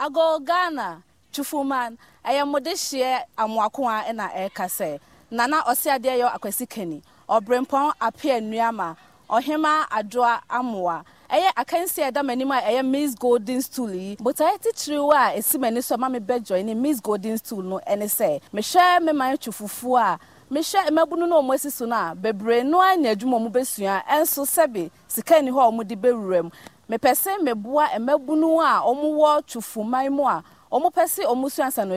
ago 0.01 0.39
ghana 0.41 1.03
twufuman 1.33 1.97
ɛyɛ 2.25 2.47
mode 2.47 2.73
hyeɛ 2.73 3.21
amoako 3.39 3.85
a 3.89 4.05
ɛna 4.11 4.33
ɛreka 4.33 4.67
sɛ 4.69 4.99
nana 5.31 5.63
ɔse 5.63 5.93
adeɛ 5.93 6.21
yɛ 6.21 6.33
akwasi 6.33 6.67
kani 6.69 7.03
ɔberempɔn 7.29 7.93
apea 8.01 8.41
nnuama 8.41 8.97
ɔhema 9.29 9.87
adoa 9.89 10.41
amoa 10.49 11.05
ɛyɛ 11.31 11.51
akansi 11.57 12.01
ɛda 12.11 12.23
m'anim 12.27 12.51
a 12.51 12.61
ɛyɛ 12.61 12.85
miss 12.85 13.15
golden 13.15 13.63
stool 13.63 13.95
yi. 13.95 14.17
Botaeɛ 14.17 14.59
titiriw 14.63 15.11
a 15.13 15.39
ɛsi 15.39 15.59
m'ani 15.61 15.83
so 15.83 15.95
a 15.95 15.99
ma 15.99 16.09
mebɛ 16.09 16.43
join 16.45 16.67
ne 16.67 16.75
miss 16.75 17.01
golden 17.01 17.39
stool 17.39 17.63
no 17.63 17.81
ɛne 17.87 18.05
sɛ 18.11 18.41
mehwɛ 18.53 19.03
me 19.05 19.13
man 19.13 19.37
twe 19.37 19.53
fufuo 19.53 19.97
a 19.99 20.19
mehwɛ 20.53 20.89
mmabunu 20.91 21.29
no 21.29 21.39
a 21.39 21.43
wɔn 21.43 21.55
asi 21.55 21.71
so 21.71 21.87
no 21.87 21.95
a 21.97 22.15
bebree 22.17 22.65
no 22.65 22.81
anya 22.81 23.15
adwuma 23.15 23.37
a 23.37 23.41
wɔn 23.49 23.53
bɛsua 23.53 24.05
ɛnso 24.07 24.45
sɛbi 24.45 24.91
sika 25.07 25.41
ni 25.41 25.51
hɔ 25.53 25.69
a 25.69 25.71
wɔn 25.73 25.87
de 25.87 25.95
bɛwura 25.97 26.43
mu 26.43 26.51
mepɛ 26.91 27.11
sɛ 27.15 27.39
meboa 27.45 27.87
mmabunu 27.99 28.59
a 28.61 28.83
wɔwɔ 28.83 29.43
twofuman 29.47 30.11
mu 30.11 30.25
a 30.27 30.43
wɔn 30.71 30.93
pɛ 30.95 31.03
sɛ 31.15 31.23
wɔn 31.27 31.51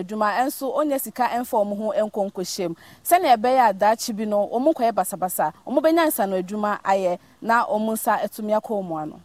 adwuma 0.04 0.30
ɛnso 0.42 0.66
ɔnyɛ 0.80 1.00
sika 1.02 1.26
ɛnfa 1.30 1.58
wɔn 1.62 1.78
ho 1.78 1.94
nkɔ 1.94 2.22
nkɔhyɛ 2.32 2.70
mu. 2.70 2.76
Sɛnea 3.06 3.38
ɛbɛyɛ 3.38 3.70
a 3.70 4.14
bi 4.14 4.26
no 4.26 4.48
wɔn 4.48 4.74
basabasa. 4.94 5.54
Wɔn 5.68 5.80
bɛnya 5.84 6.08
nsa 6.08 6.28
no 6.28 6.42
adwuma 6.42 6.80
ayɛ 6.82 7.20
na 7.42 7.66
wɔn 7.68 7.92
nsa 7.94 8.20
atumi 8.24 8.54
akɔ 8.60 8.84
wɔn 8.84 9.02
ano. 9.04 9.20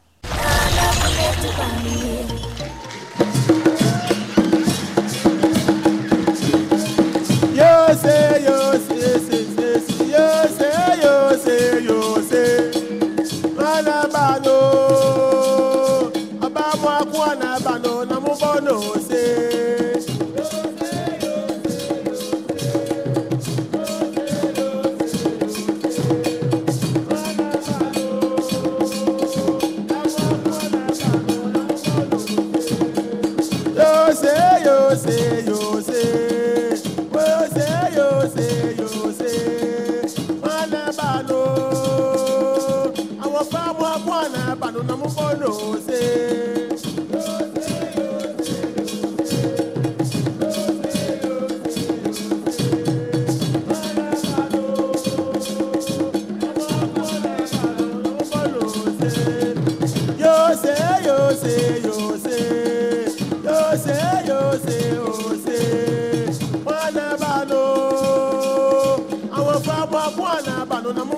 Yo 7.59 7.95
say, 7.95 8.45
yo 8.45 8.73
say, 8.79 9.19
say, 9.19 9.45
say, 9.45 9.81
say, 9.81 10.11
yo 10.11 10.47
say, 10.59 11.03
yo 11.03 11.37
say, 11.37 12.18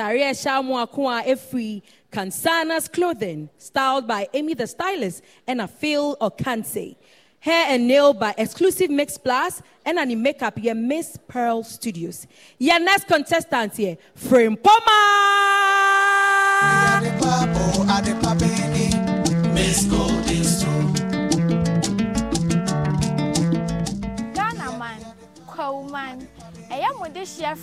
Atari 0.00 0.30
Shamu 0.30 0.86
Akua 0.86 1.22
Efri 1.26 1.82
Kansana's 2.10 2.88
clothing, 2.88 3.50
styled 3.58 4.06
by 4.06 4.26
Amy 4.32 4.54
the 4.54 4.66
Stylist 4.66 5.22
and 5.46 5.60
a 5.60 5.68
Phil 5.68 6.16
Okanse. 6.16 6.96
Hair 7.40 7.66
and 7.68 7.86
nail 7.86 8.14
by 8.14 8.34
Exclusive 8.38 8.90
Mix 8.90 9.18
Plus 9.18 9.62
and 9.84 9.98
any 9.98 10.14
makeup 10.14 10.58
here 10.58 10.74
Miss 10.74 11.18
Pearl 11.28 11.62
Studios. 11.62 12.26
Your 12.58 12.80
next 12.80 13.08
contestant 13.08 13.76
here, 13.76 13.98
Frame 14.14 14.56
Poma. 14.56 14.80
Miss 19.54 19.84
ɛyɛ 27.10 27.14
mo 27.14 27.14
de 27.14 27.20
hyia 27.20 27.54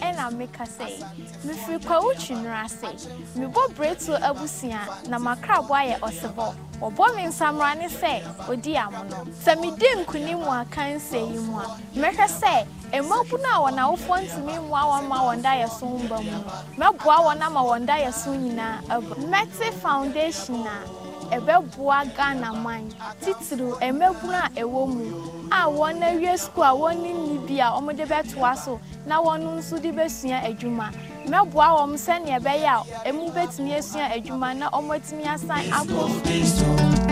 ɛna 0.00 0.30
meka 0.36 0.64
sɛ 0.64 1.04
mefiri 1.44 1.78
kwawu 1.84 2.14
twinura 2.14 2.64
ase. 2.64 3.08
Mebɔ 3.36 3.74
breto 3.74 4.14
abusua 4.16 5.08
na 5.08 5.18
makraboa 5.18 5.84
yɛ 5.88 5.98
ɔsebɔ. 6.00 6.54
Wɔbɔ 6.80 7.16
me 7.16 7.22
nsamra 7.24 7.76
ne 7.78 7.88
sɛ 7.88 8.22
ɔdi 8.48 8.76
amono 8.76 9.26
sɛ 9.44 9.60
medi 9.60 9.86
nkonim 10.04 10.44
wɔ 10.44 10.64
akansie 10.66 11.32
yi 11.32 11.38
mu 11.40 11.58
a 11.58 11.78
mɛhwɛ 11.96 12.26
sɛ 12.28 12.66
mmabunu 12.92 13.46
a 13.46 13.60
wɔn 13.64 13.78
awofoɔ 13.78 14.18
ntumi 14.24 14.58
mmoa 14.58 14.82
wɔn 14.84 15.08
ma 15.08 15.20
wɔn 15.22 15.42
da 15.42 15.66
so 15.68 15.86
mba 15.86 16.22
mu. 16.22 16.44
Mɛboa 16.76 17.16
wɔn 17.26 17.40
ama 17.40 17.60
wɔn 17.60 17.86
da 17.86 18.10
so 18.10 18.30
nyinaa 18.30 18.82
aba. 18.90 19.14
Mɛte 19.16 19.72
foundation 19.74 20.66
a 20.66 21.34
ɛbɛboa 21.36 22.14
ghana 22.16 22.52
man. 22.54 22.90
Titiri 23.22 23.72
mmabunu 23.80 24.34
a 24.34 24.50
ɛwɔ 24.60 24.88
mu. 24.88 25.37
A 25.50 25.66
wɔn 25.68 26.02
awie 26.02 26.36
sukuu 26.38 26.62
a 26.64 26.72
wɔn 26.74 27.02
ne 27.02 27.12
nni 27.12 27.38
bi 27.46 27.60
a 27.60 27.70
wɔde 27.70 28.06
bɛtoa 28.06 28.56
so 28.56 28.80
na 29.06 29.20
wɔn 29.22 29.40
nso 29.56 29.78
de 29.80 29.90
bɛsua 29.92 30.42
adwuma 30.44 30.90
mɛboa 31.26 31.68
wɔn 31.78 31.94
sɛnea 31.96 32.38
ɛbɛyɛ 32.40 32.66
a 33.04 33.08
emu 33.08 33.30
bɛtumi 33.30 33.72
asua 33.78 34.08
adwuma 34.16 34.54
na 34.56 34.70
wɔn 34.70 34.96
atumi 34.96 35.24
asan 35.26 35.64
akɔ 35.70 36.08
sukuu. 36.44 37.08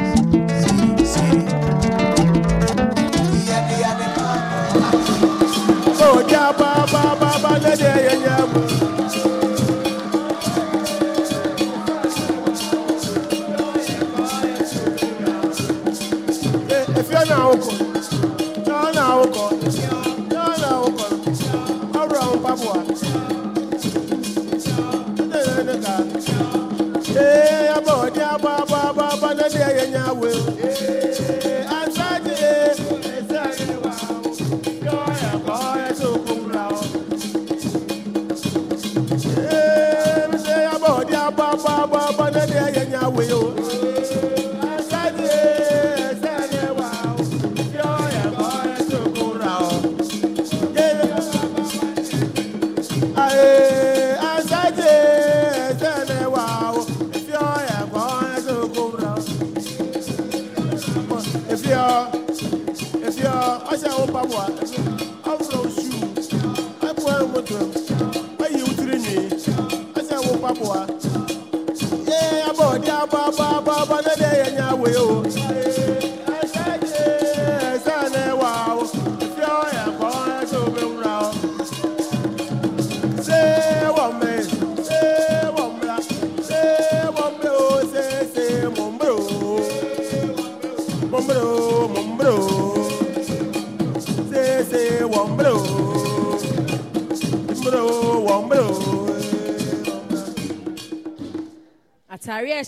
Oja 6.06 6.52
ba 6.58 6.86
ba 6.92 7.16
ba 7.20 7.30
ba 7.42 7.58
le 7.58 7.76
de 7.76 7.84
ye 7.84 8.14
ye 8.24 8.36
mu. 8.52 8.65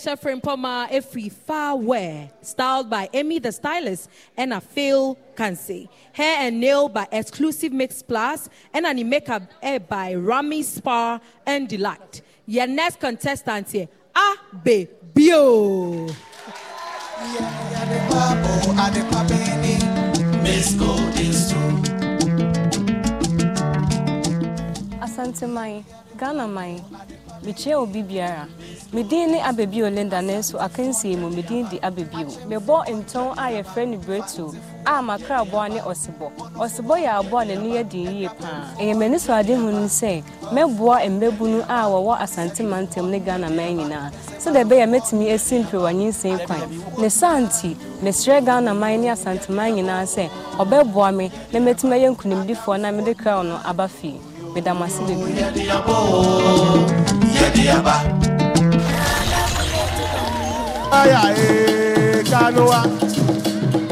Esha 0.09 0.19
Frimpoma 0.19 0.89
Efri 0.89 1.31
Far 1.31 1.75
Wear, 1.75 2.31
styled 2.41 2.89
by 2.89 3.09
Amy 3.13 3.37
the 3.37 3.51
Stylist 3.51 4.09
and 4.35 4.53
a 4.53 4.61
Phil 4.61 5.15
Quancy. 5.35 5.87
Hair 6.13 6.37
and 6.39 6.59
nail 6.59 6.89
by 6.89 7.07
Exclusive 7.11 7.71
Mix 7.71 8.01
Plus 8.01 8.49
and 8.73 8.85
any 8.87 9.03
makeup 9.03 9.43
by 9.87 10.15
Rami 10.15 10.63
Spa 10.63 11.19
and 11.45 11.67
Delight. 11.67 12.21
Your 12.47 12.65
next 12.65 12.99
contestant 12.99 13.69
here, 13.71 13.87
Abe 14.15 14.87
Bio. 15.13 16.07
Asante 25.01 25.47
Mai, 25.47 25.83
ghana 26.17 26.47
man 26.47 26.83
mekyia 27.43 27.79
obi 27.79 28.03
biara. 28.03 28.47
Medin 28.93 29.31
ne 29.31 29.39
abɛbio 29.39 29.89
linda 29.89 30.21
nanso 30.21 30.57
akansie 30.59 31.15
mu 31.17 31.29
medin 31.29 31.67
de 31.69 31.77
abɛbio 31.79 32.27
mebɔ 32.49 32.85
ntɔn 32.87 33.33
a 33.37 33.51
yɛfrɛ 33.51 33.87
no 33.87 33.97
breto 33.97 34.53
a 34.85 35.01
makraboa 35.01 35.69
ne 35.69 35.79
ɔsebɔ. 35.79 36.31
Ɔsebɔ 36.57 36.95
yɛ 37.05 37.09
aboa 37.19 37.45
n'ani 37.45 37.69
yɛ 37.75 37.83
den 37.89 38.15
yie 38.15 38.27
paa. 38.29 38.73
Ɛyɛ 38.79 38.95
m'ani 38.97 39.19
so 39.19 39.33
ade 39.33 39.49
hu 39.55 39.71
no 39.71 39.85
sɛ 39.87 40.23
mɛboa 40.51 41.05
mmabunu 41.09 41.61
a 41.69 41.85
wɔwɔ 41.87 42.17
asante 42.19 42.63
mantam 42.65 43.09
ne 43.09 43.19
ghana 43.19 43.49
man 43.49 43.77
nyinaa. 43.77 44.11
Sɛdeɛ 44.39 44.63
ɛbɛyɛ 44.63 44.85
mɛtumi 44.89 45.33
asi 45.33 45.59
mperewanyinsɛn 45.63 46.45
kwan. 46.45 46.61
Ne 46.97 47.09
saa 47.09 47.39
nti 47.39 47.75
mesrɛ 48.01 48.43
ghana 48.45 48.73
man 48.73 49.01
ne 49.01 49.07
asante 49.09 49.49
man 49.49 49.71
nyinaa 49.73 50.03
sɛ 50.03 50.29
ɔbɛboa 50.57 51.15
me 51.15 51.31
na 51.53 51.59
mɛtumi 51.59 51.93
ayɛ 51.93 52.09
nkonimdifoɔ 52.15 52.79
na 52.79 52.91
mede 52.91 53.15
kraw 53.17 53.41
no 53.43 53.59
aba 53.65 53.87
fie. 53.87 54.19
Meda 54.55 54.73
mo 54.73 54.85
ase 54.85 54.99
bebree 55.05 55.45
Aya 60.91 61.21
eh, 61.35 62.23
kanua. 62.23 62.81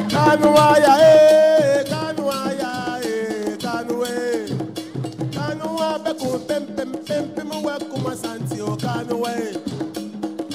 Kanua 0.08 0.68
ya 0.80 0.94
eh, 1.04 1.84
kanua 1.92 2.40
ya 2.56 2.72
eh, 3.04 3.58
kanua 3.60 4.08
eh. 4.08 4.48
Kanua 5.36 6.00
beku 6.00 6.40
pem 6.48 6.64
pem 6.76 6.92
pem 7.06 7.28
pem 7.36 7.50
we 7.64 7.76
kuma 7.92 8.16
santi 8.16 8.62
o 8.62 8.76
kanua 8.76 9.32
eh. 9.36 9.54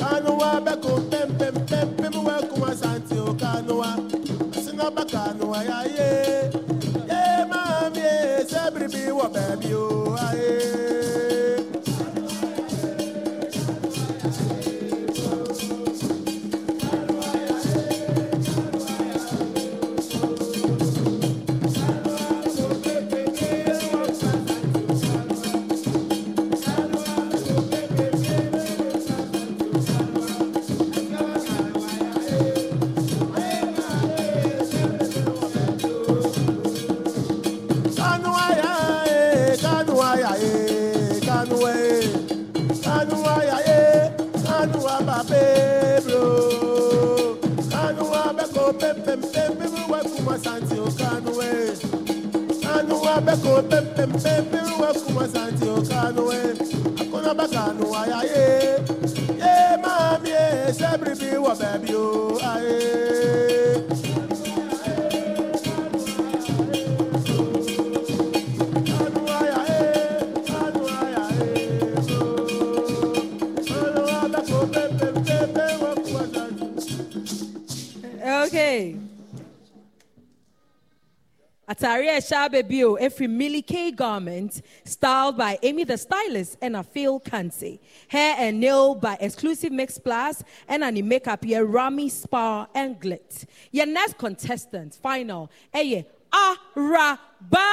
Kanua 0.01 0.61
beku 0.65 1.01
pem 1.11 1.29
pem 1.39 1.55
pem 1.69 1.89
pem 1.97 2.15
we 2.25 2.37
kuma 2.49 2.75
santi 2.75 3.19
o 3.19 3.35
kanua. 3.35 3.97
Sina 4.65 4.91
ba 4.91 5.05
kanua 5.05 5.61
ya 5.65 5.85
eh. 5.85 6.51
Eh 7.09 7.45
mami 7.45 8.01
eh, 8.01 8.45
sebri 8.49 8.89
bi 8.89 9.13
wo 9.13 9.29
baby 9.29 9.75
o 9.75 10.12
Pem 53.53 53.87
pem 53.95 54.13
we 54.81 54.93
kuma 55.05 55.29
santi 55.29 55.69
o 55.69 55.83
kanua 55.83 56.35
eh. 56.35 56.55
Akuna 57.01 57.35
ba 57.37 57.47
kanua 57.49 58.07
ya 58.09 58.21
eh. 58.25 58.79
Yeah, 59.37 59.77
mami 59.77 60.31
eh, 60.31 60.73
sebri 60.73 61.15
bi 61.21 61.37
wa 61.37 61.55
baby 61.55 61.95
o 61.95 62.39
aye. 62.41 63.62
Tari 81.83 82.07
Eshabebio, 82.07 82.97
Efri 83.01 83.29
Millie 83.29 83.61
K 83.61 83.91
garment, 83.91 84.63
styled 84.85 85.37
by 85.37 85.59
Amy 85.65 85.83
the 85.83 85.99
Stylist 85.99 86.57
and 86.63 86.77
Afil 86.77 87.21
Kansi. 87.21 87.81
Hair 88.07 88.37
and 88.39 88.61
nail 88.61 88.95
by 88.95 89.17
Exclusive 89.19 89.73
Mix 89.73 89.99
Plus 89.99 90.45
and 90.69 90.85
an 90.85 91.09
makeup 91.09 91.45
here, 91.45 91.65
Rami 91.65 92.09
Spa 92.09 92.69
and 92.73 93.01
Glit. 93.01 93.47
Your 93.73 93.87
next 93.87 94.17
contestant, 94.17 94.95
final, 95.03 95.51
Eye 95.75 96.07
Araba. 96.33 97.67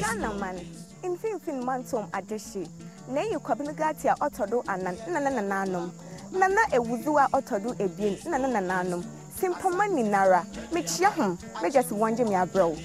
Ghana 0.00 0.32
man, 0.40 0.56
in 1.02 1.18
fin 1.18 1.38
Finfin 1.38 1.62
Mantum 1.62 2.10
Adeshi, 2.12 2.66
ne 3.06 3.14
Nay, 3.14 3.28
you 3.32 3.38
Kabinagati, 3.38 4.16
Otodo, 4.16 4.64
and 4.66 4.82
Nana 5.12 5.30
Nananum, 5.30 5.92
Nana 6.32 6.60
Ewudua 6.72 7.28
Otodo 7.32 7.76
Ebin, 7.76 8.24
Nana 8.24 8.48
Nananum 8.48 9.19
na 9.40 9.48
simpoma 9.48 9.88
nyinara 9.88 10.44
mekyia 10.72 11.08
ho 11.10 11.36
megya 11.62 11.82
si 11.82 11.94
wɔn 11.94 12.16
gye 12.16 12.24
me 12.24 12.34
abrɛw 12.36 12.76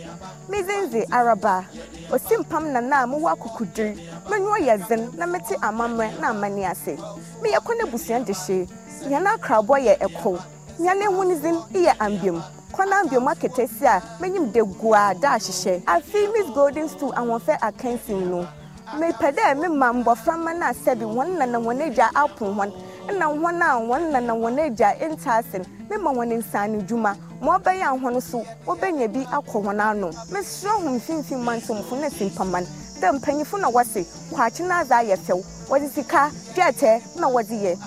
mezenze 0.50 1.06
araba. 1.12 1.66
Osimpam 2.12 2.72
nana 2.72 3.04
a 3.04 3.08
mowɔ 3.08 3.32
akokodiri 3.34 3.98
menyo 4.30 4.56
yɛ 4.60 4.88
zen 4.88 5.12
na 5.18 5.26
mete 5.26 5.56
amammerɛ 5.62 6.20
na 6.20 6.30
amani 6.30 6.66
ase. 6.66 6.96
Meyɛ 7.42 7.60
kɔ 7.60 7.78
ne 7.78 7.92
busua 7.92 8.20
dehye 8.26 8.68
yɛn 9.10 9.26
akrabɔ 9.28 9.80
yɛ 9.80 9.98
ɛko 10.00 10.40
yɛn 10.80 11.02
ehu 11.04 11.28
ne 11.28 11.36
zin 11.36 11.56
yɛ 11.74 11.98
ambiom 12.00 12.42
kwana 12.72 13.04
mbiom 13.04 13.28
aketesi 13.28 13.86
a 13.86 14.02
menyim 14.22 14.52
de 14.52 14.62
gua 14.64 15.14
da 15.20 15.36
ahyehyɛ 15.38 15.84
afi 15.86 16.28
miss 16.34 16.54
golden 16.54 16.88
stool 16.90 17.12
ahoɔfɛ 17.14 17.58
akansim 17.60 18.30
no. 18.30 18.48
Mepɛ 18.96 19.32
dɛ 19.36 19.58
mema 19.60 19.92
mbɔframa 19.92 20.56
no 20.58 20.66
a 20.68 20.74
sɛbi 20.74 21.04
wɔn 21.04 21.38
nana 21.38 21.60
wɔn 21.60 21.82
agya 21.82 22.10
apo 22.16 22.46
wɔn 22.46 22.72
ɛna 23.08 23.28
wɔn 23.42 23.62
a 23.62 23.80
wɔn 23.80 24.12
nana 24.12 24.34
wɔn 24.34 24.60
agya 24.60 24.96
nta 25.10 25.38
ase 25.40 25.58
no 25.60 25.66
mema 25.90 26.12
wɔn 26.12 26.38
nsaano 26.42 26.82
dwuma. 26.88 27.16
Ma 27.42 27.58
ɔbɛyɛ 27.60 27.84
ahono 27.84 28.20
so 28.22 28.44
wɔbɛnya 28.66 29.12
bi 29.14 29.26
akɔ 29.26 29.62
wɔn 29.64 29.80
ano. 29.80 30.10
Mesrɛ 30.32 30.70
ho 30.70 30.90
mfimfini 30.90 31.44
mantomfo 31.44 32.00
ne 32.00 32.10
simpaman 32.10 32.66
dɛ 33.00 33.12
mpanyinfo 33.20 33.60
na 33.62 33.70
wɔse 33.70 34.06
kwakye 34.32 34.68
no 34.68 34.74
adze 34.76 34.90
ayɛ 34.92 35.18
fɛw. 35.18 35.44
Wɔde 35.70 35.90
sika 35.94 36.32
dwɛtɛ 36.56 37.20
na 37.20 37.28
wɔde 37.28 37.54
yɛ. 37.62 37.78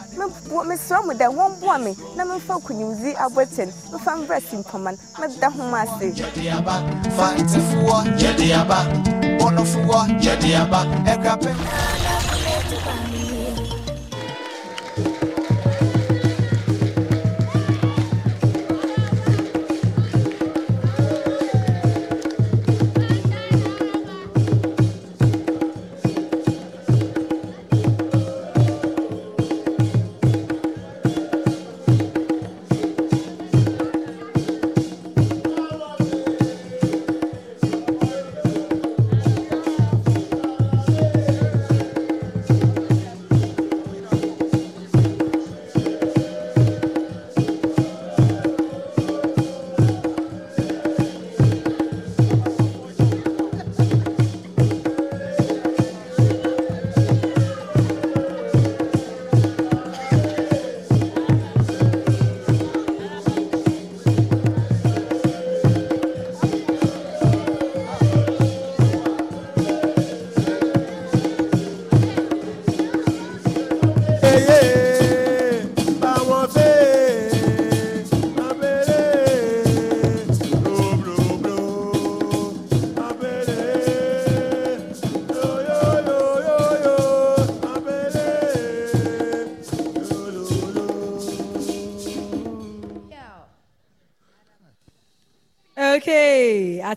Mesrɛ 0.66 1.04
mo 1.06 1.12
dɛ 1.12 1.26
wɔmboa 1.34 1.82
me 1.84 1.96
na 2.16 2.24
memfa 2.24 2.60
konimdzi 2.62 3.14
abɔten 3.16 3.72
mfa 3.92 4.16
mbrɛ 4.26 4.40
simpaman 4.42 4.96
meda 5.18 5.50
ho 5.50 5.62
ma 5.64 5.82
ase. 5.82 6.12
Fantifuwa, 7.16 8.04
yediaba, 8.18 8.84
bonofuwa, 9.38 10.06
yediaba. 10.20 10.86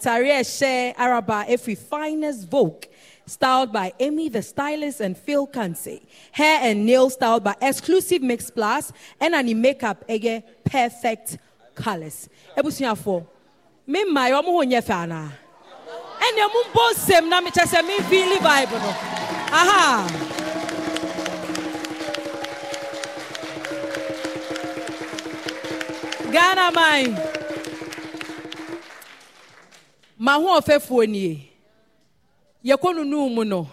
Atari 0.02 0.60
share 0.60 0.96
Araba 0.98 1.46
Efi 1.48 1.78
Finest 1.78 2.48
Vogue 2.50 2.86
styled 3.26 3.72
by 3.72 3.94
Amy 4.00 4.30
the 4.30 4.42
Stylist 4.42 5.00
and 5.00 5.16
Phil 5.16 5.46
Kansi. 5.48 6.02
Hair 6.32 6.60
and 6.64 6.86
nail 6.86 7.10
styled 7.10 7.44
by 7.44 7.56
Exclusive 7.62 8.22
Mix 8.24 8.50
Plus 8.50 8.92
and 9.20 9.36
any 9.36 9.54
makeup 9.54 10.04
ege 10.08 10.44
perfect 10.66 11.38
colors. 11.76 12.30
Ebusunyafo, 12.58 13.28
me 13.86 14.04
mma 14.06 14.30
yo 14.30 14.42
mo 14.42 14.64
honye 14.64 14.84
fa 14.84 15.06
na. 15.06 15.30
Ene 16.22 16.48
mo 16.48 16.64
bosem 16.74 17.30
na 17.30 17.40
me 17.40 17.52
chese 17.52 17.82
me 17.86 18.00
feel 18.00 18.38
vibe 18.40 18.72
no. 18.72 18.90
Aha. 19.54 20.08
Ghana 26.32 26.72
mine. 26.72 27.41
Ma 30.22 30.36
ho 30.38 30.60
ɔfɛfoɔ 30.60 31.10
nie 31.10 31.50
yɛkɔ 32.64 32.94
nunu 32.96 33.28
mu 33.30 33.44
no. 33.44 33.68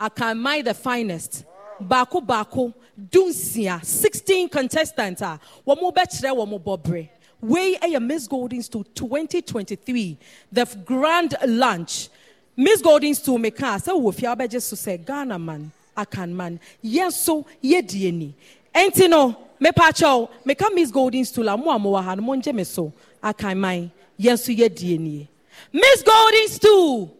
Akanman 0.00 0.64
the 0.64 0.72
finest. 0.72 1.44
Baako 1.78 2.24
baako 2.26 2.72
dunsia 2.98 3.84
sixteen 3.84 4.48
contestants 4.48 5.20
a 5.20 5.38
wɔn 5.66 5.94
bɛkyerɛ 5.94 6.32
wɔn 6.34 6.58
bɔbrɛ 6.64 7.08
wei 7.42 7.76
yɛ 7.76 8.02
miss 8.02 8.26
golden 8.26 8.62
stool 8.62 8.82
twenty 8.94 9.42
twenty 9.42 9.76
three 9.76 10.16
the 10.50 10.64
grand 10.86 11.34
lunch. 11.46 12.08
Miss 12.56 12.80
golden 12.80 13.14
stool 13.14 13.36
meka 13.38 13.76
sɛ 13.76 13.92
wɔ 13.92 14.14
fie 14.14 14.26
abɛgye 14.26 14.62
so 14.62 14.74
sɛ 14.74 15.04
ghana 15.04 15.38
man 15.38 15.70
akanman 15.94 16.58
yɛn 16.82 17.08
nso 17.08 17.44
yɛdie 17.62 18.10
ni 18.10 18.34
ɛnti 18.74 19.06
no 19.10 19.36
mepakyɛw 19.60 20.30
meka 20.46 20.72
miss 20.74 20.90
golden 20.90 21.26
stool 21.26 21.46
a 21.48 21.56
mo 21.58 21.70
a 21.70 21.78
mowɔ 21.78 22.02
ha 22.02 22.14
no 22.14 22.22
mongye 22.22 22.54
me 22.54 22.64
so. 22.64 22.90
Akanman 23.22 23.90
yɛn 24.18 24.32
nso 24.32 24.56
yɛdie 24.56 24.98
nie 24.98 25.28
Miss 25.70 26.02
Goldings 26.02 26.58
too. 26.58 27.10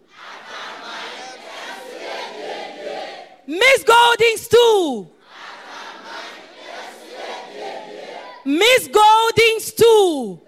Miss 3.47 3.85
Goldings 3.85 4.49
too. 4.49 5.09
Miss 8.45 8.89
Goldings 8.89 9.73
too. 9.73 10.41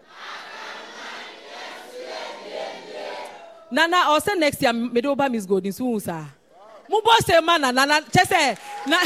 Nana, 3.71 3.97
I'll 4.05 4.21
say 4.21 4.35
next 4.37 4.63
year, 4.63 4.73
Medoba 4.73 5.31
Miss 5.31 5.47
Goldings 5.47 5.77
soon, 5.77 5.99
sir. 6.01 6.25
Mubo 6.89 7.11
se 7.25 7.35
eh, 7.35 7.41
mana, 7.41 7.73
nana, 7.73 8.01
chese. 8.13 8.57
Na. 8.87 8.99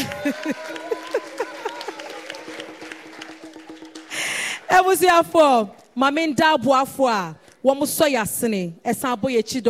Ebusiafo, 4.69 5.41
eh, 5.41 5.61
eh, 5.63 5.67
maminda 5.97 6.59
buafo 6.59 7.09
a. 7.09 7.35
wɔn 7.65 7.79
sɔ 7.87 8.11
yɛ 8.13 8.21
asene 8.23 8.73
ɛsan 8.85 9.17
abɔ 9.17 9.29
yɛ 9.31 9.39
akyi 9.39 9.63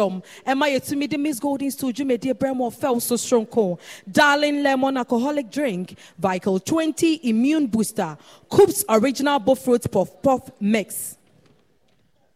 miss 1.18 1.38
golden 1.40 1.70
stool 1.70 1.92
dwumadie 1.92 2.34
brɛ 2.34 2.54
mu 2.56 2.64
ɔfɛw 2.70 3.00
so 3.00 3.14
soronko 3.16 3.78
darling 4.10 4.62
lemon 4.62 4.96
alcoholic 4.96 5.50
drink 5.50 5.96
vital 6.18 6.58
20 6.58 7.20
immune 7.24 7.66
booster 7.66 8.16
coops 8.48 8.84
original 8.88 9.38
Bofrot 9.40 9.90
puff 9.90 10.22
puff 10.22 10.50
mix 10.60 11.17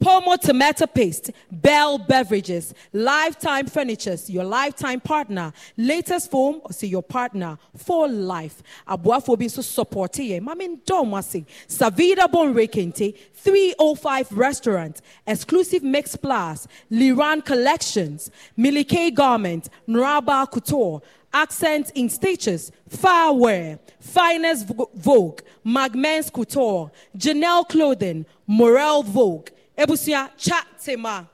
Pomo 0.02 0.34
tomato 0.36 0.84
paste, 0.86 1.30
Bell 1.50 1.96
beverages, 1.96 2.74
Lifetime 2.92 3.66
furnitures, 3.66 4.28
your 4.28 4.42
lifetime 4.42 5.00
partner, 5.00 5.52
latest 5.76 6.28
foam, 6.28 6.60
or 6.64 6.72
see 6.72 6.88
your 6.88 7.04
partner 7.04 7.56
for 7.76 8.08
life. 8.08 8.64
Abuafo 8.88 9.38
bin 9.38 9.48
so 9.48 9.62
support 9.62 10.18
ye, 10.18 10.40
mamin 10.40 10.78
domasi, 10.78 11.46
Savida 11.68 12.28
Bon 12.30 12.52
Rekente, 12.52 13.16
305 13.34 14.32
restaurant, 14.32 15.00
exclusive 15.24 15.84
mix 15.84 16.16
plus, 16.16 16.66
Liran 16.90 17.44
collections, 17.44 18.30
Milike 18.58 19.14
garment, 19.14 19.68
Nraba 19.88 20.50
couture, 20.50 21.00
accent 21.32 21.92
in 21.94 22.08
stitches, 22.08 22.72
Farwear, 22.90 23.78
Finest 24.00 24.66
Vo- 24.66 24.90
Vogue, 24.96 25.42
Magmans 25.64 26.32
Couture, 26.32 26.90
Janelle 27.16 27.68
Clothing, 27.68 28.26
Morel 28.48 29.04
Vogue, 29.04 29.48
Ebusua 29.76 30.30
Cha 30.36 30.64
Tema, 30.82 31.28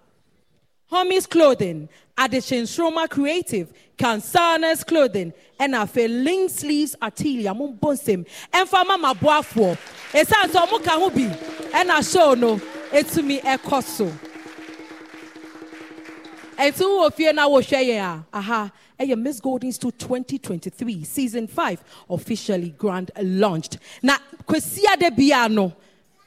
Homies 0.91 1.29
Clothing, 1.29 1.89
Addition 2.17 2.65
Shroma 2.65 3.09
Creative, 3.09 3.73
Kansanas 3.97 4.87
Clothing, 4.87 5.33
and 5.59 5.75
afei 5.75 6.09
Link 6.09 6.51
Sleeves 6.51 6.97
Artilia, 7.03 7.55
mo 7.55 7.73
bonsem, 7.73 8.27
ɛmfa 8.53 8.87
ma 8.87 8.97
ma 8.97 9.15
boafoɔ. 9.15 9.77
Ɛsan 10.13 10.51
sɛ 10.51 10.67
ɔmo 10.67 10.85
ka 10.85 10.99
ho 10.99 11.11
bi, 11.11 11.27
ɛna 11.73 12.13
show 12.13 12.35
no, 12.35 12.57
etumi 12.93 13.41
ɛkɔ 13.43 13.83
so. 13.83 14.13
ɛnti 16.59 16.83
wowɔ 16.83 17.13
fie 17.15 17.33
na 17.33 17.47
wohwɛ 17.49 17.87
yɛn 17.87 18.03
a 18.03 18.25
aha 18.37 18.71
ɛyɛ 18.99 19.17
miss 19.21 19.39
golden 19.41 19.71
stool 19.71 19.93
2023 19.93 21.05
season 21.05 21.47
5 21.47 21.85
officially 22.11 22.71
grand 22.77 23.13
launched 23.23 23.79
na 24.03 24.17
kwasia 24.45 24.99
da 24.99 25.09
bia 25.11 25.49
no 25.49 25.73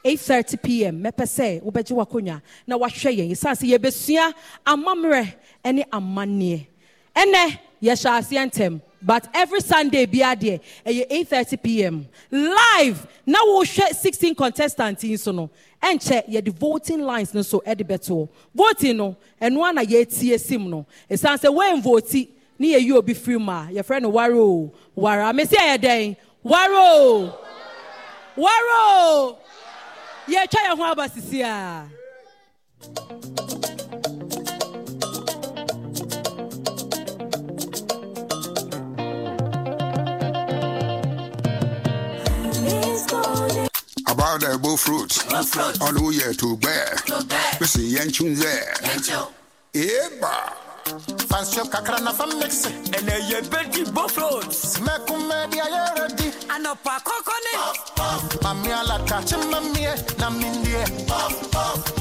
8:30 0.04 0.62
pm 0.62 1.04
mɛpɛ 1.04 1.26
sɛ 1.26 1.62
wobɛgye 1.62 1.96
w'akonnwa 1.96 2.42
na 2.68 2.78
wahwɛ 2.78 3.12
yɛn 3.18 3.32
ɛsiane 3.32 3.58
sɛ 3.58 3.78
yɛbɛsua 3.78 4.34
amammerɛ 4.66 5.34
ne 5.74 5.84
amanneɛ 5.92 6.66
ɛnɛ 7.16 8.82
but 9.04 9.28
every 9.34 9.60
sunday 9.62 10.06
bia 10.06 10.36
deɛ 10.36 10.60
ɛyɛ 10.86 11.08
8:30 11.10 11.58
pm 11.64 12.08
live 12.32 13.08
na 13.26 13.40
wohwɛ 13.40 13.94
16 13.96 14.36
contestants 14.36 15.04
yi 15.04 15.16
nso 15.16 15.34
no 15.34 15.50
ɛnkyɛ 15.82 16.28
yɛde 16.30 16.54
voting 16.54 17.02
lines 17.02 17.34
no 17.34 17.42
so 17.42 17.62
ɛde 17.66 17.82
bɛto 17.84 18.30
voting 18.54 18.98
no 18.98 19.16
ɛno 19.42 19.68
a 19.70 19.74
na 19.74 19.82
yɛatie 19.82 20.40
sim 20.40 20.70
no. 20.70 20.86
Ɛsiane 21.10 21.38
sɛ 21.40 21.50
woɛnvoti 21.84 22.28
ne 22.60 22.74
yɛyi 22.76 22.92
obi 22.96 23.14
firi 23.14 23.40
mu 23.40 23.52
a 23.52 23.68
yɛfrɛ 23.72 24.02
no 24.02 24.10
ware 24.10 24.36
o 24.36 24.72
ware 24.96 25.22
a 25.22 25.34
yɛtwa 30.28 30.60
yɛn 30.66 30.78
ho 30.78 30.84
aba 30.84 31.10
sisi 31.10 31.42
a 31.44 31.88
About 44.08 44.42
the 44.42 44.60
bull 44.62 44.78
fruit, 44.78 45.18
on 45.82 45.96
who 45.96 46.12
ye 46.12 46.34
to 46.34 46.58
bear. 46.58 46.96
We 47.60 47.66
see 47.66 47.96
Yanchun 47.96 48.36
there. 48.38 48.74
Eba. 49.74 50.71
Fancy 51.30 51.62
kakra 51.70 52.00
na 52.04 52.12
fam 52.12 52.40
mix. 52.40 52.66
And 52.66 53.10
a 53.10 53.20
ye 53.22 53.42
betty 53.50 53.84
buffaloes. 53.92 54.78
Mekume 54.80 55.50
dia 55.52 55.66
ye 55.66 56.02
ready. 56.02 56.32
And 56.50 56.68
a 56.68 56.76
pa 56.76 57.00
kokone. 57.00 57.54
Mami 58.42 58.72
ala 58.72 59.00
kache 59.06 59.38
mami 59.52 59.86
na 60.20 60.30
mindie. 60.30 62.01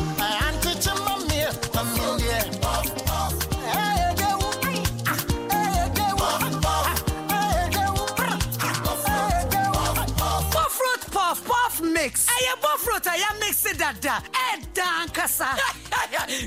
Puff 12.00 12.06
mix. 12.06 12.26
Ɛyɛ 12.26 12.54
Bofrot 12.62 13.06
a 13.06 13.14
yɛamix 13.18 13.66
eh, 13.66 13.72
dada. 13.76 14.22
Ɛda 14.32 14.86
ankasa. 15.04 15.48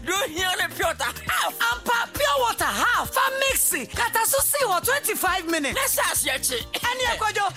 Don't 0.06 0.30
hear 0.32 0.50
the 0.58 0.74
pure 0.76 0.94
half. 1.28 1.60
Ampa 1.60 2.14
pure 2.14 2.40
water 2.40 2.64
half. 2.66 3.10
Fa 3.14 3.22
mixi. 3.42 3.88
Kata 3.96 4.26
so 4.26 4.38
si 4.42 4.64
wɔ 4.66 4.84
25 4.84 5.50
minutes. 5.50 5.76
Let's 5.76 5.98
ask 6.00 6.26
Yachi. 6.28 6.60
Ɛne 6.74 7.04
ɛkɔdwo. 7.14 7.48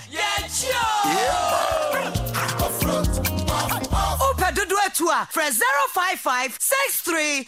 Wopɛ 4.19 4.55
dodo 4.55 4.75
atu 4.85 5.07
a 5.09 5.27
frɛ 5.33 5.51
055 5.93 6.57
63 6.59 7.47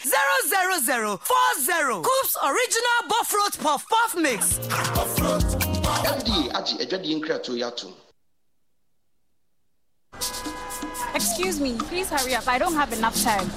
000 0.86 1.18
40. 1.18 2.02
Coops 2.02 2.38
original 2.44 3.00
Bofrot 3.08 3.60
puff 3.62 3.86
puff 3.88 4.16
mix. 4.16 4.58
mda 6.10 6.58
agye 6.58 6.80
adwadeɛ 6.82 7.20
nkratoɔ 7.22 7.56
yi 7.58 7.64
atom 7.64 7.94
Excuse 11.16 11.60
me, 11.60 11.76
please 11.78 12.10
hurry 12.10 12.36
up. 12.36 12.48
I 12.48 12.58
don't 12.58 12.74
have 12.74 12.94
enough 12.94 13.22
time. 13.22 13.50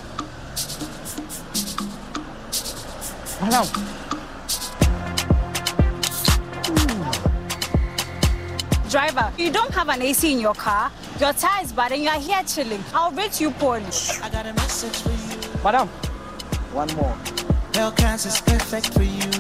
Madam. 3.41 3.67
Driver, 8.91 9.33
you 9.39 9.51
don't 9.51 9.73
have 9.73 9.89
an 9.89 10.03
AC 10.03 10.33
in 10.33 10.41
your 10.41 10.55
car. 10.55 10.91
Your 11.21 11.33
tire 11.33 11.65
is 11.65 11.73
bad 11.73 11.93
and 11.93 12.03
you 12.03 12.09
are 12.09 12.19
here 12.19 12.43
chilling. 12.45 12.83
I'll 12.93 13.13
rate 13.13 13.41
you 13.41 13.51
poorly. 13.53 13.87
I 14.23 14.29
got 14.31 14.47
a 14.47 14.53
message 14.55 14.97
for 14.97 15.11
you. 15.11 15.63
Madam. 15.63 15.89
One 16.73 16.89
more. 16.95 17.17
Hellcats 17.73 18.27
is 18.27 18.41
perfect 18.41 18.93
for 18.93 19.03
you. 19.03 19.31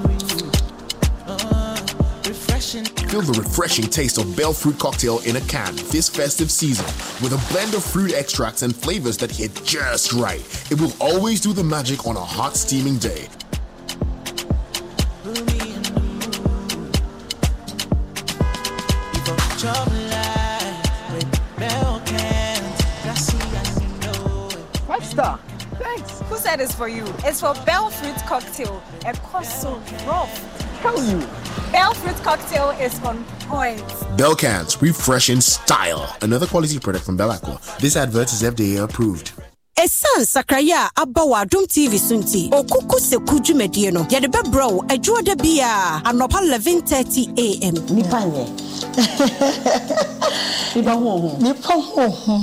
Uh, 1.26 1.71
refreshing. 2.32 2.84
Feel 3.10 3.20
the 3.20 3.38
refreshing 3.38 3.84
taste 3.84 4.16
of 4.16 4.34
Bell 4.34 4.54
Fruit 4.54 4.78
Cocktail 4.78 5.18
in 5.26 5.36
a 5.36 5.40
can 5.42 5.76
this 5.90 6.08
festive 6.08 6.50
season 6.50 6.86
with 7.22 7.34
a 7.34 7.52
blend 7.52 7.74
of 7.74 7.84
fruit 7.84 8.14
extracts 8.14 8.62
and 8.62 8.74
flavors 8.74 9.18
that 9.18 9.30
hit 9.30 9.52
just 9.64 10.14
right. 10.14 10.40
It 10.70 10.80
will 10.80 10.94
always 10.98 11.42
do 11.42 11.52
the 11.52 11.62
magic 11.62 12.06
on 12.06 12.16
a 12.16 12.20
hot, 12.20 12.56
steaming 12.56 12.96
day. 12.96 13.28
Five 24.86 25.04
star. 25.04 25.38
Thanks. 25.78 26.20
Who 26.30 26.36
said 26.38 26.60
it's 26.62 26.74
for 26.74 26.88
you? 26.88 27.04
It's 27.24 27.40
for 27.40 27.54
Bell 27.66 27.90
Fruit 27.90 28.16
Cocktail. 28.26 28.82
A 29.04 29.12
cost 29.12 29.60
so 29.60 29.74
rough. 30.06 30.80
Tell 30.80 30.96
you. 31.04 31.41
Bell 31.72 31.94
Fruit 31.94 32.16
Cocktail 32.22 32.70
is 32.80 32.98
on 33.04 33.24
point. 33.48 33.82
Bell 34.16 34.34
Cans, 34.34 34.80
refreshing 34.82 35.40
style. 35.40 36.14
Another 36.22 36.46
quality 36.46 36.78
product 36.78 37.04
from 37.04 37.16
Bell 37.16 37.30
Aqua. 37.30 37.58
This 37.80 37.96
advert 37.96 38.32
is 38.32 38.42
FDA 38.42 38.82
approved. 38.82 39.32
ɛsiane 39.82 40.24
sakraya 40.26 40.86
a 40.86 41.02
aba 41.02 41.22
wɔ 41.22 41.36
adom 41.42 41.64
tv 41.66 41.98
so 41.98 42.14
nti 42.16 42.50
okuku 42.50 43.00
seku 43.00 43.40
dwumadie 43.40 43.92
no. 43.92 44.04
Yɛde 44.04 44.28
bɛbrɛ 44.30 44.70
wo 44.72 44.82
adwoɔda 44.82 45.34
bi 45.42 45.60
a 45.60 46.02
anɔpa 46.04 46.38
1130 46.44 47.62
am 47.66 47.74
nipa 47.96 48.18
nyɛ 48.30 48.44
nipa 50.76 50.90
hoho 50.92 51.38
nipa 51.40 51.72
hoho 51.72 52.36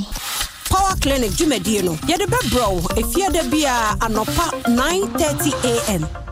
power 0.69 0.95
clinic 1.02 1.31
dwumadie 1.31 1.84
no. 1.84 1.94
Yɛde 2.10 2.26
bɛbrɛ 2.26 2.65
wo 2.73 2.81
efiada 3.02 3.44
bi 3.49 3.64
a 3.64 3.95
anɔpa 4.06 4.68
930 4.68 5.94
am 5.94 6.28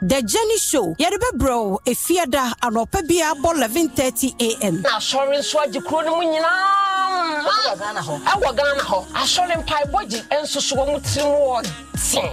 The 0.00 0.22
Jenny 0.22 0.58
Show, 0.58 0.94
yɛde 0.94 1.18
bɛbrɛ 1.18 1.54
wo 1.70 1.80
efiada 1.84 2.52
anɔpa 2.62 3.02
bi 3.08 3.18
a 3.20 3.34
abɔ 3.34 3.50
1130 3.58 4.56
am 4.62 4.80
na 4.82 4.90
asɔre 4.90 5.38
nso 5.38 5.58
agye 5.58 5.80
kuro 5.84 6.02
no 6.02 6.16
mu 6.18 6.22
nyinaa. 6.22 7.42
Ɛwɔ 7.42 7.78
ghana 7.78 8.00
hɔ. 8.00 8.20
Ɛwɔ 8.22 8.56
ghana 8.56 8.82
hɔ. 8.82 9.06
Asɔre 9.12 9.64
mpaebɔ 9.64 10.08
gye 10.08 10.22
nso 10.40 10.60
so 10.62 10.76
wɔn 10.76 11.02
tirim 11.02 11.34
wɔ 11.34 11.62
ten. 12.12 12.30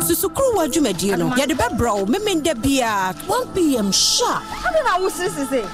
Susukuruwa 0.00 0.68
dwumadie 0.70 1.18
no 1.18 1.30
yɛde 1.30 1.56
bɛbrɛ 1.56 1.92
wo 1.98 2.06
memenda 2.06 2.54
bi 2.54 2.78
a 2.86 3.12
1pm 3.26 3.92
sharp. 3.92 4.44
Ade 4.64 4.84
na 4.84 4.98
wo 5.00 5.08
sisise 5.08 5.66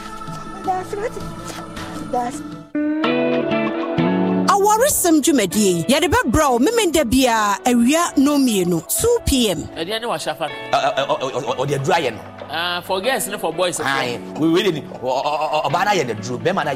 awaresɛm 4.71 5.17
dwumadie 5.25 5.71
yi 5.77 5.85
yɛde 5.91 6.07
bɛbrɛ 6.15 6.45
wo 6.53 6.59
memenda 6.59 7.03
biaa 7.05 7.59
awia 7.67 8.03
no 8.17 8.39
mmienu 8.39 8.79
2 8.87 9.19
pm 9.27 9.59
ɛdeɛ 9.77 10.01
ne 10.01 10.07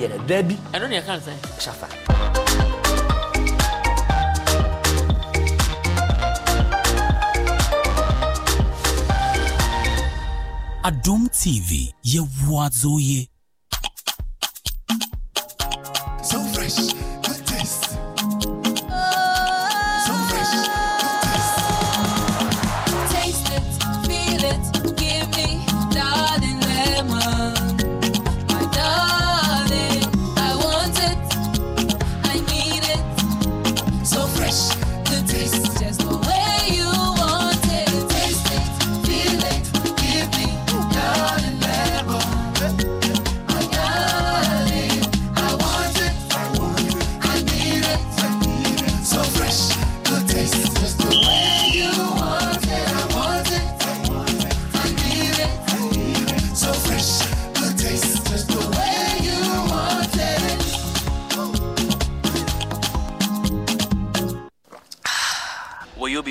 yɛ 0.01 0.09
dɛ 0.11 0.57
So 16.25 16.41
fresh. 16.55 17.14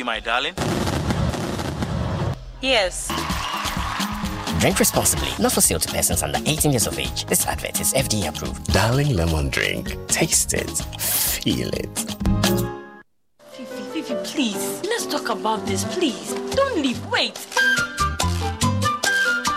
Be 0.03 0.05
my 0.05 0.19
darling? 0.19 0.53
Yes. 2.61 3.07
Drink 4.59 4.80
responsibly. 4.80 5.30
Not 5.39 5.51
for 5.51 5.61
sale 5.61 5.80
to 5.80 5.91
persons 5.91 6.23
under 6.23 6.39
18 6.45 6.71
years 6.71 6.88
of 6.88 6.97
age. 6.97 7.25
This 7.25 7.45
advert 7.45 7.80
is 7.81 7.93
FDA 7.93 8.30
approved. 8.30 8.71
Darling 8.73 9.15
lemon 9.15 9.49
drink. 9.49 9.95
Taste 10.07 10.53
it. 10.53 10.69
Feel 10.99 11.69
it. 11.69 11.97
Fifi, 13.51 13.84
Fifi, 13.93 14.15
please. 14.23 14.81
Let's 14.84 15.05
talk 15.05 15.30
about 15.30 15.65
this, 15.65 15.84
please. 15.95 16.34
Don't 16.55 16.77
leave. 16.81 17.03
Wait. 17.11 17.35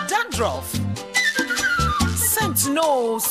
Dandruff. 0.07 0.67
Sentinels. 2.15 3.25